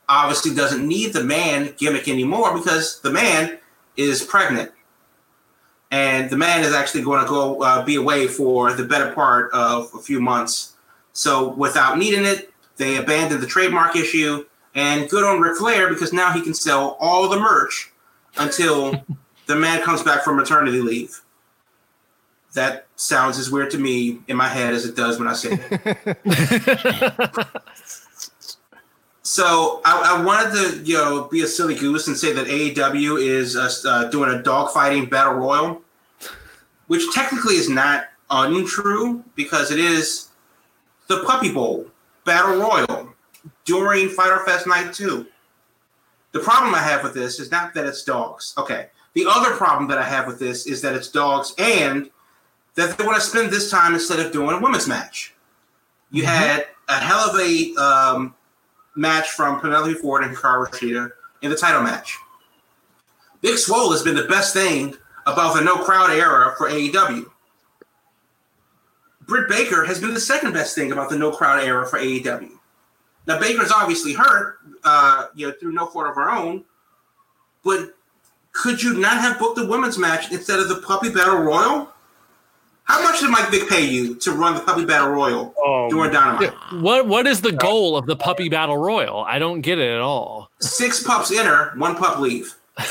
[0.08, 3.58] obviously doesn't need the man gimmick anymore because the man
[3.96, 4.70] is pregnant
[5.90, 9.52] and the man is actually going to go uh, be away for the better part
[9.52, 10.74] of a few months.
[11.12, 16.12] So without needing it, they abandoned the trademark issue, and good on Ric Flair because
[16.12, 17.90] now he can sell all the merch
[18.36, 19.02] until
[19.46, 21.22] the man comes back from maternity leave.
[22.54, 25.58] That sounds as weird to me in my head as it does when I say
[25.70, 27.46] it.
[29.26, 33.20] So I, I wanted to, you know, be a silly goose and say that AEW
[33.20, 35.82] is uh, uh, doing a dogfighting battle royal,
[36.86, 40.28] which technically is not untrue because it is
[41.08, 41.86] the Puppy Bowl
[42.24, 43.12] battle royal
[43.64, 45.26] during Fyter Fest Night Two.
[46.30, 48.54] The problem I have with this is not that it's dogs.
[48.56, 48.90] Okay.
[49.14, 52.10] The other problem that I have with this is that it's dogs and
[52.76, 55.34] that they want to spend this time instead of doing a women's match.
[56.12, 58.35] You had a hell of a um,
[58.96, 61.10] match from Penelope Ford and Hikaru Shida
[61.42, 62.18] in the title match.
[63.42, 64.94] Big Swole has been the best thing
[65.26, 67.26] about the no crowd era for AEW.
[69.26, 72.50] Britt Baker has been the second best thing about the no crowd era for AEW.
[73.26, 76.64] Now Baker's obviously hurt, uh, you know, through no fault of her own,
[77.64, 77.94] but
[78.52, 81.92] could you not have booked the women's match instead of the Puppy Battle Royal?
[82.86, 86.12] How much did Mike Vick pay you to run the Puppy Battle Royal Oh, during
[86.12, 86.52] Dynamite?
[86.74, 89.24] What what is the goal of the puppy battle royal?
[89.24, 90.50] I don't get it at all.
[90.60, 92.54] Six pups enter, one pup leave.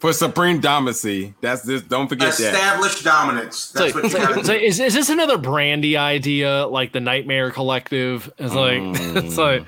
[0.00, 1.34] For Supreme Domacy.
[1.40, 1.82] That's this.
[1.82, 2.54] Don't forget that.
[2.54, 3.70] Established dominance.
[3.72, 4.54] That's It's like, what you it's like- gotta it's do.
[4.54, 8.32] is, is this another Brandi idea like the Nightmare Collective?
[8.38, 8.80] It's like
[9.24, 9.64] it's like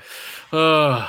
[0.51, 1.07] uh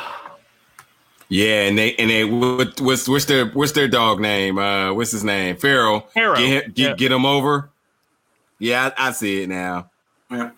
[1.29, 4.59] Yeah, and they and they what, what's what's their what's their dog name?
[4.59, 5.57] Uh, what's his name?
[5.57, 6.01] Pharaoh.
[6.13, 6.95] Pharaoh, Get him, get, yeah.
[6.95, 7.71] get him over.
[8.59, 9.91] Yeah, I, I see it now.
[10.31, 10.51] Yeah.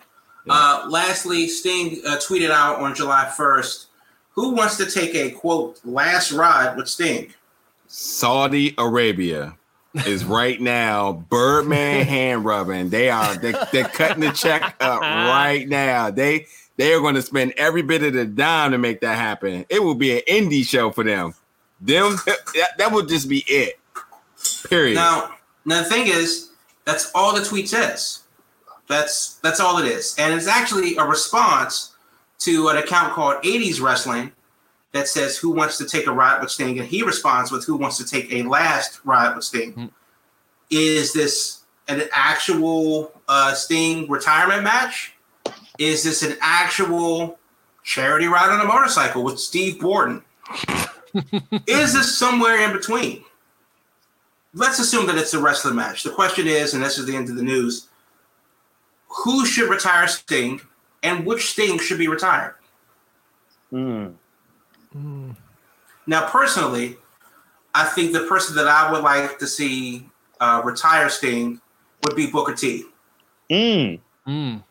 [0.49, 3.87] Uh, lastly, Sting uh, tweeted out on July 1st
[4.31, 7.33] Who wants to take a quote last ride with Sting?
[7.87, 9.55] Saudi Arabia.
[10.05, 12.89] is right now Birdman hand rubbing.
[12.89, 16.11] They are they, they're cutting the check up right now.
[16.11, 16.45] They
[16.77, 19.65] they are going to spend every bit of the dime to make that happen.
[19.69, 21.33] It will be an indie show for them.
[21.81, 23.79] Them that, that would just be it.
[24.69, 24.95] Period.
[24.95, 25.35] Now,
[25.65, 26.51] now the thing is,
[26.85, 28.21] that's all the tweet says.
[28.87, 31.93] That's that's all it is, and it's actually a response
[32.39, 34.31] to an account called 80s Wrestling
[34.93, 37.75] that says who wants to take a ride with Sting, and he responds with who
[37.75, 39.73] wants to take a last ride with Sting.
[39.73, 39.85] Hmm.
[40.69, 45.13] Is this an actual uh, Sting retirement match?
[45.77, 47.37] Is this an actual
[47.83, 50.23] charity ride on a motorcycle with Steve Borden?
[51.67, 53.23] is this somewhere in between?
[54.53, 56.03] Let's assume that it's a wrestling match.
[56.03, 57.87] The question is, and this is the end of the news,
[59.07, 60.61] who should retire Sting
[61.03, 62.55] and which Sting should be retired?
[63.69, 64.07] Hmm.
[66.07, 66.97] Now, personally,
[67.75, 70.09] I think the person that I would like to see
[70.39, 71.61] uh, retire Sting
[72.03, 72.85] would be Booker T.
[73.51, 73.99] Mm.
[74.27, 74.63] Mm.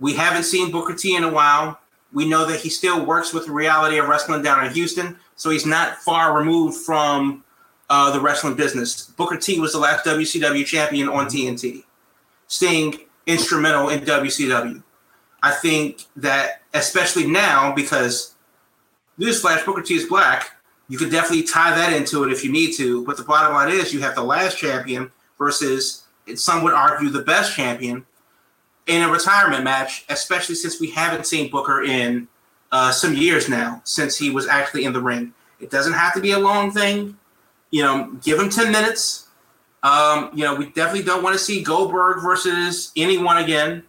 [0.00, 1.78] We haven't seen Booker T in a while.
[2.12, 5.50] We know that he still works with the reality of wrestling down in Houston, so
[5.50, 7.44] he's not far removed from
[7.90, 9.06] uh, the wrestling business.
[9.16, 11.84] Booker T was the last WCW champion on TNT.
[12.46, 12.94] Sting
[13.26, 14.82] instrumental in WCW.
[15.42, 18.34] I think that especially now because
[19.18, 20.52] newsflash Booker T is black,
[20.88, 23.04] you could definitely tie that into it if you need to.
[23.04, 26.04] But the bottom line is you have the last champion versus
[26.34, 28.04] some would argue the best champion
[28.88, 32.26] in a retirement match, especially since we haven't seen Booker in
[32.72, 35.32] uh, some years now since he was actually in the ring.
[35.60, 37.16] It doesn't have to be a long thing.
[37.70, 39.28] You know, give him 10 minutes.
[39.82, 43.84] Um, you know, we definitely don't want to see Goldberg versus anyone again.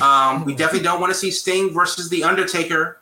[0.00, 3.00] Um, we definitely don't want to see Sting versus The Undertaker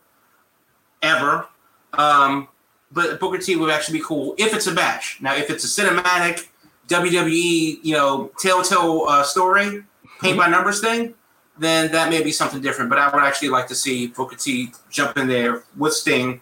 [1.03, 1.47] ever.
[1.93, 2.49] Um,
[2.93, 5.19] but Booker T would actually be cool if it's a match.
[5.21, 6.49] Now, if it's a cinematic
[6.89, 9.85] WWE, you know, telltale uh, story,
[10.21, 11.15] paint by numbers thing,
[11.61, 12.91] then that may be something different.
[12.91, 16.41] But I would actually like to see Booker T jump in there with Sting.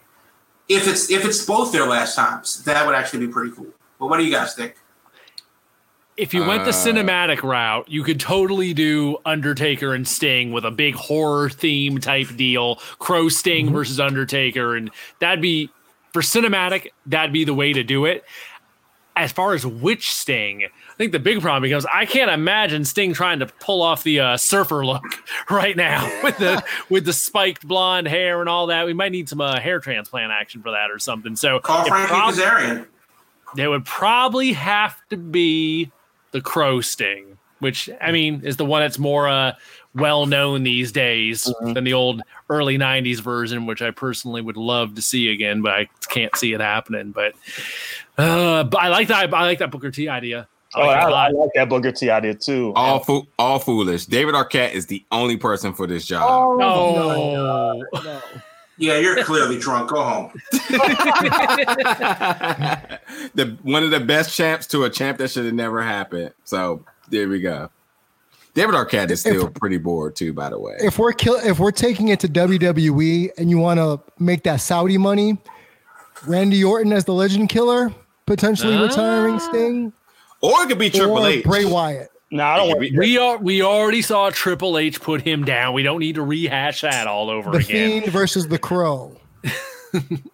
[0.67, 3.67] If it's if it's both their last times, that would actually be pretty cool.
[3.99, 4.75] But what do you guys think?
[6.15, 10.65] If you went the Uh, cinematic route, you could totally do Undertaker and Sting with
[10.65, 15.69] a big horror theme type deal, Crow Sting versus Undertaker, and that'd be
[16.11, 16.87] for cinematic.
[17.05, 18.25] That'd be the way to do it.
[19.15, 23.13] As far as which Sting, I think the big problem becomes I can't imagine Sting
[23.13, 25.03] trying to pull off the uh, surfer look
[25.49, 28.85] right now with the with the spiked blonde hair and all that.
[28.85, 31.35] We might need some uh, hair transplant action for that or something.
[31.35, 32.87] So Call it Frankie prob- Kazarian.
[33.55, 35.91] they would probably have to be
[36.31, 39.51] the crow sting which i mean is the one that's more uh,
[39.95, 42.21] well known these days than the old
[42.51, 46.53] early 90s version which i personally would love to see again but i can't see
[46.53, 47.33] it happening but
[48.19, 50.99] uh but i like that i like that booker t idea I Oh, like it
[50.99, 51.33] I, a I lot.
[51.33, 52.73] like that Booker T idea too.
[52.75, 54.05] all fo- all foolish.
[54.05, 56.29] David Arquette is the only person for this job.
[56.29, 57.81] Oh, no.
[57.91, 58.21] no, no.
[58.77, 59.89] Yeah, you're clearly drunk.
[59.89, 60.31] Go home.
[63.33, 66.33] the one of the best champs to a champ that should have never happened.
[66.43, 67.69] So there we go.
[68.53, 70.75] David Arquette is still pretty bored too, by the way.
[70.79, 74.57] If we're kill, if we're taking it to WWE and you want to make that
[74.57, 75.37] Saudi money,
[76.27, 77.91] Randy Orton as the Legend Killer,
[78.29, 78.83] potentially Ah.
[78.83, 79.93] retiring Sting,
[80.41, 81.43] Or it could be Triple or H.
[81.43, 82.09] Bray Wyatt.
[82.31, 82.79] No, I don't want.
[82.79, 86.13] could be- we are we already saw triple h put him down we don't need
[86.15, 89.17] to rehash that all over The again Fiend versus the Crow.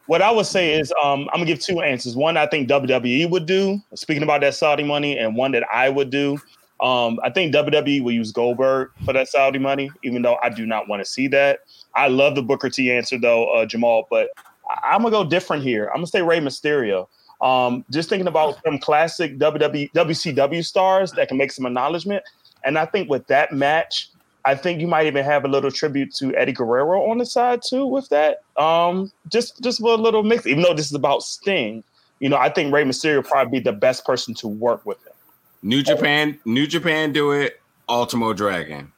[0.07, 2.13] What I would say is, um, I'm gonna give two answers.
[2.17, 5.87] One I think WWE would do, speaking about that Saudi money, and one that I
[5.87, 6.37] would do.
[6.81, 10.65] Um, I think WWE will use Goldberg for that Saudi money, even though I do
[10.65, 11.59] not want to see that.
[11.95, 14.27] I love the Booker T answer though, uh, Jamal, but
[14.69, 15.85] I- I'm gonna go different here.
[15.87, 17.07] I'm gonna say Rey Mysterio.
[17.45, 22.23] Um, just thinking about some classic WWE, WCW stars that can make some acknowledgement,
[22.63, 24.09] and I think with that match,
[24.45, 27.61] I think you might even have a little tribute to Eddie Guerrero on the side
[27.61, 28.41] too with that.
[28.57, 31.83] Um, just just with a little mix, even though this is about Sting.
[32.19, 34.97] You know, I think Rey Mysterio would probably be the best person to work with
[35.05, 35.13] him.
[35.61, 37.61] New Japan, New Japan do it.
[37.87, 38.91] Ultimo Dragon,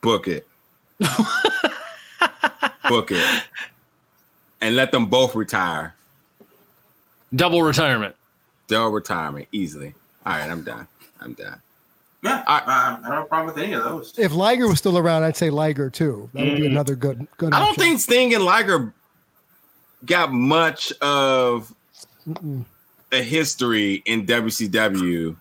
[0.00, 0.46] book it,
[2.88, 3.42] book it,
[4.60, 5.96] and let them both retire.
[7.34, 8.14] Double retirement
[8.68, 9.94] They'll retirement easily.
[10.24, 10.88] All right, I'm done.
[11.20, 11.60] I'm done.
[12.22, 14.14] Yeah, I- I, I don't have a problem with any of those.
[14.18, 16.30] If Liger was still around, I'd say Liger too.
[16.32, 16.70] That would be Mm.
[16.70, 17.52] another good good.
[17.52, 18.94] I don't think Sting and Liger
[20.06, 21.74] got much of
[22.26, 22.64] Mm-mm.
[23.12, 25.36] a history in WCW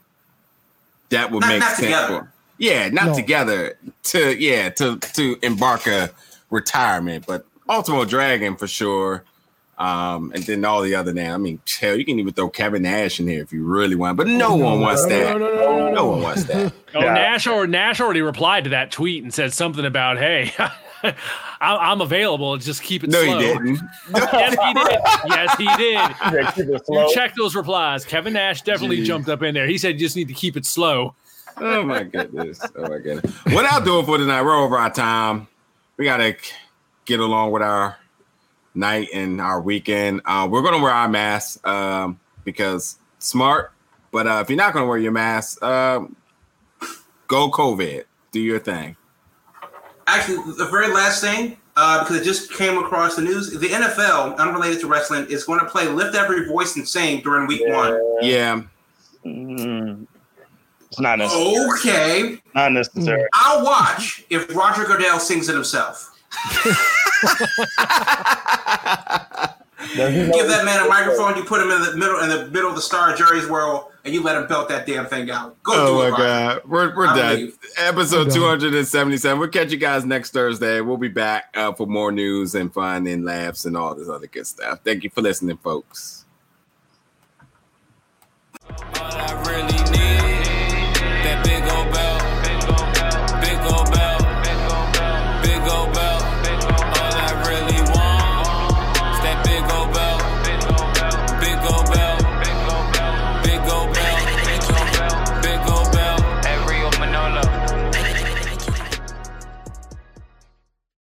[1.09, 1.79] that would Not- make not sense.
[1.79, 2.07] together.
[2.19, 3.15] For, yeah, not No.
[3.15, 6.09] together to yeah to to embark a
[6.49, 9.23] retirement, but Ultimo Dragon for sure.
[9.77, 11.33] Um, and then all the other names.
[11.33, 14.17] I mean, hell, you can even throw Kevin Nash in here if you really want,
[14.17, 15.37] but no one wants that.
[15.39, 16.71] No, one wants that.
[16.93, 17.13] Oh, Yeah.
[17.13, 21.15] Nash or Nash already replied to that tweet and said something about, "Hey, I-
[21.59, 22.55] I'm available.
[22.57, 23.79] Just keep it No, slow." he didn't.
[24.13, 24.99] Yes, he did.
[25.25, 25.93] Yes, he did.
[26.33, 27.07] Yeah, keep it slow.
[27.07, 28.05] You check those replies.
[28.05, 29.05] Kevin Nash definitely Jeez.
[29.05, 29.65] jumped up in there.
[29.67, 31.15] He said you just need to keep it slow.
[31.57, 32.59] Oh my goodness.
[32.75, 33.31] Oh my goodness.
[33.47, 35.47] What I'll do for tonight, we're over our time.
[35.97, 36.35] We gotta
[37.05, 37.97] get along with our
[38.75, 40.21] night and our weekend.
[40.25, 43.71] Uh, we're gonna wear our masks um, because smart.
[44.11, 46.15] But uh, if you're not gonna wear your mask, um,
[47.27, 48.03] go COVID.
[48.31, 48.95] Do your thing.
[50.07, 54.37] Actually, the very last thing, uh, because it just came across the news, the NFL,
[54.37, 57.99] unrelated to wrestling, is going to play "Lift Every Voice and Sing" during Week One.
[58.21, 58.63] Yeah.
[59.25, 60.05] Mm,
[60.87, 61.55] it's not necessary.
[61.79, 63.27] Okay, Not necessary.
[63.33, 66.11] I'll watch if Roger Goodell sings it himself.
[69.95, 72.29] Does he know- Give that man a microphone, you put him in the middle in
[72.29, 75.29] the middle of the Star Jerry's world, and you let him belt that damn thing
[75.29, 75.61] out.
[75.63, 77.35] Go Oh do my it, god, we're we're I done.
[77.35, 77.57] believe.
[77.77, 79.39] Episode 277.
[79.39, 80.81] We'll catch you guys next Thursday.
[80.81, 84.27] We'll be back uh, for more news and fun and laughs and all this other
[84.27, 84.79] good stuff.
[84.83, 86.25] Thank you for listening, folks.